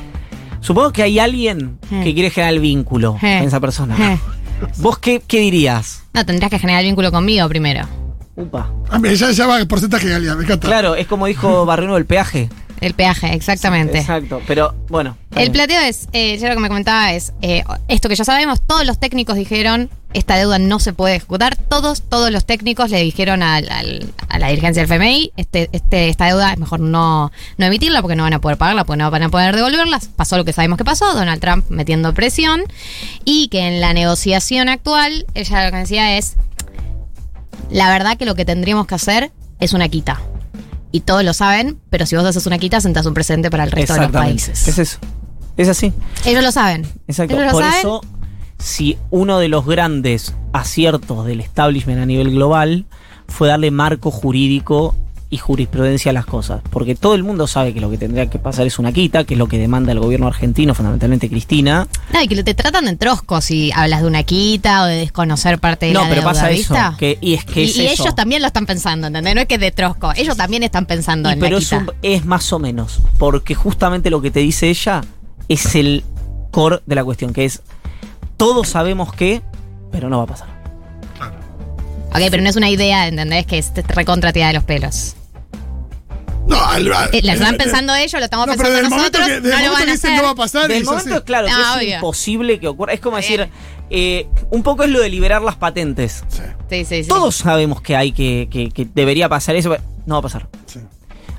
Supongo 0.60 0.92
que 0.92 1.02
hay 1.02 1.18
alguien 1.18 1.78
Eh. 1.90 2.02
que 2.04 2.14
quiere 2.14 2.30
generar 2.30 2.54
el 2.54 2.60
vínculo 2.60 3.16
Eh. 3.20 3.38
con 3.40 3.48
esa 3.48 3.60
persona. 3.60 4.14
Eh. 4.14 4.18
¿Vos 4.78 4.98
qué, 4.98 5.20
qué 5.26 5.40
dirías? 5.40 6.04
No, 6.14 6.24
tendrías 6.24 6.50
que 6.50 6.58
generar 6.58 6.82
vínculo 6.84 7.10
conmigo 7.12 7.48
primero. 7.48 7.86
Upa. 8.36 8.70
Ah, 8.90 9.00
ya 9.12 9.46
va 9.46 9.58
el 9.58 9.66
porcentaje 9.66 10.06
de 10.06 10.12
calidad, 10.14 10.36
me 10.36 10.44
encanta. 10.44 10.66
Claro, 10.68 10.94
es 10.94 11.06
como 11.06 11.26
dijo 11.26 11.64
Barreno 11.66 11.94
del 11.94 12.06
peaje. 12.06 12.48
El 12.80 12.94
peaje, 12.94 13.32
exactamente. 13.34 13.98
Exacto, 13.98 14.42
pero 14.46 14.74
bueno. 14.88 15.16
El 15.34 15.50
plateo 15.50 15.80
es, 15.80 16.08
eh, 16.12 16.36
ya 16.38 16.48
lo 16.48 16.54
que 16.56 16.60
me 16.60 16.68
comentaba 16.68 17.12
es, 17.12 17.32
eh, 17.42 17.64
esto 17.88 18.08
que 18.08 18.16
ya 18.16 18.24
sabemos, 18.24 18.60
todos 18.66 18.84
los 18.84 18.98
técnicos 18.98 19.36
dijeron, 19.36 19.88
esta 20.12 20.36
deuda 20.36 20.58
no 20.58 20.78
se 20.78 20.92
puede 20.92 21.16
ejecutar, 21.16 21.56
todos, 21.56 22.02
todos 22.02 22.30
los 22.30 22.44
técnicos 22.46 22.90
le 22.90 23.02
dijeron 23.02 23.42
al- 23.42 23.68
al- 23.70 24.12
a 24.28 24.38
la 24.38 24.48
dirigencia 24.48 24.82
del 24.82 24.90
FMI, 24.90 25.32
este, 25.36 25.68
este, 25.72 26.08
esta 26.08 26.26
deuda 26.26 26.52
es 26.52 26.58
mejor 26.58 26.80
no, 26.80 27.32
no 27.58 27.66
emitirla 27.66 28.00
porque 28.02 28.16
no 28.16 28.22
van 28.22 28.32
a 28.34 28.40
poder 28.40 28.56
pagarla, 28.58 28.84
porque 28.84 28.98
no 29.02 29.10
van 29.10 29.22
a 29.24 29.28
poder 29.30 29.54
devolverla. 29.56 30.00
Pasó 30.16 30.36
lo 30.36 30.44
que 30.44 30.52
sabemos 30.52 30.78
que 30.78 30.84
pasó, 30.84 31.14
Donald 31.14 31.40
Trump 31.40 31.64
metiendo 31.70 32.12
presión, 32.14 32.62
y 33.24 33.48
que 33.48 33.60
en 33.68 33.80
la 33.80 33.92
negociación 33.94 34.68
actual, 34.68 35.26
ella 35.34 35.64
lo 35.66 35.70
que 35.70 35.76
decía 35.78 36.16
es, 36.18 36.36
la 37.70 37.90
verdad 37.90 38.16
que 38.16 38.26
lo 38.26 38.34
que 38.34 38.44
tendríamos 38.44 38.86
que 38.86 38.94
hacer 38.94 39.32
es 39.60 39.72
una 39.72 39.88
quita. 39.88 40.20
Y 40.92 41.00
todos 41.00 41.24
lo 41.24 41.32
saben, 41.34 41.78
pero 41.90 42.06
si 42.06 42.16
vos 42.16 42.24
haces 42.24 42.46
una 42.46 42.58
quita, 42.58 42.80
sentás 42.80 43.06
un 43.06 43.14
presente 43.14 43.50
para 43.50 43.64
el 43.64 43.70
resto 43.70 43.94
de 43.94 44.00
los 44.00 44.10
países. 44.10 44.66
Es 44.68 44.78
eso. 44.78 44.98
Es 45.56 45.68
así. 45.68 45.92
Ellos 46.24 46.42
lo 46.42 46.52
saben. 46.52 46.86
Exacto. 47.08 47.34
Ellos 47.34 47.46
lo 47.46 47.52
Por 47.52 47.62
saben. 47.64 47.78
eso, 47.78 48.00
si 48.58 48.96
uno 49.10 49.38
de 49.38 49.48
los 49.48 49.66
grandes 49.66 50.34
aciertos 50.52 51.26
del 51.26 51.40
establishment 51.40 52.00
a 52.00 52.06
nivel 52.06 52.30
global 52.30 52.86
fue 53.28 53.48
darle 53.48 53.70
marco 53.70 54.10
jurídico 54.10 54.94
y 55.36 55.38
jurisprudencia 55.38 56.10
a 56.10 56.12
las 56.14 56.26
cosas. 56.26 56.62
Porque 56.70 56.94
todo 56.94 57.14
el 57.14 57.22
mundo 57.22 57.46
sabe 57.46 57.72
que 57.74 57.80
lo 57.80 57.90
que 57.90 57.98
tendría 57.98 58.26
que 58.28 58.38
pasar 58.38 58.66
es 58.66 58.78
una 58.78 58.90
quita, 58.92 59.24
que 59.24 59.34
es 59.34 59.38
lo 59.38 59.46
que 59.46 59.58
demanda 59.58 59.92
el 59.92 60.00
gobierno 60.00 60.26
argentino, 60.26 60.74
fundamentalmente 60.74 61.28
Cristina. 61.28 61.86
No, 62.12 62.22
y 62.22 62.28
que 62.28 62.42
te 62.42 62.54
tratan 62.54 62.86
de 62.86 62.96
trosco 62.96 63.40
si 63.40 63.70
hablas 63.74 64.00
de 64.02 64.08
una 64.08 64.22
quita 64.22 64.82
o 64.82 64.86
de 64.86 64.96
desconocer 64.96 65.58
parte 65.58 65.86
de 65.86 65.92
no, 65.92 66.00
la 66.02 66.08
pero 66.08 66.20
deuda, 66.22 66.32
pasa 66.32 66.50
eso. 66.50 66.74
Que, 66.98 67.18
y 67.20 67.34
es 67.34 67.44
que 67.44 67.62
y 67.62 67.64
es 67.70 67.76
y 67.76 67.86
eso. 67.86 68.02
ellos 68.04 68.14
también 68.14 68.40
lo 68.42 68.48
están 68.48 68.66
pensando, 68.66 69.06
¿entendés? 69.06 69.34
No 69.34 69.40
es 69.42 69.46
que 69.46 69.58
de 69.58 69.70
trosco, 69.70 70.12
ellos 70.16 70.36
también 70.36 70.62
están 70.62 70.86
pensando 70.86 71.28
Y 71.28 71.34
en 71.34 71.38
pero 71.40 71.56
la 71.56 71.62
es, 71.62 71.64
quita. 71.68 71.78
un- 71.78 71.90
es 72.02 72.24
más 72.24 72.52
o 72.52 72.58
menos. 72.58 73.00
Porque 73.18 73.54
justamente 73.54 74.10
lo 74.10 74.20
que 74.22 74.30
te 74.30 74.40
dice 74.40 74.68
ella 74.70 75.02
es 75.48 75.74
el 75.74 76.02
core 76.50 76.80
de 76.86 76.94
la 76.94 77.04
cuestión, 77.04 77.32
que 77.32 77.44
es 77.44 77.62
todos 78.36 78.68
sabemos 78.68 79.12
que, 79.12 79.42
pero 79.92 80.08
no 80.08 80.18
va 80.18 80.24
a 80.24 80.26
pasar. 80.26 80.56
Ok, 82.10 82.22
pero 82.30 82.42
no 82.42 82.48
es 82.48 82.56
una 82.56 82.70
idea, 82.70 83.06
¿entendés? 83.08 83.44
Que 83.46 83.58
es 83.58 83.72
recontra 83.88 84.32
tira 84.32 84.46
de 84.48 84.54
los 84.54 84.64
pelos. 84.64 85.16
No, 86.46 86.64
al- 86.64 86.92
al- 86.92 87.10
Eh, 87.14 87.20
la 87.22 87.32
están 87.34 87.54
eh, 87.54 87.58
pensando 87.58 87.94
ellos, 87.94 88.12
lo 88.12 88.24
estamos 88.24 88.46
No, 88.46 88.52
pero 88.56 88.68
pensando 88.68 88.80
desde 88.80 88.86
el 88.86 88.90
momento 88.90 89.18
nosotros, 89.18 89.26
que, 89.26 89.40
desde 89.40 89.48
no 89.48 89.54
momento 89.56 89.72
van 89.72 89.84
que 89.84 89.90
a 89.90 89.94
dicen 89.94 90.16
no 90.16 90.22
va 90.22 90.30
a 90.30 90.34
pasar, 90.34 90.68
Del 90.68 90.78
es 90.78 90.84
momento, 90.84 91.14
así. 91.14 91.24
claro, 91.24 91.46
que 91.46 91.52
Ah, 91.52 91.70
es 91.72 91.76
obvio. 91.82 91.94
imposible 91.96 92.60
que 92.60 92.68
ocurra. 92.68 92.92
Es 92.92 93.00
como 93.00 93.16
decir, 93.16 93.48
eh, 93.90 94.28
un 94.50 94.62
poco 94.62 94.84
es 94.84 94.90
lo 94.90 95.00
de 95.00 95.08
liberar 95.08 95.42
las 95.42 95.56
patentes. 95.56 96.24
Sí, 96.28 96.42
Sí, 96.70 96.84
sí, 96.84 97.02
sí. 97.04 97.08
Todos 97.08 97.36
sabemos 97.36 97.80
que 97.80 97.96
hay 97.96 98.12
que, 98.12 98.48
que, 98.50 98.70
que 98.70 98.86
debería 98.94 99.28
pasar 99.28 99.54
eso, 99.56 99.70
pero 99.70 99.82
no 100.06 100.14
va 100.14 100.18
a 100.20 100.22
pasar. 100.22 100.48
sí. 100.66 100.80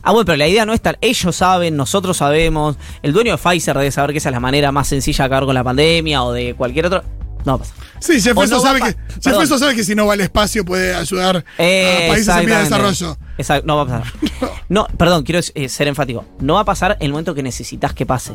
Ah, 0.03 0.11
bueno, 0.11 0.25
pero 0.25 0.37
la 0.37 0.47
idea 0.47 0.65
no 0.65 0.71
es 0.73 0.79
tal. 0.79 0.97
Ellos 1.01 1.35
saben, 1.35 1.75
nosotros 1.75 2.15
sabemos. 2.15 2.77
El 3.01 3.11
dueño 3.11 3.33
de 3.33 3.37
Pfizer 3.37 3.77
debe 3.77 3.91
saber 3.91 4.11
que 4.13 4.19
esa 4.19 4.29
es 4.29 4.33
la 4.33 4.39
manera 4.39 4.71
más 4.71 4.87
sencilla 4.87 5.23
de 5.23 5.25
acabar 5.25 5.43
con 5.45 5.53
la 5.53 5.65
pandemia 5.65 6.23
o 6.23 6.31
de 6.31 6.53
cualquier 6.55 6.85
otro. 6.85 7.03
No 7.43 7.57
va 7.57 7.65
a 7.65 7.67
pasar. 7.67 7.75
Sí, 7.99 8.21
Jeff 8.21 8.33
no 8.35 8.47
sabe, 8.61 8.79
que, 8.79 8.95
Jeff 9.21 9.49
sabe 9.59 9.75
que 9.75 9.83
si 9.83 9.95
no 9.95 10.05
va 10.05 10.13
al 10.13 10.21
espacio 10.21 10.63
puede 10.63 10.95
ayudar 10.95 11.37
a 11.37 11.57
países 11.57 12.29
en 12.29 12.45
vía 12.45 12.57
de 12.59 12.63
desarrollo. 12.63 13.17
Exacto, 13.37 13.67
no 13.67 13.75
va 13.77 13.83
a 13.83 13.85
pasar. 13.85 14.13
No, 14.69 14.85
perdón, 14.97 15.23
quiero 15.23 15.39
eh, 15.55 15.69
ser 15.69 15.87
enfático. 15.87 16.25
No 16.41 16.55
va 16.55 16.59
a 16.61 16.65
pasar 16.65 16.97
el 16.99 17.11
momento 17.11 17.33
que 17.33 17.41
necesitas 17.41 17.93
que 17.93 18.05
pase. 18.05 18.33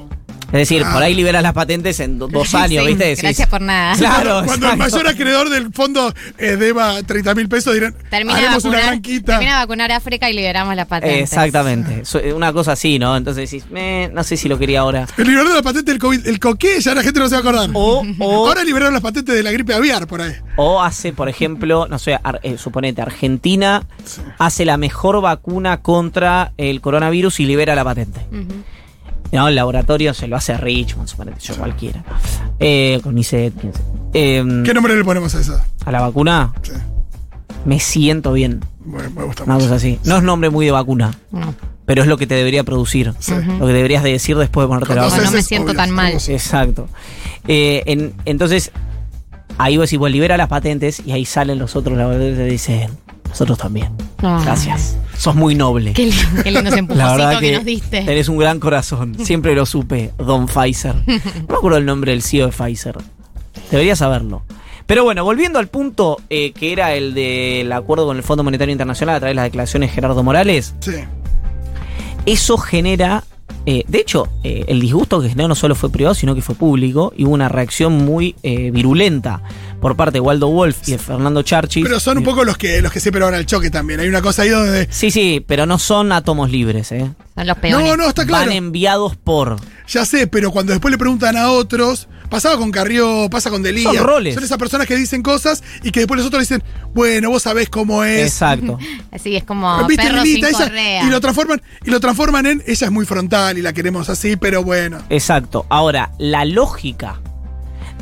Es 0.53 0.59
decir, 0.69 0.83
Ah. 0.85 0.93
por 0.93 1.03
ahí 1.03 1.15
liberas 1.15 1.43
las 1.43 1.53
patentes 1.55 1.99
en 2.01 2.19
do- 2.19 2.29
dos 2.29 2.55
años, 2.55 2.85
Sí, 2.85 2.89
¿viste? 2.91 3.05
Decís, 3.05 3.23
Gracias 3.23 3.49
por 3.49 3.61
nada. 3.63 3.97
Claro, 3.97 4.43
Cuando 4.47 4.71
el 4.71 4.77
mayor 4.77 5.09
acreedor 5.09 5.49
del 5.49 5.73
fondo 5.73 6.13
eh, 6.39 6.57
deba 6.57 7.03
30 7.03 7.35
mil 7.35 7.49
pesos, 7.49 7.73
dirán, 7.75 7.95
Termina 8.11 8.39
de, 8.39 8.45
haremos 8.47 8.65
una 8.65 8.75
vacunar, 8.75 8.91
gran 8.91 9.03
quita. 9.03 9.33
termina 9.33 9.53
de 9.53 9.59
vacunar 9.65 9.93
a 9.93 9.97
África 9.97 10.29
y 10.31 10.35
liberamos 10.35 10.77
las 10.77 10.87
patentes. 10.87 11.23
Exactamente. 11.23 12.05
So- 12.05 12.21
Una 12.37 12.53
cosa 12.53 12.73
así, 12.73 12.99
¿no? 12.99 13.17
Entonces 13.17 13.51
decís, 13.51 13.71
"Meh, 13.71 14.11
no 14.13 14.23
sé 14.25 14.37
si 14.37 14.49
lo 14.49 14.59
quería 14.59 14.81
ahora. 14.81 15.07
El 15.17 15.25
liberaron 15.27 15.55
la 15.55 15.63
patente 15.63 15.91
del 15.91 15.99
COVID. 16.01 16.27
El 16.27 16.39
coqué, 16.39 16.81
ya 16.81 16.95
la 16.95 17.03
gente 17.03 17.19
no 17.21 17.29
se 17.29 17.35
va 17.35 17.39
a 17.39 17.41
acordar. 17.41 17.71
O, 17.73 18.05
o, 18.19 18.47
Ahora 18.49 18.63
liberaron 18.65 18.93
las 18.93 19.03
patentes 19.03 19.35
de 19.35 19.43
la 19.43 19.51
gripe 19.53 19.73
aviar 19.75 20.07
por 20.07 20.21
ahí. 20.21 20.33
o 20.57 20.83
hace, 20.83 21.13
por 21.13 21.29
ejemplo, 21.29 21.87
no 21.89 21.99
sé, 21.99 22.19
ar- 22.23 22.41
eh, 22.43 22.59
suponete, 22.59 23.01
Argentina 23.01 23.85
hace 24.39 24.65
la 24.65 24.77
mejor 24.77 25.21
vacuna 25.23 25.79
contra 25.79 26.53
el 26.59 26.81
coronavirus 26.81 27.41
y 27.41 27.47
libera 27.47 27.75
la 27.75 27.85
patente. 27.85 28.21
Ujú. 28.31 28.63
No, 29.33 29.49
el 29.49 29.55
laboratorio 29.55 30.13
se 30.15 30.29
lo 30.29 30.37
hace 30.37 30.57
Richmond, 30.57 31.09
suponete, 31.09 31.41
yo 31.41 31.57
cualquiera. 31.57 32.05
Eh, 32.61 33.01
con 33.03 33.17
ICET, 33.17 33.55
quién 33.59 33.73
sé. 33.75 33.81
Eh, 34.15 34.45
¿Qué 34.65 34.75
nombre 34.75 34.95
le 34.95 35.05
ponemos 35.05 35.35
a 35.35 35.41
esa? 35.41 35.65
a 35.85 35.91
la 35.91 36.01
vacuna 36.03 36.53
Sí. 36.63 36.73
me 37.65 37.81
siento 37.81 38.33
bien. 38.35 38.61
Bueno, 38.85 39.11
me 39.17 39.25
gusta 39.25 39.45
Una 39.45 39.55
mucho. 39.55 39.67
cosa 39.67 39.77
así. 39.77 39.99
No 40.05 40.19
es 40.19 40.23
nombre 40.23 40.51
muy 40.51 40.67
de 40.67 40.73
vacuna, 40.73 41.13
No. 41.31 41.55
pero 41.87 42.03
es 42.03 42.09
lo 42.09 42.19
que 42.19 42.27
te 42.27 42.35
debería 42.35 42.63
producir. 42.65 43.15
Sí. 43.21 43.33
Lo 43.59 43.67
que 43.67 43.73
deberías 43.73 44.03
de 44.03 44.13
decir 44.13 44.37
después 44.37 44.65
de 44.65 44.69
ponerte 44.69 44.95
la 44.95 45.03
vacuna. 45.05 45.23
no 45.25 45.31
me 45.31 45.43
siento 45.43 45.69
obvio, 45.71 45.77
tan 45.77 45.91
mal. 45.91 46.13
Exacto. 46.13 46.89
Eh, 47.49 47.83
en- 47.87 48.13
entonces, 48.27 48.71
ahí 49.57 49.77
vos 49.79 49.89
decís, 49.89 49.99
bueno, 49.99 50.13
libera 50.13 50.37
las 50.37 50.49
patentes 50.49 51.01
y 51.07 51.13
ahí 51.13 51.25
salen 51.25 51.59
los 51.59 51.75
otros 51.75 51.97
laboratorios 51.97 52.35
y 52.35 52.39
te 52.39 52.45
dicen, 52.45 52.91
nosotros 53.33 53.59
también. 53.59 53.89
Ah. 54.23 54.41
Gracias. 54.45 54.97
Sos 55.17 55.35
muy 55.35 55.55
noble. 55.55 55.93
Qué, 55.93 56.07
lindo- 56.07 56.43
qué 56.43 56.51
lindo 56.51 56.69
ese 56.69 56.71
La 56.71 56.79
empujoncito 56.79 57.17
verdad 57.17 57.41
que, 57.41 57.47
que, 57.51 57.57
nos 57.57 57.65
diste. 57.65 58.03
tenés 58.03 58.29
un 58.29 58.39
gran 58.39 58.61
corazón. 58.61 59.17
Siempre 59.25 59.55
lo 59.55 59.67
supe, 59.67 60.13
Don 60.19 60.47
Pfizer. 60.47 60.95
No 61.07 61.47
me 61.49 61.55
acuerdo 61.57 61.79
el 61.79 61.87
nombre 61.87 62.13
del 62.13 62.23
CEO 62.23 62.47
de 62.47 62.53
Pfizer. 62.53 62.97
Debería 63.71 63.97
saberlo. 63.97 64.43
Pero 64.87 65.05
bueno, 65.05 65.25
volviendo 65.25 65.59
al 65.59 65.69
punto 65.69 66.19
eh, 66.29 66.53
que 66.53 66.73
era 66.73 66.95
el 66.95 67.15
del 67.15 67.71
acuerdo 67.73 68.07
con 68.07 68.17
el 68.17 68.23
Fondo 68.23 68.43
Monetario 68.45 68.73
Internacional 68.73 69.17
a 69.17 69.19
través 69.21 69.33
de 69.33 69.37
las 69.37 69.45
declaraciones 69.45 69.91
de 69.91 69.95
Gerardo 69.95 70.23
Morales, 70.23 70.75
Sí. 70.81 70.93
eso 72.27 72.59
genera. 72.59 73.25
eh, 73.65 73.85
de 73.87 73.99
hecho, 74.01 74.29
eh, 74.43 74.65
el 74.69 74.81
disgusto 74.81 75.21
que 75.21 75.29
generó 75.29 75.49
no 75.49 75.55
solo 75.55 75.75
fue 75.77 75.89
privado, 75.91 76.15
sino 76.15 76.35
que 76.35 76.43
fue 76.43 76.55
público 76.57 77.13
y 77.17 77.25
hubo 77.25 77.33
una 77.35 77.49
reacción 77.49 78.05
muy 78.05 78.35
eh, 78.43 78.71
virulenta 78.73 79.43
por 79.83 79.97
parte 79.97 80.13
de 80.15 80.21
Waldo 80.21 80.47
Wolf 80.49 80.89
y 80.89 80.93
de 80.93 80.99
Fernando 80.99 81.43
Charchis. 81.43 81.83
Pero 81.85 81.99
son 81.99 82.19
un 82.19 82.25
poco 82.25 82.45
los 82.45 82.57
que, 82.57 82.81
los 82.81 82.93
que 82.93 83.01
siempre 83.01 83.21
van 83.23 83.35
al 83.35 83.45
choque 83.45 83.69
también. 83.69 83.99
Hay 83.99 84.07
una 84.09 84.23
cosa 84.23 84.43
ahí 84.43 84.49
donde. 84.49 84.87
Sí, 84.91 85.11
sí, 85.11 85.45
pero 85.47 85.67
no 85.67 85.77
son 85.79 86.13
átomos 86.13 86.53
libres, 86.53 86.93
¿eh? 86.93 87.11
Son 87.35 87.47
los 87.47 87.59
peones. 87.59 87.89
No, 87.89 87.97
no, 87.97 88.09
está 88.09 88.25
claro. 88.25 88.47
Van 88.47 88.55
enviados 88.57 89.17
por. 89.17 89.57
Ya 89.89 90.05
sé, 90.05 90.29
pero 90.29 90.53
cuando 90.53 90.73
después 90.73 90.93
le 90.93 90.99
preguntan 90.99 91.37
a 91.37 91.51
otros, 91.51 92.07
pasaba 92.31 92.57
con 92.59 92.71
Carrió, 92.71 93.29
pasa 93.29 93.51
con 93.51 93.65
Delía. 93.65 93.83
Son 93.93 93.97
roles. 93.97 94.35
Son 94.37 94.45
esas 94.45 94.57
personas 94.57 94.87
que 94.87 94.95
dicen 94.95 95.21
cosas 95.21 95.65
y 95.83 95.91
que 95.91 96.01
después 96.01 96.19
los 96.19 96.29
otros 96.29 96.43
dicen, 96.43 96.63
bueno, 96.95 97.31
vos 97.31 97.43
sabés 97.43 97.69
cómo 97.69 98.05
es. 98.05 98.23
Exacto. 98.29 98.79
Así 99.11 99.35
es 99.35 99.43
como 99.43 99.85
¿Viste, 99.89 100.05
perro 100.05 100.23
Lilita? 100.23 100.47
sin 100.47 100.55
Esa- 100.57 100.65
correa. 100.69 101.05
y 101.05 101.11
lo 101.11 101.21
transforman, 101.21 101.61
y 101.85 101.91
lo 101.91 101.99
transforman 101.99 102.47
en 102.47 102.63
ella 102.69 102.87
es 102.87 102.93
muy 102.93 103.05
frontal 103.05 103.59
y 103.59 103.63
la 103.63 103.73
queremos 103.73 104.09
así, 104.09 104.37
pero 104.37 104.63
bueno. 104.63 104.99
Exacto. 105.11 105.67
Ahora, 105.69 106.13
la 106.19 106.45
lógica 106.45 107.21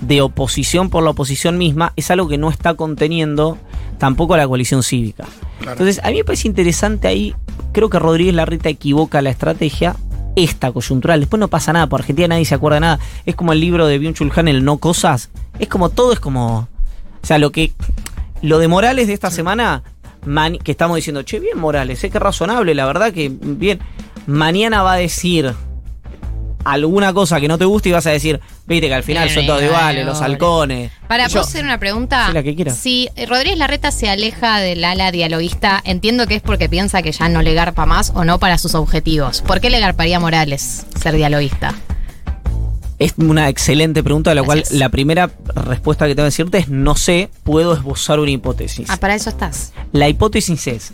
de 0.00 0.22
oposición 0.22 0.90
por 0.90 1.02
la 1.02 1.10
oposición 1.10 1.58
misma 1.58 1.92
es 1.96 2.10
algo 2.10 2.28
que 2.28 2.38
no 2.38 2.50
está 2.50 2.74
conteniendo 2.74 3.58
tampoco 3.98 4.34
a 4.34 4.38
la 4.38 4.48
coalición 4.48 4.82
cívica. 4.82 5.24
Claro. 5.58 5.72
Entonces, 5.72 6.00
a 6.02 6.08
mí 6.08 6.16
me 6.16 6.24
parece 6.24 6.48
interesante 6.48 7.08
ahí, 7.08 7.34
creo 7.72 7.90
que 7.90 7.98
Rodríguez 7.98 8.34
Larreta 8.34 8.68
equivoca 8.68 9.20
la 9.20 9.30
estrategia, 9.30 9.96
esta 10.36 10.72
coyuntural. 10.72 11.20
Después 11.20 11.38
no 11.38 11.48
pasa 11.48 11.72
nada, 11.72 11.86
por 11.86 12.00
Argentina 12.00 12.28
nadie 12.28 12.44
se 12.44 12.54
acuerda 12.54 12.76
de 12.76 12.80
nada. 12.80 12.98
Es 13.26 13.34
como 13.34 13.52
el 13.52 13.60
libro 13.60 13.86
de 13.86 13.98
Byung 13.98 14.14
Chul 14.14 14.32
Han, 14.34 14.48
el 14.48 14.64
no 14.64 14.78
cosas. 14.78 15.30
Es 15.58 15.68
como 15.68 15.90
todo, 15.90 16.12
es 16.12 16.20
como... 16.20 16.68
O 17.22 17.26
sea, 17.26 17.38
lo 17.38 17.52
que... 17.52 17.72
Lo 18.42 18.58
de 18.58 18.68
Morales 18.68 19.06
de 19.06 19.12
esta 19.12 19.30
semana, 19.30 19.82
que 20.64 20.72
estamos 20.72 20.96
diciendo, 20.96 21.22
che, 21.22 21.40
bien 21.40 21.58
Morales, 21.58 21.98
sé 21.98 22.08
que 22.08 22.16
es 22.16 22.22
razonable, 22.22 22.74
la 22.74 22.86
verdad 22.86 23.12
que 23.12 23.30
bien. 23.30 23.80
Mañana 24.26 24.82
va 24.82 24.94
a 24.94 24.96
decir 24.96 25.52
alguna 26.64 27.12
cosa 27.12 27.38
que 27.38 27.48
no 27.48 27.58
te 27.58 27.66
guste 27.66 27.90
y 27.90 27.92
vas 27.92 28.06
a 28.06 28.10
decir, 28.10 28.40
viste 28.74 28.88
que 28.88 28.94
al 28.94 29.02
final 29.02 29.28
son 29.30 29.46
todos 29.46 29.62
iguales, 29.62 30.06
los 30.06 30.20
halcones. 30.22 30.90
Para, 31.08 31.26
¿puedo 31.28 31.40
hacer 31.40 31.64
una 31.64 31.78
pregunta? 31.78 32.32
La 32.32 32.42
que. 32.42 32.70
Si 32.70 33.08
Rodríguez 33.28 33.58
Larreta 33.58 33.90
se 33.90 34.08
aleja 34.08 34.58
del 34.60 34.84
ala 34.84 35.10
dialoguista, 35.12 35.80
entiendo 35.84 36.26
que 36.26 36.36
es 36.36 36.42
porque 36.42 36.68
piensa 36.68 37.02
que 37.02 37.12
ya 37.12 37.28
no 37.28 37.42
le 37.42 37.54
garpa 37.54 37.86
más 37.86 38.12
o 38.14 38.24
no 38.24 38.38
para 38.38 38.56
sus 38.58 38.74
objetivos. 38.74 39.42
¿Por 39.42 39.60
qué 39.60 39.70
le 39.70 39.80
garparía 39.80 40.16
a 40.16 40.20
Morales 40.20 40.86
ser 41.00 41.14
dialoguista? 41.16 41.74
Es 42.98 43.14
una 43.16 43.48
excelente 43.48 44.02
pregunta, 44.02 44.30
de 44.30 44.34
la 44.36 44.42
Gracias. 44.42 44.68
cual 44.68 44.78
la 44.78 44.88
primera 44.90 45.30
respuesta 45.54 46.06
que 46.06 46.14
tengo 46.14 46.24
que 46.26 46.32
decirte 46.32 46.58
es 46.58 46.68
no 46.68 46.96
sé, 46.96 47.30
puedo 47.44 47.72
esbozar 47.72 48.20
una 48.20 48.30
hipótesis. 48.30 48.88
Ah, 48.90 48.98
para 48.98 49.14
eso 49.14 49.30
estás. 49.30 49.72
La 49.92 50.06
hipótesis 50.10 50.66
es, 50.66 50.92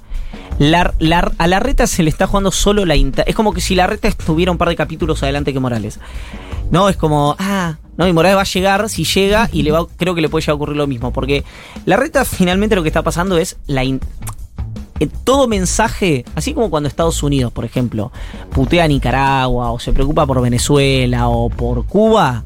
la, 0.60 0.94
la- 1.00 1.32
a 1.36 1.46
la 1.48 1.58
reta 1.58 1.88
se 1.88 2.04
le 2.04 2.10
está 2.10 2.28
jugando 2.28 2.52
solo 2.52 2.84
la... 2.86 2.94
inter- 2.94 3.24
es 3.26 3.34
como 3.34 3.52
que 3.52 3.60
si 3.60 3.74
la 3.74 3.88
reta 3.88 4.06
estuviera 4.06 4.52
un 4.52 4.56
par 4.58 4.68
de 4.68 4.76
capítulos 4.76 5.24
adelante 5.24 5.52
que 5.52 5.58
Morales. 5.58 5.98
No, 6.70 6.88
es 6.88 6.96
como, 6.96 7.36
ah, 7.38 7.76
no, 7.96 8.06
y 8.08 8.12
Morales 8.12 8.36
va 8.36 8.42
a 8.42 8.44
llegar, 8.44 8.88
si 8.88 9.04
llega, 9.04 9.48
y 9.52 9.62
le 9.62 9.70
va, 9.72 9.86
creo 9.96 10.14
que 10.14 10.20
le 10.20 10.28
puede 10.28 10.42
llegar 10.42 10.52
a 10.52 10.56
ocurrir 10.56 10.76
lo 10.76 10.86
mismo, 10.86 11.12
porque 11.12 11.44
la 11.84 11.96
reta 11.96 12.24
finalmente 12.24 12.74
lo 12.76 12.82
que 12.82 12.88
está 12.88 13.02
pasando 13.02 13.38
es 13.38 13.56
la... 13.66 13.84
in- 13.84 14.00
todo 15.24 15.46
mensaje, 15.46 16.24
así 16.34 16.54
como 16.54 16.70
cuando 16.70 16.88
Estados 16.88 17.22
Unidos, 17.22 17.52
por 17.52 17.66
ejemplo, 17.66 18.12
putea 18.50 18.84
a 18.84 18.88
Nicaragua 18.88 19.70
o 19.70 19.78
se 19.78 19.92
preocupa 19.92 20.26
por 20.26 20.40
Venezuela 20.40 21.28
o 21.28 21.50
por 21.50 21.84
Cuba, 21.84 22.44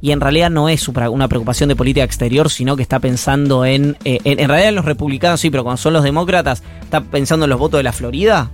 y 0.00 0.10
en 0.10 0.20
realidad 0.20 0.50
no 0.50 0.68
es 0.68 0.88
una 0.88 1.28
preocupación 1.28 1.68
de 1.68 1.76
política 1.76 2.04
exterior, 2.04 2.50
sino 2.50 2.74
que 2.74 2.82
está 2.82 2.98
pensando 2.98 3.64
en, 3.64 3.96
eh, 4.04 4.18
en. 4.24 4.40
en 4.40 4.48
realidad 4.48 4.72
los 4.72 4.84
republicanos 4.84 5.40
sí, 5.40 5.48
pero 5.48 5.62
cuando 5.62 5.76
son 5.80 5.92
los 5.92 6.02
demócratas, 6.02 6.64
está 6.82 7.02
pensando 7.02 7.44
en 7.44 7.50
los 7.50 7.58
votos 7.60 7.78
de 7.78 7.84
la 7.84 7.92
Florida. 7.92 8.50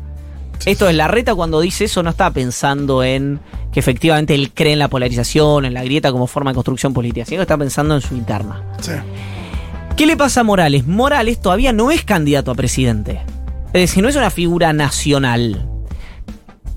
Esto 0.65 0.89
es 0.89 0.95
la 0.95 1.09
reta 1.09 1.35
cuando 1.35 1.61
dice 1.61 1.85
eso, 1.85 2.03
no 2.03 2.11
está 2.11 2.31
pensando 2.31 3.03
en 3.03 3.41
que 3.73 3.81
efectivamente 3.81 4.35
él 4.35 4.53
cree 4.53 4.73
en 4.73 4.79
la 4.79 4.89
polarización, 4.89 5.65
en 5.65 5.75
la 5.75 5.85
grieta 5.85 6.13
como 6.13 6.27
forma 6.27 6.51
de 6.51 6.57
construcción 6.57 6.93
política, 6.93 7.27
sino 7.27 7.39
que 7.39 7.43
está 7.43 7.57
pensando 7.57 7.95
en 7.95 8.01
su 8.01 8.15
interna. 8.15 8.63
Sí. 8.81 8.93
¿Qué 9.97 10.07
le 10.07 10.17
pasa 10.17 10.41
a 10.41 10.45
Morales? 10.45 10.87
Morales 10.87 11.41
todavía 11.41 11.73
no 11.73 11.91
es 11.91 12.05
candidato 12.05 12.51
a 12.51 12.55
presidente. 12.55 13.21
Es 13.73 13.83
decir, 13.83 14.03
no 14.03 14.09
es 14.09 14.17
una 14.17 14.31
figura 14.31 14.73
nacional. 14.73 15.69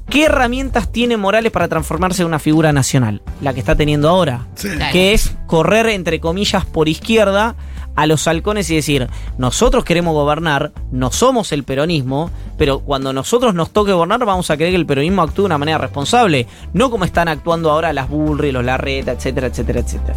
¿Qué 0.10 0.26
herramientas 0.26 0.92
tiene 0.92 1.16
Morales 1.16 1.52
para 1.52 1.68
transformarse 1.70 2.22
en 2.22 2.28
una 2.28 2.40
figura 2.40 2.74
nacional? 2.74 3.22
La 3.42 3.54
que 3.54 3.62
está 3.62 3.76
teniendo 3.76 4.10
ahora. 4.10 4.48
Sí. 4.56 4.70
Que 4.92 5.14
es 5.14 5.36
correr, 5.48 5.88
entre 5.88 6.20
comillas, 6.20 6.66
por 6.66 6.90
izquierda 6.90 7.56
a 7.96 8.08
los 8.08 8.28
halcones 8.28 8.70
y 8.70 8.76
decir, 8.76 9.08
nosotros 9.38 9.84
queremos 9.84 10.14
gobernar, 10.14 10.72
no 10.92 11.12
somos 11.12 11.52
el 11.52 11.64
peronismo, 11.64 12.32
pero 12.58 12.80
cuando 12.80 13.14
nosotros 13.14 13.54
nos 13.54 13.72
toque 13.72 13.92
gobernar 13.92 14.26
vamos 14.26 14.50
a 14.50 14.58
querer 14.58 14.74
que 14.74 14.78
el 14.78 14.86
peronismo 14.86 15.22
actúe 15.22 15.44
de 15.44 15.48
una 15.48 15.58
manera 15.58 15.78
responsable, 15.78 16.48
no 16.74 16.90
como 16.90 17.06
están 17.06 17.28
actuando 17.28 17.72
ahora 17.72 17.94
las 17.94 18.10
Bullrich, 18.10 18.54
los 18.54 18.64
Larreta, 18.64 19.12
etcétera, 19.12 19.48
etcétera, 19.48 19.80
etcétera. 19.80 20.16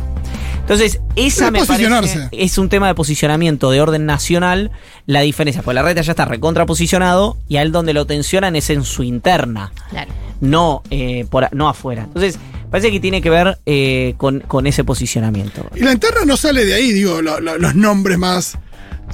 Entonces, 0.64 1.00
esa 1.14 1.46
Es 1.48 1.52
me 1.52 1.64
parece 1.66 2.28
es 2.32 2.56
un 2.56 2.70
tema 2.70 2.86
de 2.86 2.94
posicionamiento 2.94 3.70
de 3.70 3.82
orden 3.82 4.06
nacional, 4.06 4.70
la 5.04 5.20
diferencia, 5.20 5.62
pues 5.62 5.74
la 5.74 5.82
reta 5.82 6.00
ya 6.00 6.12
está 6.12 6.24
recontraposicionado 6.24 7.36
y 7.48 7.58
a 7.58 7.62
él 7.62 7.70
donde 7.70 7.92
lo 7.92 8.06
tensionan 8.06 8.56
es 8.56 8.70
en 8.70 8.82
su 8.82 9.02
interna 9.02 9.72
Claro. 9.90 10.10
no, 10.40 10.82
eh, 10.90 11.26
por, 11.28 11.54
no 11.54 11.68
afuera. 11.68 12.04
Entonces, 12.04 12.38
parece 12.74 12.90
que 12.90 12.98
tiene 12.98 13.22
que 13.22 13.30
ver 13.30 13.56
eh, 13.66 14.14
con, 14.16 14.40
con 14.40 14.66
ese 14.66 14.82
posicionamiento. 14.82 15.64
Y 15.76 15.80
la 15.84 15.92
interna 15.92 16.22
no 16.26 16.36
sale 16.36 16.64
de 16.64 16.74
ahí, 16.74 16.90
digo, 16.92 17.22
lo- 17.22 17.38
lo- 17.38 17.56
los 17.56 17.76
nombres 17.76 18.18
más. 18.18 18.58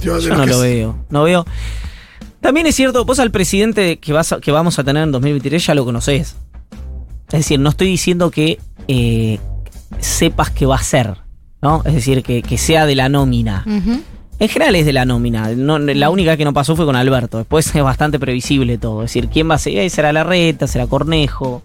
digo, 0.01 0.17
Yo 0.17 0.35
no 0.35 0.47
lo 0.47 0.59
veo. 0.59 1.05
No 1.11 1.21
veo. 1.21 1.45
También 2.39 2.65
es 2.65 2.73
cierto, 2.75 3.05
vos 3.05 3.19
al 3.19 3.29
presidente 3.29 3.99
que, 3.99 4.13
vas 4.13 4.31
a- 4.31 4.39
que 4.39 4.51
vamos 4.51 4.79
a 4.79 4.83
tener 4.83 5.03
en 5.03 5.11
2023 5.11 5.63
ya 5.63 5.75
lo 5.75 5.85
conocés. 5.85 6.35
Es 7.31 7.39
decir, 7.41 7.59
no 7.59 7.69
estoy 7.69 7.85
diciendo 7.85 8.31
que 8.31 8.57
eh, 8.87 9.37
sepas 9.99 10.49
que 10.49 10.65
va 10.65 10.77
a 10.77 10.83
ser, 10.83 11.17
¿no? 11.61 11.83
Es 11.85 11.93
decir, 11.93 12.23
que, 12.23 12.41
que 12.41 12.57
sea 12.57 12.87
de 12.87 12.95
la 12.95 13.09
nómina. 13.09 13.63
En 14.39 14.49
general 14.49 14.73
es 14.75 14.87
de 14.87 14.93
la 14.93 15.05
nómina. 15.05 15.49
No- 15.51 15.77
la 15.77 16.09
única 16.09 16.35
que 16.35 16.45
no 16.45 16.53
pasó 16.53 16.75
fue 16.75 16.85
con 16.85 16.95
Alberto. 16.95 17.37
Después 17.37 17.75
es 17.75 17.83
bastante 17.83 18.17
previsible 18.17 18.79
todo. 18.79 19.03
Es 19.03 19.11
decir, 19.11 19.29
¿quién 19.29 19.47
va 19.47 19.53
a 19.53 19.59
ser? 19.59 19.77
Eh, 19.77 19.89
¿Será 19.91 20.11
Larreta? 20.11 20.65
¿Será 20.65 20.87
Cornejo? 20.87 21.61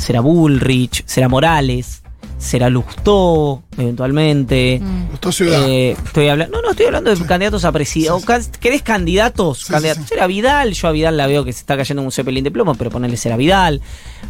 ¿Será 0.00 0.20
Bullrich? 0.20 1.04
¿Será 1.06 1.28
Morales? 1.28 2.02
¿Será 2.38 2.70
Lustó? 2.70 3.62
Eventualmente. 3.76 4.80
Mm. 4.82 5.30
Ciudad. 5.30 5.68
Eh, 5.68 5.90
estoy 5.92 6.28
hablando, 6.28 6.56
no, 6.56 6.62
no, 6.62 6.70
estoy 6.70 6.86
hablando 6.86 7.14
de 7.14 7.26
candidatos 7.26 7.64
a 7.66 7.72
presidente. 7.72 8.42
Sí, 8.42 8.50
¿Querés 8.58 8.82
candidatos? 8.82 9.58
Sí, 9.58 9.72
candidatos. 9.72 10.04
sí, 10.04 10.08
sí. 10.08 10.14
Será 10.14 10.26
Vidal, 10.26 10.72
yo 10.72 10.88
a 10.88 10.92
Vidal 10.92 11.16
la 11.18 11.26
veo 11.26 11.44
que 11.44 11.52
se 11.52 11.60
está 11.60 11.76
cayendo 11.76 12.00
en 12.00 12.06
un 12.06 12.12
cepelín 12.12 12.42
de 12.42 12.50
plomo, 12.50 12.74
pero 12.74 12.90
ponerle 12.90 13.18
será 13.18 13.36
Vidal. 13.36 13.82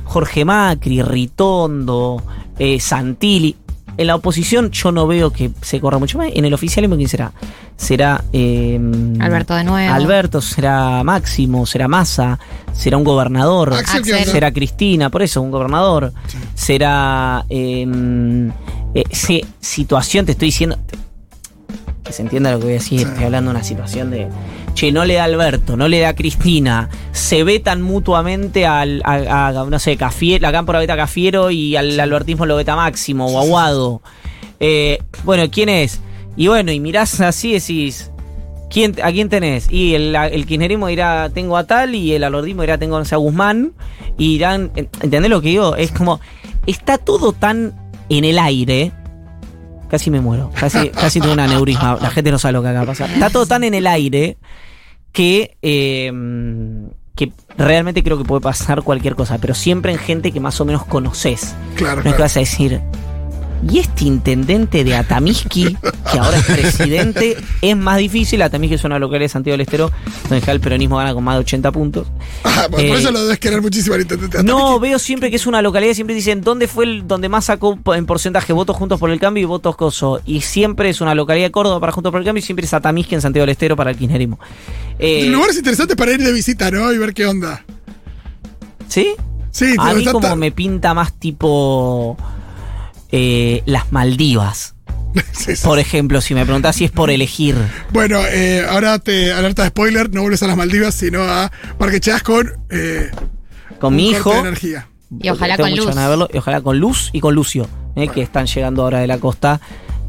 Jorge 0.05 0.45
Macri, 0.45 1.03
Ritondo, 1.03 2.23
eh, 2.59 2.81
Santilli. 2.81 3.57
En 3.97 4.07
la 4.07 4.15
oposición 4.15 4.71
yo 4.71 4.93
no 4.93 5.07
veo 5.07 5.31
que 5.31 5.51
se 5.61 5.81
corra 5.81 5.99
mucho 5.99 6.19
más. 6.19 6.31
En 6.35 6.45
el 6.45 6.55
oficialismo, 6.55 6.97
¿quién 6.97 7.09
será? 7.09 7.33
Será. 7.77 8.23
eh, 8.33 8.79
Alberto 9.21 9.55
de 9.55 9.65
nuevo. 9.65 9.95
Alberto, 9.95 10.41
será 10.41 11.03
Máximo, 11.05 11.67
será 11.67 11.89
Massa, 11.89 12.39
será 12.73 12.97
un 12.97 13.05
gobernador. 13.05 13.73
Será 14.25 14.53
Cristina, 14.53 15.11
por 15.11 15.23
eso, 15.23 15.43
un 15.43 15.51
gobernador. 15.51 16.13
Será. 16.55 17.45
eh, 17.49 18.51
eh, 18.95 19.45
situación, 19.61 20.27
te 20.27 20.33
estoy 20.33 20.47
diciendo. 20.49 20.79
Que 22.05 22.13
se 22.13 22.23
entienda 22.23 22.51
lo 22.53 22.59
que 22.59 22.65
voy 22.65 22.73
a 22.73 22.77
decir. 22.77 23.01
Sí. 23.01 23.05
Estoy 23.07 23.25
hablando 23.25 23.51
de 23.51 23.57
una 23.57 23.65
situación 23.65 24.11
de. 24.11 24.29
Che, 24.75 24.93
no 24.93 25.05
le 25.05 25.15
da 25.15 25.25
Alberto, 25.25 25.77
no 25.77 25.89
le 25.89 26.01
da 26.01 26.15
Cristina. 26.15 26.89
Se 27.13 27.45
vetan 27.45 27.83
mutuamente 27.83 28.67
al. 28.67 29.03
A, 29.05 29.49
a, 29.49 29.53
no 29.53 29.79
sé, 29.79 29.97
Cafiero, 29.97 30.43
la 30.43 30.53
cámpora 30.53 30.79
veta 30.79 30.95
a 30.95 30.97
Cafiero 30.97 31.51
y 31.51 31.77
al 31.77 31.99
albertismo 31.99 32.47
lo 32.47 32.57
veta 32.57 32.77
Máximo 32.77 33.27
o 33.27 33.39
Aguado. 33.41 34.03
Eh, 34.59 34.99
bueno, 35.25 35.45
¿quién 35.51 35.69
es? 35.69 36.01
Y 36.37 36.49
bueno, 36.49 36.73
y 36.73 36.81
mirás 36.81 37.21
así 37.21 37.53
decís. 37.53 38.11
¿Quién, 38.71 38.95
¿A 39.03 39.11
quién 39.11 39.29
tenés? 39.29 39.67
Y 39.69 39.97
el, 39.97 40.15
el 40.15 40.47
kirchnerismo 40.47 40.87
dirá, 40.87 41.29
tengo 41.35 41.57
a 41.57 41.67
tal, 41.67 41.97
y 41.97 42.13
el 42.13 42.23
alordismo 42.23 42.63
dirá, 42.63 42.79
tengo 42.79 43.01
no 43.01 43.05
sé, 43.05 43.17
a 43.17 43.19
Guzmán. 43.19 43.73
Y 44.17 44.35
dirán, 44.35 44.71
¿entendés 44.77 45.29
lo 45.29 45.41
que 45.41 45.49
digo? 45.49 45.75
Es 45.75 45.91
como, 45.91 46.21
está 46.67 46.97
todo 46.97 47.33
tan 47.33 47.75
en 48.09 48.25
el 48.25 48.39
aire. 48.39 48.93
Casi 49.91 50.11
me 50.11 50.21
muero, 50.21 50.51
casi, 50.59 50.91
casi 50.91 51.21
tengo 51.21 51.33
un 51.33 51.41
aneurisma. 51.41 51.99
La 52.01 52.11
gente 52.11 52.31
no 52.31 52.39
sabe 52.39 52.53
lo 52.53 52.63
que 52.63 52.69
acaba 52.69 52.83
de 52.83 52.87
pasar. 52.87 53.11
Está 53.11 53.29
todo 53.31 53.47
tan 53.47 53.65
en 53.65 53.75
el 53.75 53.87
aire 53.87 54.39
que, 55.13 55.57
eh, 55.63 56.13
que 57.17 57.33
realmente 57.59 58.03
creo 58.03 58.17
que 58.17 58.25
puede 58.25 58.41
pasar 58.41 58.83
cualquier 58.83 59.17
cosa, 59.17 59.39
pero 59.39 59.55
siempre 59.55 59.93
en 59.93 59.99
gente 59.99 60.31
que 60.33 60.41
más 60.41 60.61
o 60.61 60.65
menos 60.65 60.85
conoces. 60.85 61.55
claro, 61.75 62.03
No 62.03 62.11
es 62.11 62.17
que 62.17 62.23
vas 62.23 62.37
a 62.37 62.41
decir, 62.41 62.81
y 63.69 63.79
este 63.79 64.05
intendente 64.05 64.85
de 64.85 64.95
Atamisqui, 64.95 65.77
que 66.13 66.19
ahora 66.19 66.39
es 66.39 66.45
presidente, 66.45 67.37
es 67.61 67.77
más 67.77 67.99
difícil. 67.99 68.43
Atamisqui 68.43 68.75
es 68.75 68.85
una 68.85 68.99
localidad 68.99 69.25
de 69.25 69.29
Santiago 69.29 69.55
del 69.55 69.63
Estero, 69.63 69.91
donde 70.29 70.45
ya 70.45 70.53
el 70.53 70.61
peronismo 70.61 70.97
gana 70.97 71.13
con 71.15 71.25
más 71.25 71.37
de 71.37 71.41
80 71.41 71.73
puntos. 71.73 72.07
Ah, 72.45 72.67
por, 72.71 72.81
eh, 72.81 72.93
eso 72.93 73.11
lo 73.11 73.23
debes 73.23 73.39
querer 73.39 73.61
muchísimo 73.61 73.95
al 73.95 74.03
intendente. 74.03 74.43
No, 74.43 74.81
veo 74.81 74.99
siempre 74.99 75.31
que 75.31 75.37
es 75.37 75.47
una 75.47 75.63
localidad, 75.63 75.95
siempre 75.95 76.15
dicen, 76.15 76.41
¿dónde 76.41 76.69
fue 76.69 76.85
el 76.85 77.07
donde 77.07 77.29
más 77.29 77.47
sacó 77.47 77.79
en 77.95 78.07
porcentaje 78.07 78.53
votos 78.53 78.77
Juntos 78.77 78.99
por 78.99 79.11
el 79.11 79.21
Cambio 79.21 79.43
y 79.43 79.47
votos 79.47 79.77
Coso? 79.77 80.21
Y 80.25 80.41
siempre 80.41 80.89
es 80.89 81.01
una 81.01 81.15
localidad 81.15 81.47
de 81.47 81.51
Córdoba 81.53 81.81
para 81.81 81.93
Juntos 81.93 82.13
por 82.13 82.21
el 82.21 82.25
Cambio 82.25 82.41
y 82.41 82.45
siempre 82.45 82.67
es 82.67 82.75
Atamisqui 82.75 83.15
en 83.15 83.21
Santiago 83.21 83.45
del 83.45 83.51
Estero 83.51 83.77
para 83.77 83.91
el 83.91 83.97
kirchnerismo. 83.97 84.39
Eh, 84.99 85.27
Lugares 85.27 85.57
interesantes 85.57 85.97
para 85.97 86.13
ir 86.13 86.23
de 86.23 86.33
visita, 86.33 86.71
¿no? 86.71 86.93
Y 86.93 86.99
ver 86.99 87.15
qué 87.15 87.27
onda. 87.27 87.65
¿Sí? 88.89 89.15
Sí, 89.51 89.75
A 89.79 89.95
mí 89.95 90.05
como 90.07 90.37
me 90.37 90.53
pinta 90.53 90.95
más 90.95 91.13
tipo 91.15 92.17
eh, 93.13 93.63
las 93.67 93.93
Maldivas. 93.93 94.75
Sí, 95.33 95.57
sí. 95.57 95.65
Por 95.67 95.81
ejemplo, 95.81 96.21
si 96.21 96.35
me 96.35 96.45
preguntás 96.45 96.77
si 96.77 96.85
es 96.85 96.93
por 96.93 97.11
elegir. 97.11 97.57
Bueno, 97.93 98.21
eh, 98.29 98.65
ahora 98.69 98.99
te 99.01 99.33
alerta 99.33 99.63
de 99.65 99.71
spoiler, 99.71 100.09
no 100.15 100.21
vuelves 100.21 100.43
a 100.45 100.47
las 100.47 100.57
Maldivas, 100.57 100.95
sino 100.95 101.23
a 101.25 101.51
Parque 101.79 101.99
Chas 101.99 102.23
con 102.23 102.53
eh, 102.69 103.11
Con 103.81 103.97
mi 103.97 104.11
hijo. 104.11 104.33
de 104.33 104.39
energía. 104.39 104.87
Y 105.19 105.29
ojalá 105.31 105.57
tengo 105.57 105.69
con 105.71 105.77
luz. 105.77 105.87
ganas 105.87 106.05
de 106.05 106.09
verlo, 106.11 106.29
y 106.33 106.37
ojalá 106.39 106.61
con 106.61 106.79
Luz 106.79 107.11
y 107.13 107.19
con 107.19 107.35
Lucio, 107.35 107.67
eh, 107.97 108.07
que 108.07 108.23
están 108.23 108.47
llegando 108.47 108.83
ahora 108.85 109.01
de 109.01 109.09
la 109.09 109.19
costa. 109.19 109.61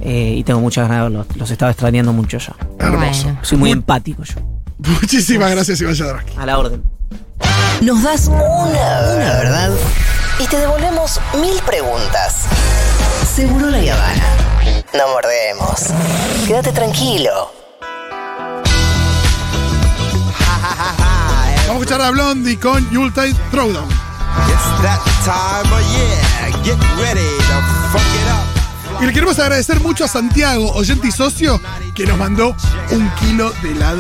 eh, 0.01 0.35
y 0.37 0.43
tengo 0.43 0.59
muchas 0.59 0.87
ganas 0.87 0.97
de 1.05 1.09
verlos. 1.17 1.37
Los 1.37 1.49
estaba 1.49 1.71
extrañando 1.71 2.13
mucho 2.13 2.37
ya. 2.37 2.55
Hermoso. 2.77 3.23
Bueno. 3.23 3.39
Soy 3.41 3.57
muy 3.57 3.71
empático 3.71 4.23
yo. 4.23 4.35
Muchísimas 4.77 5.49
gracias, 5.49 5.81
Iván 5.81 5.95
Jadrowski. 5.95 6.33
A 6.37 6.45
la 6.45 6.59
orden. 6.59 6.83
Nos 7.81 8.03
das 8.03 8.27
una, 8.27 8.37
una 8.37 9.33
verdad 9.39 9.71
y 10.39 10.45
te 10.45 10.57
devolvemos 10.57 11.19
mil 11.41 11.59
preguntas. 11.65 12.45
Seguro 13.33 13.69
la 13.69 13.77
Habana. 13.77 14.37
No 14.93 15.07
mordemos. 15.07 15.87
Quédate 16.45 16.73
tranquilo. 16.73 17.53
Vamos 21.67 21.69
a 21.69 21.71
escuchar 21.71 22.01
a 22.01 22.11
Blondie 22.11 22.59
con 22.59 22.89
Yuletide 22.91 23.33
Throwdown. 23.51 23.87
It's 23.87 24.81
that 24.81 24.99
time 25.23 25.73
of 25.73 25.81
year. 25.93 26.63
Get 26.63 26.77
ready 26.99 27.21
to 27.21 27.61
fuck 27.91 28.01
it 28.01 28.27
up. 28.27 29.01
Y 29.01 29.05
le 29.05 29.13
queremos 29.13 29.39
agradecer 29.39 29.79
mucho 29.79 30.03
a 30.05 30.07
Santiago, 30.09 30.69
oyente 30.73 31.07
y 31.07 31.11
socio, 31.11 31.59
que 31.95 32.05
nos 32.05 32.17
mandó 32.17 32.55
un 32.91 33.09
kilo 33.15 33.51
de 33.63 33.71
helado. 33.71 33.99